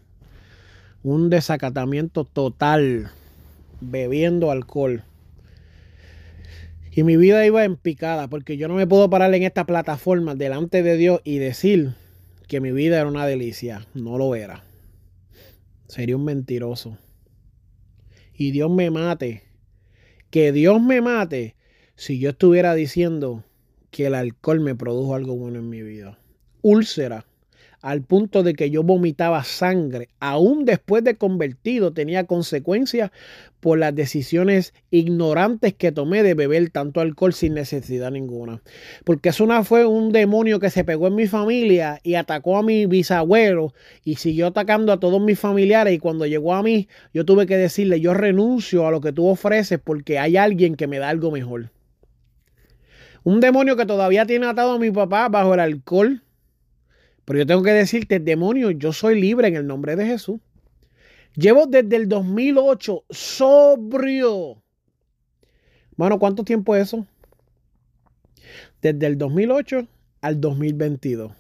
Un 1.04 1.30
desacatamiento 1.30 2.24
total. 2.24 3.12
Bebiendo 3.82 4.52
alcohol. 4.52 5.04
Y 6.92 7.04
mi 7.04 7.18
vida 7.18 7.46
iba 7.46 7.64
en 7.64 7.76
picada 7.76 8.28
porque 8.30 8.58
yo 8.58 8.68
no 8.68 8.74
me 8.74 8.88
puedo 8.88 9.10
parar 9.10 9.34
en 9.34 9.44
esta 9.44 9.66
plataforma 9.66 10.36
delante 10.36 10.82
de 10.82 10.98
Dios 10.98 11.22
y 11.24 11.38
decir 11.38 11.94
que 12.48 12.62
mi 12.62 12.72
vida 12.72 13.00
era 13.00 13.10
una 13.10 13.26
delicia. 13.26 13.86
No 13.94 14.18
lo 14.18 14.36
era. 14.36 14.64
Sería 15.88 16.16
un 16.16 16.24
mentiroso. 16.24 16.98
Y 18.34 18.52
Dios 18.52 18.72
me 18.72 18.90
mate. 18.90 19.44
Que 20.30 20.52
Dios 20.52 20.82
me 20.82 21.02
mate 21.02 21.56
si 22.00 22.18
yo 22.18 22.30
estuviera 22.30 22.76
diciendo 22.76 23.44
que 23.92 24.06
el 24.06 24.16
alcohol 24.16 24.62
me 24.62 24.74
produjo 24.74 25.16
algo 25.16 25.36
bueno 25.36 25.60
en 25.60 25.70
mi 25.70 25.82
vida. 25.82 26.18
Úlcera, 26.62 27.26
al 27.82 28.04
punto 28.04 28.42
de 28.42 28.54
que 28.54 28.70
yo 28.70 28.84
vomitaba 28.84 29.44
sangre. 29.44 30.08
Aún 30.22 30.64
después 30.64 31.04
de 31.04 31.16
convertido 31.16 31.92
tenía 31.92 32.24
consecuencias 32.24 33.12
por 33.60 33.80
las 33.80 33.94
decisiones 33.94 34.74
ignorantes 34.92 35.74
que 35.74 35.92
tomé 35.92 36.24
de 36.24 36.36
beber 36.36 36.70
tanto 36.70 37.02
alcohol 37.02 37.34
sin 37.34 37.54
necesidad 37.54 38.12
ninguna. 38.12 38.62
Porque 39.04 39.28
eso 39.28 39.46
fue 39.66 39.86
un 39.86 40.14
demonio 40.14 40.62
que 40.62 40.70
se 40.70 40.86
pegó 40.86 41.08
en 41.08 41.16
mi 41.16 41.28
familia 41.28 42.00
y 42.04 42.14
atacó 42.14 42.56
a 42.56 42.64
mi 42.64 42.86
bisabuelo 42.86 43.74
y 44.06 44.16
siguió 44.16 44.48
atacando 44.48 44.94
a 44.94 45.02
todos 45.02 45.22
mis 45.22 45.38
familiares 45.38 45.94
y 45.94 46.00
cuando 46.00 46.26
llegó 46.26 46.54
a 46.54 46.64
mí 46.64 46.88
yo 47.14 47.26
tuve 47.26 47.46
que 47.46 47.58
decirle 47.58 48.00
yo 48.00 48.14
renuncio 48.14 48.88
a 48.88 48.92
lo 48.92 49.02
que 49.02 49.12
tú 49.12 49.28
ofreces 49.28 49.82
porque 49.84 50.18
hay 50.18 50.38
alguien 50.38 50.76
que 50.76 50.88
me 50.88 51.00
da 51.00 51.10
algo 51.10 51.30
mejor. 51.30 51.72
Un 53.24 53.40
demonio 53.40 53.76
que 53.76 53.86
todavía 53.86 54.26
tiene 54.26 54.48
atado 54.48 54.74
a 54.74 54.80
mi 54.80 54.92
papá 54.92 55.30
bajo 55.30 55.54
el 55.54 55.60
alcohol. 55.60 56.24
Pero 57.26 57.40
yo 57.40 57.46
tengo 57.46 57.64
que 57.64 57.72
decirte, 57.72 58.20
demonio, 58.20 58.72
yo 58.72 58.94
soy 58.94 59.20
libre 59.20 59.48
en 59.48 59.56
el 59.56 59.68
nombre 59.68 59.96
de 59.96 60.06
Jesús. 60.06 60.40
Llevo 61.36 61.68
desde 61.68 61.96
el 61.96 62.10
2008 62.10 63.06
sobrio. 63.10 64.64
Bueno, 65.96 66.18
¿cuánto 66.18 66.44
tiempo 66.44 66.76
es 66.76 66.88
eso? 66.88 67.06
Desde 68.82 69.06
el 69.06 69.18
2008 69.18 69.88
al 70.22 70.42
2022. 70.42 71.32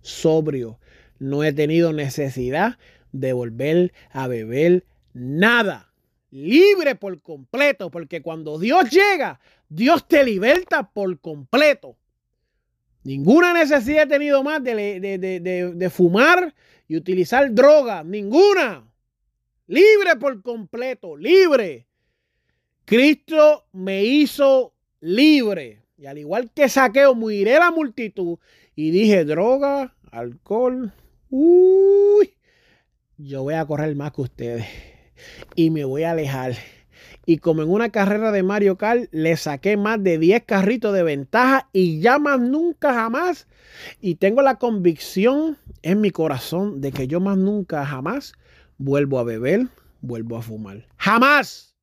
Sobrio. 0.00 0.78
No 1.18 1.44
he 1.44 1.52
tenido 1.52 1.92
necesidad 1.92 2.78
de 3.12 3.32
volver 3.32 3.92
a 4.10 4.28
beber 4.28 4.84
nada. 5.12 5.87
Libre 6.30 6.94
por 6.94 7.20
completo, 7.22 7.90
porque 7.90 8.20
cuando 8.20 8.58
Dios 8.58 8.90
llega, 8.90 9.40
Dios 9.68 10.06
te 10.06 10.24
liberta 10.24 10.90
por 10.90 11.18
completo. 11.20 11.96
Ninguna 13.02 13.54
necesidad 13.54 14.02
he 14.02 14.06
tenido 14.06 14.42
más 14.42 14.62
de, 14.62 15.72
de 15.74 15.90
fumar 15.90 16.54
y 16.86 16.96
utilizar 16.96 17.52
droga. 17.54 18.04
Ninguna. 18.04 18.86
Libre 19.66 20.16
por 20.20 20.42
completo. 20.42 21.16
Libre. 21.16 21.86
Cristo 22.84 23.66
me 23.72 24.04
hizo 24.04 24.74
libre. 25.00 25.82
Y 25.96 26.06
al 26.06 26.18
igual 26.18 26.50
que 26.52 26.68
saqueo, 26.68 27.14
miré 27.14 27.58
la 27.58 27.70
multitud 27.70 28.38
y 28.76 28.90
dije, 28.90 29.24
droga, 29.24 29.96
alcohol, 30.12 30.92
uy, 31.28 32.34
yo 33.16 33.42
voy 33.42 33.54
a 33.54 33.66
correr 33.66 33.96
más 33.96 34.12
que 34.12 34.20
ustedes 34.20 34.66
y 35.54 35.70
me 35.70 35.84
voy 35.84 36.04
a 36.04 36.12
alejar. 36.12 36.54
Y 37.26 37.38
como 37.38 37.62
en 37.62 37.70
una 37.70 37.90
carrera 37.90 38.32
de 38.32 38.42
Mario 38.42 38.78
Kart, 38.78 39.08
le 39.12 39.36
saqué 39.36 39.76
más 39.76 40.02
de 40.02 40.18
10 40.18 40.44
carritos 40.44 40.94
de 40.94 41.02
ventaja 41.02 41.68
y 41.72 42.00
ya 42.00 42.18
más 42.18 42.40
nunca 42.40 42.94
jamás. 42.94 43.46
Y 44.00 44.14
tengo 44.14 44.40
la 44.40 44.56
convicción 44.56 45.58
en 45.82 46.00
mi 46.00 46.10
corazón 46.10 46.80
de 46.80 46.90
que 46.90 47.06
yo 47.06 47.20
más 47.20 47.36
nunca 47.36 47.84
jamás 47.84 48.32
vuelvo 48.78 49.18
a 49.18 49.24
beber, 49.24 49.68
vuelvo 50.00 50.38
a 50.38 50.42
fumar. 50.42 50.86
Jamás. 50.96 51.76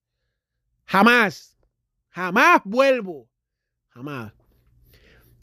Jamás. 0.85 1.55
Jamás 2.09 2.61
vuelvo. 2.63 3.27
Jamás. 3.89 4.33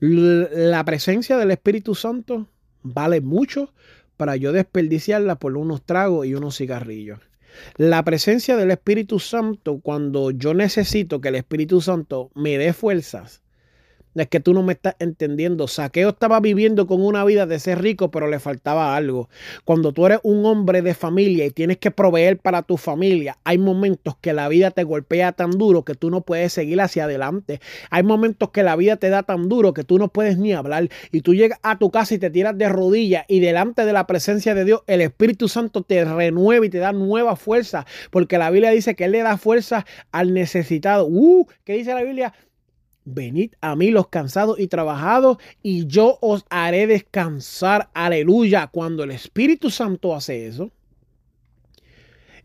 La 0.00 0.84
presencia 0.84 1.36
del 1.36 1.52
Espíritu 1.52 1.94
Santo 1.94 2.48
vale 2.82 3.20
mucho 3.20 3.72
para 4.16 4.34
yo 4.34 4.50
desperdiciarla 4.52 5.36
por 5.36 5.56
unos 5.56 5.84
tragos 5.84 6.26
y 6.26 6.34
unos 6.34 6.56
cigarrillos. 6.56 7.20
La 7.76 8.02
presencia 8.04 8.56
del 8.56 8.70
Espíritu 8.70 9.18
Santo, 9.18 9.80
cuando 9.80 10.30
yo 10.30 10.54
necesito 10.54 11.20
que 11.20 11.28
el 11.28 11.36
Espíritu 11.36 11.80
Santo 11.80 12.30
me 12.34 12.58
dé 12.58 12.72
fuerzas, 12.72 13.42
es 14.20 14.28
que 14.28 14.40
tú 14.40 14.52
no 14.52 14.62
me 14.62 14.74
estás 14.74 14.96
entendiendo. 14.98 15.68
Saqueo 15.68 16.10
estaba 16.10 16.40
viviendo 16.40 16.86
con 16.86 17.02
una 17.02 17.24
vida 17.24 17.46
de 17.46 17.58
ser 17.58 17.80
rico, 17.80 18.10
pero 18.10 18.28
le 18.28 18.38
faltaba 18.38 18.96
algo. 18.96 19.28
Cuando 19.64 19.92
tú 19.92 20.06
eres 20.06 20.20
un 20.22 20.44
hombre 20.44 20.82
de 20.82 20.94
familia 20.94 21.46
y 21.46 21.50
tienes 21.50 21.78
que 21.78 21.90
proveer 21.90 22.38
para 22.38 22.62
tu 22.62 22.76
familia, 22.76 23.38
hay 23.44 23.58
momentos 23.58 24.16
que 24.20 24.32
la 24.32 24.48
vida 24.48 24.70
te 24.70 24.84
golpea 24.84 25.32
tan 25.32 25.52
duro 25.52 25.84
que 25.84 25.94
tú 25.94 26.10
no 26.10 26.20
puedes 26.20 26.52
seguir 26.52 26.80
hacia 26.80 27.04
adelante. 27.04 27.60
Hay 27.90 28.02
momentos 28.02 28.50
que 28.50 28.62
la 28.62 28.76
vida 28.76 28.96
te 28.96 29.08
da 29.08 29.22
tan 29.22 29.48
duro 29.48 29.72
que 29.72 29.84
tú 29.84 29.98
no 29.98 30.08
puedes 30.08 30.38
ni 30.38 30.52
hablar. 30.52 30.88
Y 31.10 31.22
tú 31.22 31.34
llegas 31.34 31.58
a 31.62 31.78
tu 31.78 31.90
casa 31.90 32.14
y 32.14 32.18
te 32.18 32.30
tiras 32.30 32.56
de 32.56 32.68
rodillas 32.68 33.24
y 33.28 33.40
delante 33.40 33.84
de 33.84 33.92
la 33.92 34.06
presencia 34.06 34.54
de 34.54 34.64
Dios, 34.64 34.82
el 34.86 35.00
Espíritu 35.00 35.48
Santo 35.48 35.82
te 35.82 36.04
renueva 36.04 36.66
y 36.66 36.70
te 36.70 36.78
da 36.78 36.92
nueva 36.92 37.36
fuerza. 37.36 37.86
Porque 38.10 38.38
la 38.38 38.50
Biblia 38.50 38.70
dice 38.70 38.94
que 38.94 39.04
Él 39.04 39.12
le 39.12 39.22
da 39.22 39.36
fuerza 39.36 39.86
al 40.10 40.34
necesitado. 40.34 41.06
Uh, 41.06 41.46
¿qué 41.64 41.74
dice 41.74 41.94
la 41.94 42.02
Biblia? 42.02 42.32
Venid 43.04 43.52
a 43.60 43.74
mí 43.74 43.90
los 43.90 44.08
cansados 44.08 44.60
y 44.60 44.68
trabajados 44.68 45.38
y 45.62 45.86
yo 45.86 46.18
os 46.20 46.44
haré 46.50 46.86
descansar. 46.86 47.90
Aleluya. 47.94 48.68
Cuando 48.68 49.04
el 49.04 49.10
Espíritu 49.10 49.70
Santo 49.70 50.14
hace 50.14 50.46
eso, 50.46 50.70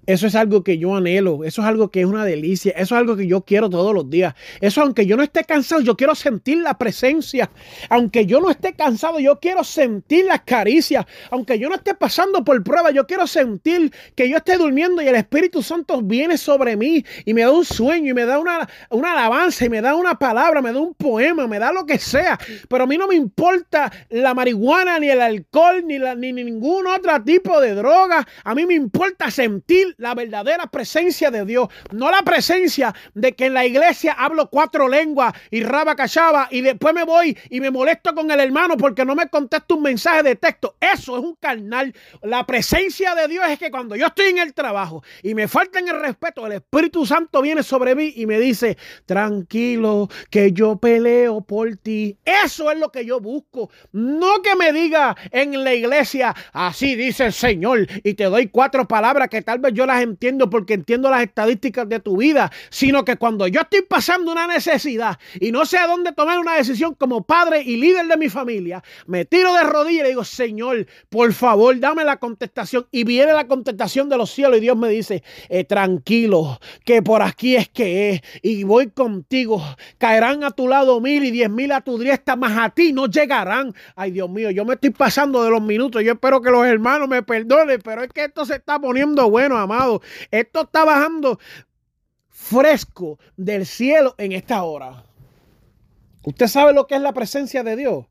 eso 0.07 0.25
es 0.25 0.35
algo 0.35 0.63
que 0.63 0.77
yo 0.77 0.95
anhelo, 0.95 1.43
eso 1.43 1.61
es 1.61 1.67
algo 1.67 1.91
que 1.91 1.99
es 1.99 2.05
una 2.05 2.23
delicia, 2.23 2.71
eso 2.71 2.95
es 2.95 2.99
algo 2.99 3.17
que 3.17 3.27
yo 3.27 3.41
quiero 3.41 3.69
todos 3.69 3.93
los 3.93 4.09
días. 4.09 4.33
Eso 4.61 4.81
aunque 4.81 5.05
yo 5.05 5.17
no 5.17 5.23
esté 5.23 5.43
cansado, 5.43 5.81
yo 5.81 5.97
quiero 5.97 6.15
sentir 6.15 6.59
la 6.59 6.77
presencia. 6.77 7.51
Aunque 7.89 8.25
yo 8.25 8.39
no 8.39 8.49
esté 8.49 8.73
cansado, 8.73 9.19
yo 9.19 9.37
quiero 9.41 9.65
sentir 9.65 10.23
las 10.23 10.43
caricias. 10.43 11.05
Aunque 11.29 11.59
yo 11.59 11.67
no 11.67 11.75
esté 11.75 11.93
pasando 11.93 12.41
por 12.45 12.63
prueba, 12.63 12.91
yo 12.91 13.05
quiero 13.05 13.27
sentir 13.27 13.91
que 14.15 14.29
yo 14.29 14.37
esté 14.37 14.57
durmiendo 14.57 15.01
y 15.01 15.07
el 15.09 15.15
Espíritu 15.15 15.61
Santo 15.61 16.01
viene 16.01 16.37
sobre 16.37 16.77
mí 16.77 17.03
y 17.25 17.33
me 17.33 17.41
da 17.41 17.51
un 17.51 17.65
sueño 17.65 18.11
y 18.11 18.13
me 18.13 18.25
da 18.25 18.39
una, 18.39 18.67
una 18.89 19.11
alabanza 19.11 19.65
y 19.65 19.69
me 19.69 19.81
da 19.81 19.93
una 19.93 20.17
palabra, 20.17 20.61
me 20.61 20.71
da 20.71 20.79
un 20.79 20.93
poema, 20.93 21.47
me 21.47 21.59
da 21.59 21.73
lo 21.73 21.85
que 21.85 21.99
sea. 21.99 22.39
Pero 22.69 22.85
a 22.85 22.87
mí 22.87 22.97
no 22.97 23.07
me 23.07 23.15
importa 23.15 23.91
la 24.09 24.33
marihuana, 24.33 24.99
ni 24.99 25.09
el 25.09 25.19
alcohol, 25.19 25.85
ni, 25.85 25.99
la, 25.99 26.15
ni 26.15 26.31
ningún 26.31 26.87
otro 26.87 27.21
tipo 27.25 27.59
de 27.59 27.75
droga. 27.75 28.25
A 28.45 28.55
mí 28.55 28.65
me 28.65 28.75
importa 28.75 29.29
sentir 29.29 29.96
la 29.97 30.13
verdadera 30.13 30.67
presencia 30.67 31.31
de 31.31 31.43
Dios, 31.43 31.69
no 31.91 32.11
la 32.11 32.21
presencia 32.21 32.93
de 33.15 33.33
que 33.33 33.47
en 33.47 33.55
la 33.55 33.65
iglesia 33.65 34.13
hablo 34.13 34.47
cuatro 34.47 34.87
lenguas 34.87 35.33
y 35.49 35.63
raba 35.63 35.95
cachaba 35.95 36.47
y 36.51 36.61
después 36.61 36.93
me 36.93 37.03
voy 37.03 37.35
y 37.49 37.59
me 37.59 37.71
molesto 37.71 38.13
con 38.13 38.29
el 38.29 38.39
hermano 38.39 38.77
porque 38.77 39.03
no 39.03 39.15
me 39.15 39.27
contesta 39.27 39.73
un 39.73 39.81
mensaje 39.81 40.21
de 40.21 40.35
texto. 40.35 40.75
Eso 40.79 41.17
es 41.17 41.23
un 41.23 41.35
carnal. 41.35 41.95
La 42.21 42.45
presencia 42.45 43.15
de 43.15 43.27
Dios 43.27 43.43
es 43.49 43.57
que 43.57 43.71
cuando 43.71 43.95
yo 43.95 44.05
estoy 44.05 44.27
en 44.27 44.37
el 44.37 44.53
trabajo 44.53 45.03
y 45.23 45.33
me 45.33 45.47
faltan 45.47 45.87
el 45.87 45.99
respeto, 45.99 46.45
el 46.45 46.53
Espíritu 46.53 47.03
Santo 47.03 47.41
viene 47.41 47.63
sobre 47.63 47.95
mí 47.95 48.13
y 48.17 48.27
me 48.27 48.39
dice, 48.39 48.77
tranquilo, 49.07 50.09
que 50.29 50.51
yo 50.51 50.77
peleo 50.77 51.41
por 51.41 51.75
ti. 51.77 52.19
Eso 52.23 52.69
es 52.69 52.77
lo 52.77 52.91
que 52.91 53.03
yo 53.03 53.19
busco. 53.19 53.71
No 53.93 54.43
que 54.43 54.55
me 54.55 54.71
diga 54.71 55.17
en 55.31 55.63
la 55.63 55.73
iglesia, 55.73 56.35
así 56.53 56.95
dice 56.95 57.25
el 57.25 57.33
Señor, 57.33 57.87
y 58.03 58.13
te 58.13 58.25
doy 58.25 58.49
cuatro 58.49 58.87
palabras 58.87 59.29
que 59.29 59.41
tal 59.41 59.57
vez 59.57 59.73
yo 59.73 59.86
las 59.87 60.03
entiendo 60.03 60.49
porque 60.49 60.75
entiendo 60.75 61.09
las 61.09 61.23
estadísticas 61.23 61.89
de 61.89 61.99
tu 61.99 62.17
vida, 62.17 62.51
sino 62.69 63.03
que 63.05 63.15
cuando 63.15 63.47
yo 63.47 63.61
estoy 63.61 63.81
pasando 63.81 64.31
una 64.31 64.47
necesidad 64.47 65.17
y 65.39 65.51
no 65.51 65.65
sé 65.65 65.79
dónde 65.87 66.11
tomar 66.11 66.39
una 66.39 66.55
decisión 66.55 66.93
como 66.93 67.23
padre 67.23 67.61
y 67.61 67.77
líder 67.77 68.07
de 68.07 68.17
mi 68.17 68.29
familia, 68.29 68.83
me 69.05 69.25
tiro 69.25 69.53
de 69.53 69.63
rodillas 69.63 70.05
y 70.05 70.09
digo, 70.09 70.23
Señor, 70.23 70.85
por 71.09 71.33
favor, 71.33 71.79
dame 71.79 72.03
la 72.03 72.17
contestación. 72.17 72.87
Y 72.91 73.03
viene 73.03 73.33
la 73.33 73.47
contestación 73.47 74.09
de 74.09 74.17
los 74.17 74.31
cielos 74.31 74.57
y 74.57 74.61
Dios 74.61 74.77
me 74.77 74.89
dice, 74.89 75.23
eh, 75.49 75.63
tranquilo, 75.63 76.59
que 76.85 77.01
por 77.01 77.21
aquí 77.21 77.55
es 77.55 77.69
que 77.69 78.09
es, 78.09 78.21
y 78.41 78.63
voy 78.63 78.89
contigo. 78.89 79.63
Caerán 79.97 80.43
a 80.43 80.51
tu 80.51 80.67
lado 80.67 80.99
mil 80.99 81.23
y 81.23 81.31
diez 81.31 81.49
mil 81.49 81.71
a 81.71 81.81
tu 81.81 81.97
diestra, 81.97 82.35
más 82.35 82.57
a 82.57 82.69
ti 82.69 82.93
no 82.93 83.07
llegarán. 83.07 83.73
Ay, 83.95 84.11
Dios 84.11 84.29
mío, 84.29 84.51
yo 84.51 84.65
me 84.65 84.73
estoy 84.73 84.89
pasando 84.91 85.43
de 85.43 85.49
los 85.49 85.61
minutos. 85.61 86.03
Yo 86.03 86.13
espero 86.13 86.41
que 86.41 86.51
los 86.51 86.65
hermanos 86.65 87.07
me 87.07 87.23
perdonen, 87.23 87.81
pero 87.83 88.03
es 88.03 88.09
que 88.11 88.25
esto 88.25 88.45
se 88.45 88.55
está 88.55 88.79
poniendo 88.79 89.29
bueno, 89.29 89.57
amado. 89.57 89.76
Esto 90.31 90.61
está 90.61 90.85
bajando 90.85 91.39
fresco 92.29 93.19
del 93.35 93.65
cielo 93.65 94.15
en 94.17 94.31
esta 94.31 94.63
hora. 94.63 95.03
¿Usted 96.23 96.47
sabe 96.47 96.73
lo 96.73 96.87
que 96.87 96.95
es 96.95 97.01
la 97.01 97.13
presencia 97.13 97.63
de 97.63 97.75
Dios? 97.75 98.05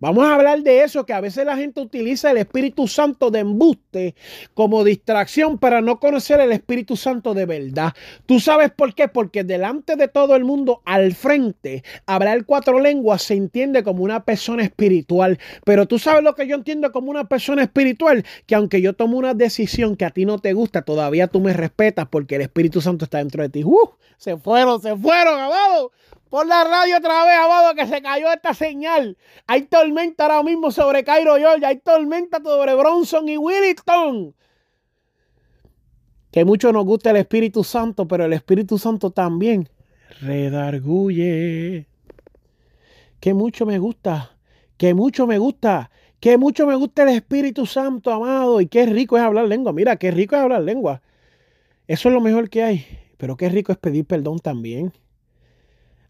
Vamos 0.00 0.24
a 0.24 0.34
hablar 0.34 0.62
de 0.62 0.84
eso, 0.84 1.04
que 1.04 1.12
a 1.12 1.20
veces 1.20 1.44
la 1.44 1.56
gente 1.56 1.80
utiliza 1.80 2.30
el 2.30 2.36
Espíritu 2.36 2.86
Santo 2.86 3.32
de 3.32 3.40
embuste 3.40 4.14
como 4.54 4.84
distracción 4.84 5.58
para 5.58 5.80
no 5.80 5.98
conocer 5.98 6.38
el 6.40 6.52
Espíritu 6.52 6.96
Santo 6.96 7.34
de 7.34 7.46
verdad. 7.46 7.94
¿Tú 8.24 8.38
sabes 8.38 8.70
por 8.70 8.94
qué? 8.94 9.08
Porque 9.08 9.42
delante 9.42 9.96
de 9.96 10.06
todo 10.06 10.36
el 10.36 10.44
mundo, 10.44 10.82
al 10.84 11.14
frente, 11.14 11.82
hablar 12.06 12.44
cuatro 12.44 12.78
lenguas 12.78 13.22
se 13.22 13.34
entiende 13.34 13.82
como 13.82 14.04
una 14.04 14.24
persona 14.24 14.62
espiritual. 14.62 15.38
Pero 15.64 15.86
tú 15.86 15.98
sabes 15.98 16.22
lo 16.22 16.36
que 16.36 16.46
yo 16.46 16.54
entiendo 16.54 16.92
como 16.92 17.10
una 17.10 17.24
persona 17.28 17.64
espiritual, 17.64 18.24
que 18.46 18.54
aunque 18.54 18.80
yo 18.80 18.92
tomo 18.92 19.18
una 19.18 19.34
decisión 19.34 19.96
que 19.96 20.04
a 20.04 20.10
ti 20.10 20.24
no 20.24 20.38
te 20.38 20.52
gusta, 20.52 20.82
todavía 20.82 21.26
tú 21.26 21.40
me 21.40 21.52
respetas 21.52 22.06
porque 22.08 22.36
el 22.36 22.42
Espíritu 22.42 22.80
Santo 22.80 23.04
está 23.04 23.18
dentro 23.18 23.42
de 23.42 23.48
ti. 23.48 23.64
¡Uh! 23.64 23.90
Se 24.16 24.36
fueron, 24.36 24.80
se 24.80 24.96
fueron, 24.96 25.40
amado. 25.40 25.92
Por 26.30 26.46
la 26.46 26.64
radio 26.64 26.98
otra 26.98 27.24
vez, 27.24 27.36
amado, 27.38 27.74
que 27.74 27.86
se 27.86 28.02
cayó 28.02 28.30
esta 28.32 28.54
señal. 28.54 29.16
Hay 29.46 29.62
tormenta 29.62 30.24
ahora 30.24 30.42
mismo 30.42 30.70
sobre 30.70 31.04
Cairo, 31.04 31.36
Georgia. 31.36 31.68
Hay 31.68 31.78
tormenta 31.78 32.40
sobre 32.42 32.74
Bronson 32.74 33.28
y 33.28 33.36
Williston. 33.36 34.34
Que 36.30 36.44
mucho 36.44 36.72
nos 36.72 36.84
gusta 36.84 37.10
el 37.10 37.16
Espíritu 37.16 37.64
Santo, 37.64 38.06
pero 38.06 38.24
el 38.24 38.32
Espíritu 38.34 38.78
Santo 38.78 39.10
también 39.10 39.68
redarguye. 40.20 41.88
Que 43.20 43.34
mucho 43.34 43.64
me 43.64 43.78
gusta 43.78 44.38
que 44.78 44.94
mucho 44.94 45.26
me 45.26 45.38
gusta, 45.38 45.90
que 46.20 46.38
mucho 46.38 46.66
me 46.66 46.76
gusta 46.76 47.02
el 47.02 47.10
Espíritu 47.10 47.66
Santo, 47.66 48.12
amado, 48.12 48.60
y 48.60 48.68
qué 48.68 48.86
rico 48.86 49.18
es 49.18 49.22
hablar 49.24 49.46
lengua. 49.46 49.72
Mira, 49.72 49.96
qué 49.96 50.10
rico 50.10 50.36
es 50.36 50.42
hablar 50.42 50.62
lengua. 50.62 51.02
Eso 51.88 52.08
es 52.08 52.14
lo 52.14 52.20
mejor 52.20 52.48
que 52.48 52.62
hay, 52.62 52.86
pero 53.18 53.36
qué 53.36 53.48
rico 53.48 53.72
es 53.72 53.78
pedir 53.78 54.06
perdón 54.06 54.38
también. 54.38 54.92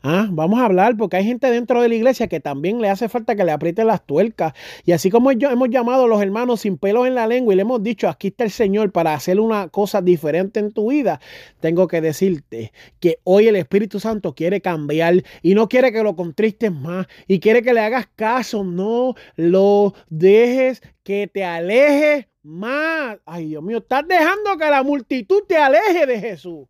Ah, 0.00 0.28
vamos 0.30 0.60
a 0.60 0.66
hablar 0.66 0.96
porque 0.96 1.16
hay 1.16 1.24
gente 1.24 1.50
dentro 1.50 1.82
de 1.82 1.88
la 1.88 1.94
iglesia 1.96 2.28
que 2.28 2.38
también 2.38 2.80
le 2.80 2.88
hace 2.88 3.08
falta 3.08 3.34
que 3.34 3.44
le 3.44 3.50
aprieten 3.50 3.88
las 3.88 4.06
tuercas. 4.06 4.52
Y 4.84 4.92
así 4.92 5.10
como 5.10 5.32
yo, 5.32 5.50
hemos 5.50 5.70
llamado 5.70 6.04
a 6.04 6.06
los 6.06 6.22
hermanos 6.22 6.60
sin 6.60 6.78
pelos 6.78 7.08
en 7.08 7.16
la 7.16 7.26
lengua 7.26 7.52
y 7.52 7.56
le 7.56 7.62
hemos 7.62 7.82
dicho, 7.82 8.08
aquí 8.08 8.28
está 8.28 8.44
el 8.44 8.52
Señor 8.52 8.92
para 8.92 9.14
hacer 9.14 9.40
una 9.40 9.68
cosa 9.68 10.00
diferente 10.00 10.60
en 10.60 10.70
tu 10.70 10.90
vida, 10.90 11.20
tengo 11.58 11.88
que 11.88 12.00
decirte 12.00 12.72
que 13.00 13.18
hoy 13.24 13.48
el 13.48 13.56
Espíritu 13.56 13.98
Santo 13.98 14.34
quiere 14.36 14.60
cambiar 14.60 15.24
y 15.42 15.54
no 15.54 15.68
quiere 15.68 15.92
que 15.92 16.02
lo 16.04 16.14
contristes 16.14 16.72
más 16.72 17.08
y 17.26 17.40
quiere 17.40 17.62
que 17.62 17.74
le 17.74 17.80
hagas 17.80 18.06
caso. 18.14 18.62
No 18.62 19.14
lo 19.34 19.94
dejes 20.10 20.80
que 21.02 21.26
te 21.26 21.44
aleje 21.44 22.28
más. 22.44 23.18
Ay, 23.26 23.46
Dios 23.48 23.64
mío, 23.64 23.78
estás 23.78 24.06
dejando 24.06 24.56
que 24.58 24.70
la 24.70 24.84
multitud 24.84 25.42
te 25.48 25.56
aleje 25.56 26.06
de 26.06 26.20
Jesús. 26.20 26.68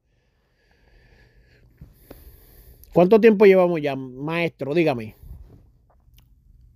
¿Cuánto 2.93 3.21
tiempo 3.21 3.45
llevamos 3.47 3.81
ya, 3.81 3.97
maestro? 3.97 4.75
Dígame. 4.75 5.15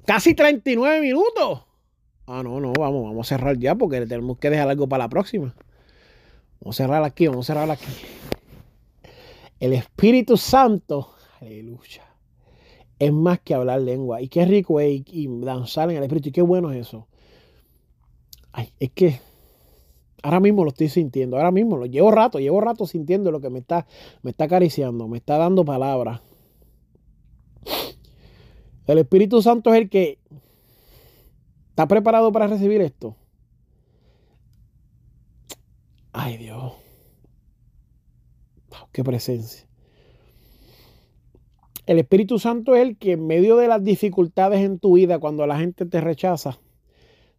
Casi 0.04 0.34
39 0.34 1.00
minutos. 1.00 1.64
Ah, 2.26 2.42
no, 2.42 2.60
no, 2.60 2.72
vamos, 2.72 3.04
vamos 3.04 3.26
a 3.26 3.36
cerrar 3.36 3.58
ya 3.58 3.74
porque 3.74 4.06
tenemos 4.06 4.38
que 4.38 4.50
dejar 4.50 4.68
algo 4.68 4.88
para 4.88 5.04
la 5.04 5.08
próxima. 5.08 5.54
Vamos 6.60 6.78
a 6.78 6.84
cerrar 6.84 7.04
aquí, 7.04 7.26
vamos 7.26 7.48
a 7.48 7.52
cerrar 7.52 7.70
aquí. 7.70 7.92
El 9.58 9.72
Espíritu 9.72 10.36
Santo, 10.36 11.14
aleluya, 11.40 12.04
es 12.98 13.12
más 13.12 13.40
que 13.40 13.54
hablar 13.54 13.80
lengua. 13.80 14.20
Y 14.20 14.28
qué 14.28 14.44
rico 14.44 14.80
es 14.80 15.02
y 15.06 15.28
danzar 15.40 15.90
en 15.90 15.96
el 15.96 16.04
Espíritu. 16.04 16.28
Y 16.28 16.32
qué 16.32 16.42
bueno 16.42 16.70
es 16.70 16.88
eso. 16.88 17.08
Ay, 18.52 18.72
es 18.78 18.90
que 18.90 19.20
Ahora 20.23 20.39
mismo 20.39 20.62
lo 20.62 20.70
estoy 20.70 20.89
sintiendo, 20.89 21.37
ahora 21.37 21.51
mismo 21.51 21.77
lo 21.77 21.87
llevo 21.87 22.12
rato, 22.12 22.39
llevo 22.39 22.61
rato 22.61 22.87
sintiendo 22.87 23.33
lo 23.33 23.41
que 23.41 23.51
me 23.51 23.59
está, 23.59 23.87
me 24.23 24.31
está 24.31 24.45
acariciando, 24.45 25.09
me 25.09 25.18
está 25.18 25.37
dando 25.37 25.64
palabras. 25.64 26.20
El 28.87 28.99
Espíritu 28.99 29.43
Santo 29.43 29.75
es 29.75 29.81
el 29.81 29.91
que 29.91 30.18
está 31.70 31.89
preparado 31.89 32.31
para 32.31 32.47
recibir 32.47 32.81
esto. 32.81 33.16
Ay 36.12 36.37
Dios. 36.37 36.73
Qué 38.93 39.03
presencia. 39.03 39.66
El 41.87 41.99
Espíritu 41.99 42.39
Santo 42.39 42.77
es 42.77 42.83
el 42.83 42.97
que 42.97 43.12
en 43.12 43.27
medio 43.27 43.57
de 43.57 43.66
las 43.66 43.83
dificultades 43.83 44.61
en 44.61 44.79
tu 44.79 44.95
vida, 44.95 45.18
cuando 45.18 45.47
la 45.49 45.59
gente 45.59 45.85
te 45.85 46.01
rechaza, 46.01 46.61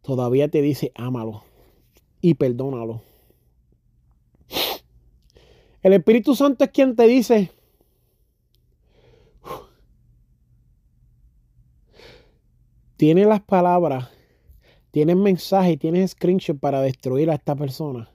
todavía 0.01 0.49
te 0.49 0.61
dice, 0.61 0.91
ámalo 0.95 1.43
y 2.23 2.35
perdónalo. 2.35 3.01
El 5.81 5.91
Espíritu 5.91 6.33
Santo 6.35 6.63
es 6.63 6.69
quien 6.71 6.95
te 6.95 7.05
dice, 7.05 7.51
tiene 12.95 13.25
las 13.25 13.41
palabras, 13.41 14.09
tienes 14.91 15.17
mensaje 15.17 15.75
tienes 15.75 16.11
screenshot 16.11 16.57
para 16.57 16.81
destruir 16.81 17.29
a 17.29 17.35
esta 17.35 17.57
persona. 17.57 18.09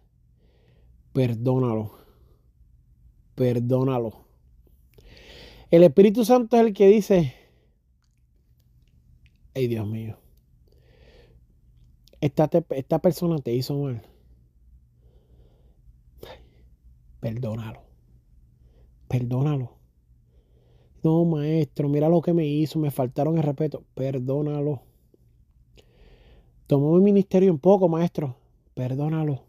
Perdónalo. 1.12 1.92
Perdónalo. 3.34 4.24
El 5.70 5.82
Espíritu 5.82 6.24
Santo 6.24 6.56
es 6.56 6.64
el 6.64 6.72
que 6.72 6.88
dice, 6.88 7.34
ay 9.54 9.66
Dios 9.66 9.86
mío, 9.86 10.16
esta, 12.20 12.50
esta 12.70 12.98
persona 13.00 13.38
te 13.38 13.52
hizo 13.54 13.76
mal. 13.76 14.02
Perdónalo. 17.20 17.82
Perdónalo. 19.08 19.72
No, 21.02 21.24
maestro, 21.24 21.88
mira 21.88 22.08
lo 22.08 22.20
que 22.20 22.34
me 22.34 22.46
hizo, 22.46 22.78
me 22.78 22.90
faltaron 22.90 23.36
el 23.38 23.44
respeto. 23.44 23.84
Perdónalo. 23.94 24.82
Tomó 26.66 26.96
mi 26.96 27.02
ministerio 27.02 27.50
un 27.50 27.58
poco, 27.58 27.88
maestro. 27.88 28.36
Perdónalo. 28.74 29.42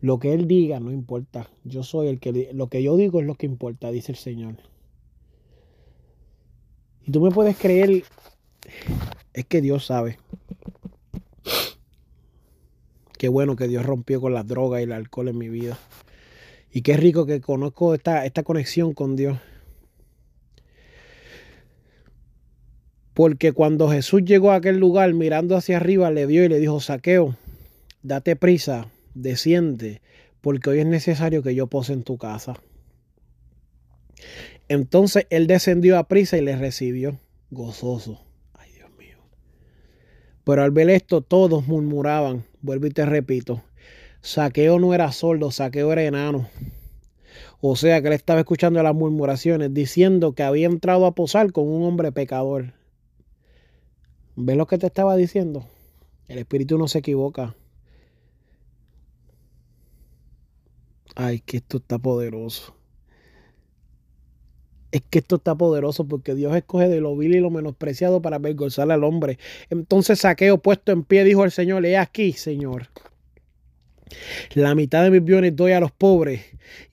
Lo 0.00 0.18
que 0.18 0.34
él 0.34 0.46
diga 0.46 0.80
no 0.80 0.90
importa. 0.92 1.48
Yo 1.64 1.82
soy 1.82 2.08
el 2.08 2.20
que 2.20 2.50
lo 2.52 2.68
que 2.68 2.82
yo 2.82 2.96
digo 2.96 3.20
es 3.20 3.26
lo 3.26 3.36
que 3.36 3.46
importa, 3.46 3.90
dice 3.90 4.12
el 4.12 4.18
Señor. 4.18 4.56
Y 7.06 7.12
tú 7.12 7.20
me 7.20 7.30
puedes 7.30 7.56
creer, 7.56 8.02
es 9.32 9.44
que 9.46 9.60
Dios 9.60 9.86
sabe. 9.86 10.18
Qué 13.24 13.28
bueno 13.30 13.56
que 13.56 13.68
Dios 13.68 13.86
rompió 13.86 14.20
con 14.20 14.34
las 14.34 14.46
drogas 14.46 14.80
y 14.80 14.84
el 14.84 14.92
alcohol 14.92 15.28
en 15.28 15.38
mi 15.38 15.48
vida. 15.48 15.78
Y 16.70 16.82
qué 16.82 16.98
rico 16.98 17.24
que 17.24 17.40
conozco 17.40 17.94
esta, 17.94 18.26
esta 18.26 18.42
conexión 18.42 18.92
con 18.92 19.16
Dios. 19.16 19.38
Porque 23.14 23.52
cuando 23.52 23.88
Jesús 23.88 24.26
llegó 24.26 24.50
a 24.50 24.56
aquel 24.56 24.76
lugar 24.76 25.14
mirando 25.14 25.56
hacia 25.56 25.78
arriba, 25.78 26.10
le 26.10 26.26
vio 26.26 26.44
y 26.44 26.50
le 26.50 26.58
dijo, 26.58 26.80
saqueo, 26.80 27.34
date 28.02 28.36
prisa, 28.36 28.88
desciende, 29.14 30.02
porque 30.42 30.68
hoy 30.68 30.80
es 30.80 30.86
necesario 30.86 31.42
que 31.42 31.54
yo 31.54 31.66
pose 31.66 31.94
en 31.94 32.02
tu 32.02 32.18
casa. 32.18 32.60
Entonces 34.68 35.26
él 35.30 35.46
descendió 35.46 35.96
a 35.96 36.08
prisa 36.08 36.36
y 36.36 36.42
le 36.42 36.56
recibió 36.56 37.18
gozoso. 37.50 38.23
Pero 40.44 40.62
al 40.62 40.70
ver 40.70 40.90
esto 40.90 41.22
todos 41.22 41.66
murmuraban, 41.66 42.44
vuelvo 42.60 42.86
y 42.86 42.90
te 42.90 43.06
repito, 43.06 43.62
Saqueo 44.20 44.78
no 44.78 44.94
era 44.94 45.10
sordo, 45.10 45.50
Saqueo 45.50 45.92
era 45.92 46.04
enano. 46.04 46.48
O 47.60 47.76
sea 47.76 48.02
que 48.02 48.08
él 48.08 48.12
estaba 48.12 48.40
escuchando 48.40 48.82
las 48.82 48.94
murmuraciones 48.94 49.72
diciendo 49.72 50.34
que 50.34 50.42
había 50.42 50.66
entrado 50.66 51.06
a 51.06 51.14
posar 51.14 51.50
con 51.52 51.66
un 51.66 51.82
hombre 51.84 52.12
pecador. 52.12 52.74
¿Ves 54.36 54.56
lo 54.56 54.66
que 54.66 54.78
te 54.78 54.86
estaba 54.86 55.16
diciendo? 55.16 55.66
El 56.28 56.38
espíritu 56.38 56.76
no 56.76 56.88
se 56.88 56.98
equivoca. 56.98 57.56
Ay, 61.14 61.40
que 61.40 61.58
esto 61.58 61.78
está 61.78 61.98
poderoso 61.98 62.74
es 64.94 65.02
que 65.10 65.18
esto 65.18 65.36
está 65.36 65.56
poderoso 65.56 66.06
porque 66.06 66.36
Dios 66.36 66.54
escoge 66.54 66.88
de 66.88 67.00
lo 67.00 67.16
vil 67.16 67.34
y 67.34 67.40
lo 67.40 67.50
menospreciado 67.50 68.22
para 68.22 68.36
avergonzar 68.36 68.92
al 68.92 69.02
hombre. 69.02 69.40
Entonces 69.68 70.20
Saqueo 70.20 70.58
puesto 70.58 70.92
en 70.92 71.02
pie 71.02 71.24
dijo 71.24 71.42
al 71.42 71.50
Señor, 71.50 71.84
he 71.84 71.96
aquí, 71.96 72.32
Señor. 72.32 72.86
La 74.54 74.76
mitad 74.76 75.02
de 75.02 75.10
mis 75.10 75.24
bienes 75.24 75.56
doy 75.56 75.72
a 75.72 75.80
los 75.80 75.90
pobres 75.90 76.42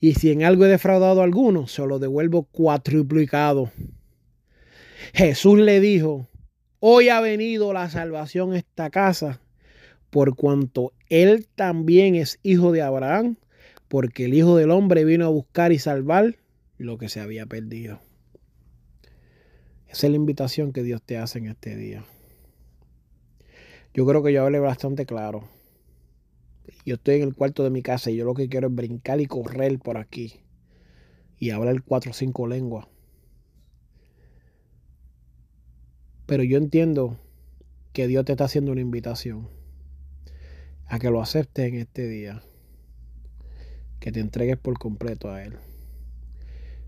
y 0.00 0.14
si 0.14 0.32
en 0.32 0.42
algo 0.42 0.64
he 0.64 0.68
defraudado 0.68 1.20
a 1.20 1.24
alguno, 1.24 1.68
se 1.68 1.86
lo 1.86 2.00
devuelvo 2.00 2.42
cuatriplicado. 2.42 3.70
Jesús 5.12 5.60
le 5.60 5.78
dijo, 5.78 6.26
hoy 6.80 7.08
ha 7.08 7.20
venido 7.20 7.72
la 7.72 7.88
salvación 7.88 8.52
a 8.52 8.58
esta 8.58 8.90
casa 8.90 9.40
por 10.10 10.34
cuanto 10.34 10.92
él 11.08 11.46
también 11.54 12.16
es 12.16 12.40
hijo 12.42 12.72
de 12.72 12.82
Abraham, 12.82 13.36
porque 13.86 14.24
el 14.24 14.34
Hijo 14.34 14.56
del 14.56 14.72
Hombre 14.72 15.04
vino 15.04 15.24
a 15.24 15.28
buscar 15.28 15.70
y 15.70 15.78
salvar 15.78 16.34
lo 16.82 16.98
que 16.98 17.08
se 17.08 17.20
había 17.20 17.46
perdido. 17.46 18.00
Esa 19.86 20.06
es 20.06 20.10
la 20.10 20.16
invitación 20.16 20.72
que 20.72 20.82
Dios 20.82 21.02
te 21.02 21.18
hace 21.18 21.38
en 21.38 21.46
este 21.46 21.76
día. 21.76 22.04
Yo 23.94 24.06
creo 24.06 24.22
que 24.22 24.32
yo 24.32 24.42
hablé 24.42 24.58
bastante 24.58 25.04
claro. 25.04 25.48
Yo 26.86 26.94
estoy 26.94 27.16
en 27.16 27.22
el 27.22 27.34
cuarto 27.34 27.62
de 27.62 27.70
mi 27.70 27.82
casa 27.82 28.10
y 28.10 28.16
yo 28.16 28.24
lo 28.24 28.34
que 28.34 28.48
quiero 28.48 28.68
es 28.68 28.74
brincar 28.74 29.20
y 29.20 29.26
correr 29.26 29.78
por 29.78 29.98
aquí 29.98 30.40
y 31.38 31.50
hablar 31.50 31.82
cuatro 31.82 32.12
o 32.12 32.14
cinco 32.14 32.46
lenguas. 32.46 32.86
Pero 36.26 36.42
yo 36.42 36.56
entiendo 36.56 37.18
que 37.92 38.06
Dios 38.06 38.24
te 38.24 38.32
está 38.32 38.44
haciendo 38.44 38.72
una 38.72 38.80
invitación 38.80 39.48
a 40.86 40.98
que 40.98 41.10
lo 41.10 41.20
aceptes 41.20 41.66
en 41.66 41.74
este 41.74 42.08
día, 42.08 42.42
que 44.00 44.12
te 44.12 44.20
entregues 44.20 44.56
por 44.56 44.78
completo 44.78 45.30
a 45.30 45.42
Él. 45.42 45.58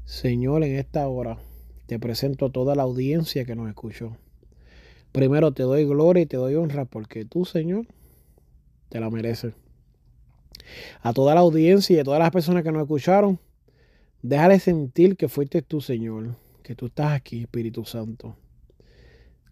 Señor, 0.04 0.64
en 0.64 0.76
esta 0.76 1.08
hora 1.08 1.38
te 1.86 1.98
presento 1.98 2.46
a 2.46 2.52
toda 2.52 2.74
la 2.74 2.82
audiencia 2.82 3.46
que 3.46 3.56
nos 3.56 3.68
escuchó. 3.68 4.18
Primero 5.12 5.52
te 5.52 5.62
doy 5.62 5.86
gloria 5.86 6.22
y 6.22 6.26
te 6.26 6.36
doy 6.36 6.56
honra 6.56 6.84
porque 6.84 7.24
tú, 7.24 7.46
Señor, 7.46 7.86
te 8.90 9.00
la 9.00 9.08
mereces. 9.08 9.54
A 11.00 11.14
toda 11.14 11.34
la 11.34 11.40
audiencia 11.40 11.96
y 11.96 12.00
a 12.00 12.04
todas 12.04 12.20
las 12.20 12.30
personas 12.30 12.62
que 12.62 12.70
nos 12.70 12.82
escucharon, 12.82 13.38
déjale 14.20 14.60
sentir 14.60 15.16
que 15.16 15.28
fuiste 15.28 15.62
tú, 15.62 15.80
Señor, 15.80 16.36
que 16.62 16.74
tú 16.74 16.86
estás 16.86 17.12
aquí, 17.12 17.40
Espíritu 17.40 17.86
Santo. 17.86 18.36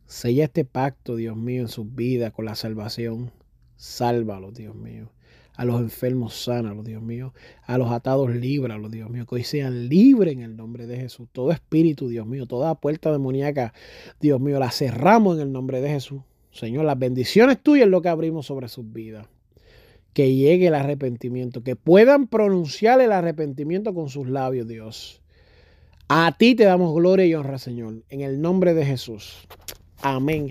Sella 0.07 0.45
este 0.45 0.67
pacto, 0.67 1.17
Dios 1.17 1.37
mío, 1.37 1.63
en 1.63 1.69
sus 1.69 1.95
vidas 1.95 2.33
con 2.33 2.45
la 2.45 2.57
salvación. 2.57 3.33
Sálvalo, 3.77 4.53
Dios 4.53 4.75
mío. 4.75 5.11
A 5.55 5.65
los 5.65 5.81
enfermos 5.81 6.35
sánalos, 6.35 6.85
Dios 6.85 7.03
mío. 7.03 7.35
A 7.67 7.77
los 7.77 7.91
atados 7.91 8.35
líbralos, 8.35 8.91
Dios 8.91 9.11
mío. 9.11 9.27
Que 9.27 9.35
hoy 9.35 9.45
sean 9.45 9.89
libres 9.89 10.33
en 10.33 10.43
el 10.43 10.57
nombre 10.57 10.87
de 10.87 10.97
Jesús. 10.97 11.29
Todo 11.31 11.53
espíritu, 11.53 12.09
Dios 12.09 12.27
mío. 12.27 12.47
Toda 12.47 12.75
puerta 12.75 13.13
demoníaca, 13.13 13.75
Dios 14.21 14.41
mío. 14.41 14.59
La 14.59 14.71
cerramos 14.71 15.37
en 15.37 15.43
el 15.43 15.53
nombre 15.53 15.81
de 15.81 15.91
Jesús. 15.91 16.23
Señor, 16.53 16.85
las 16.85 16.99
bendiciones 16.99 17.63
tuyas 17.63 17.87
es 17.87 17.91
lo 17.91 18.01
que 18.01 18.09
abrimos 18.09 18.47
sobre 18.47 18.69
sus 18.69 18.91
vidas. 18.91 19.27
Que 20.15 20.35
llegue 20.35 20.69
el 20.69 20.75
arrepentimiento. 20.75 21.63
Que 21.63 21.77
puedan 21.77 22.29
pronunciar 22.29 23.01
el 23.01 23.13
arrepentimiento 23.13 23.93
con 23.93 24.09
sus 24.09 24.29
labios, 24.29 24.67
Dios. 24.67 25.21
A 26.09 26.35
ti 26.37 26.55
te 26.55 26.65
damos 26.65 26.95
gloria 26.95 27.27
y 27.27 27.35
honra, 27.35 27.59
Señor. 27.59 28.03
En 28.09 28.23
el 28.23 28.41
nombre 28.41 28.73
de 28.73 28.87
Jesús. 28.87 29.47
Amén. 30.03 30.51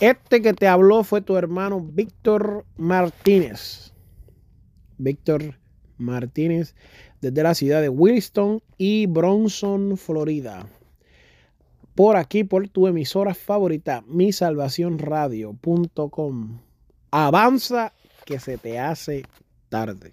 Este 0.00 0.42
que 0.42 0.52
te 0.52 0.68
habló 0.68 1.02
fue 1.02 1.20
tu 1.20 1.36
hermano 1.36 1.80
Víctor 1.80 2.64
Martínez. 2.76 3.93
Víctor 4.98 5.58
Martínez 5.98 6.74
desde 7.20 7.42
la 7.42 7.54
ciudad 7.54 7.80
de 7.80 7.88
Williston 7.88 8.62
y 8.78 9.06
Bronson, 9.06 9.96
Florida. 9.96 10.66
Por 11.94 12.16
aquí, 12.16 12.44
por 12.44 12.68
tu 12.68 12.86
emisora 12.88 13.34
favorita, 13.34 14.02
misalvacionradio.com. 14.06 16.58
Avanza 17.10 17.92
que 18.24 18.38
se 18.40 18.56
te 18.58 18.80
hace 18.80 19.22
tarde. 19.68 20.12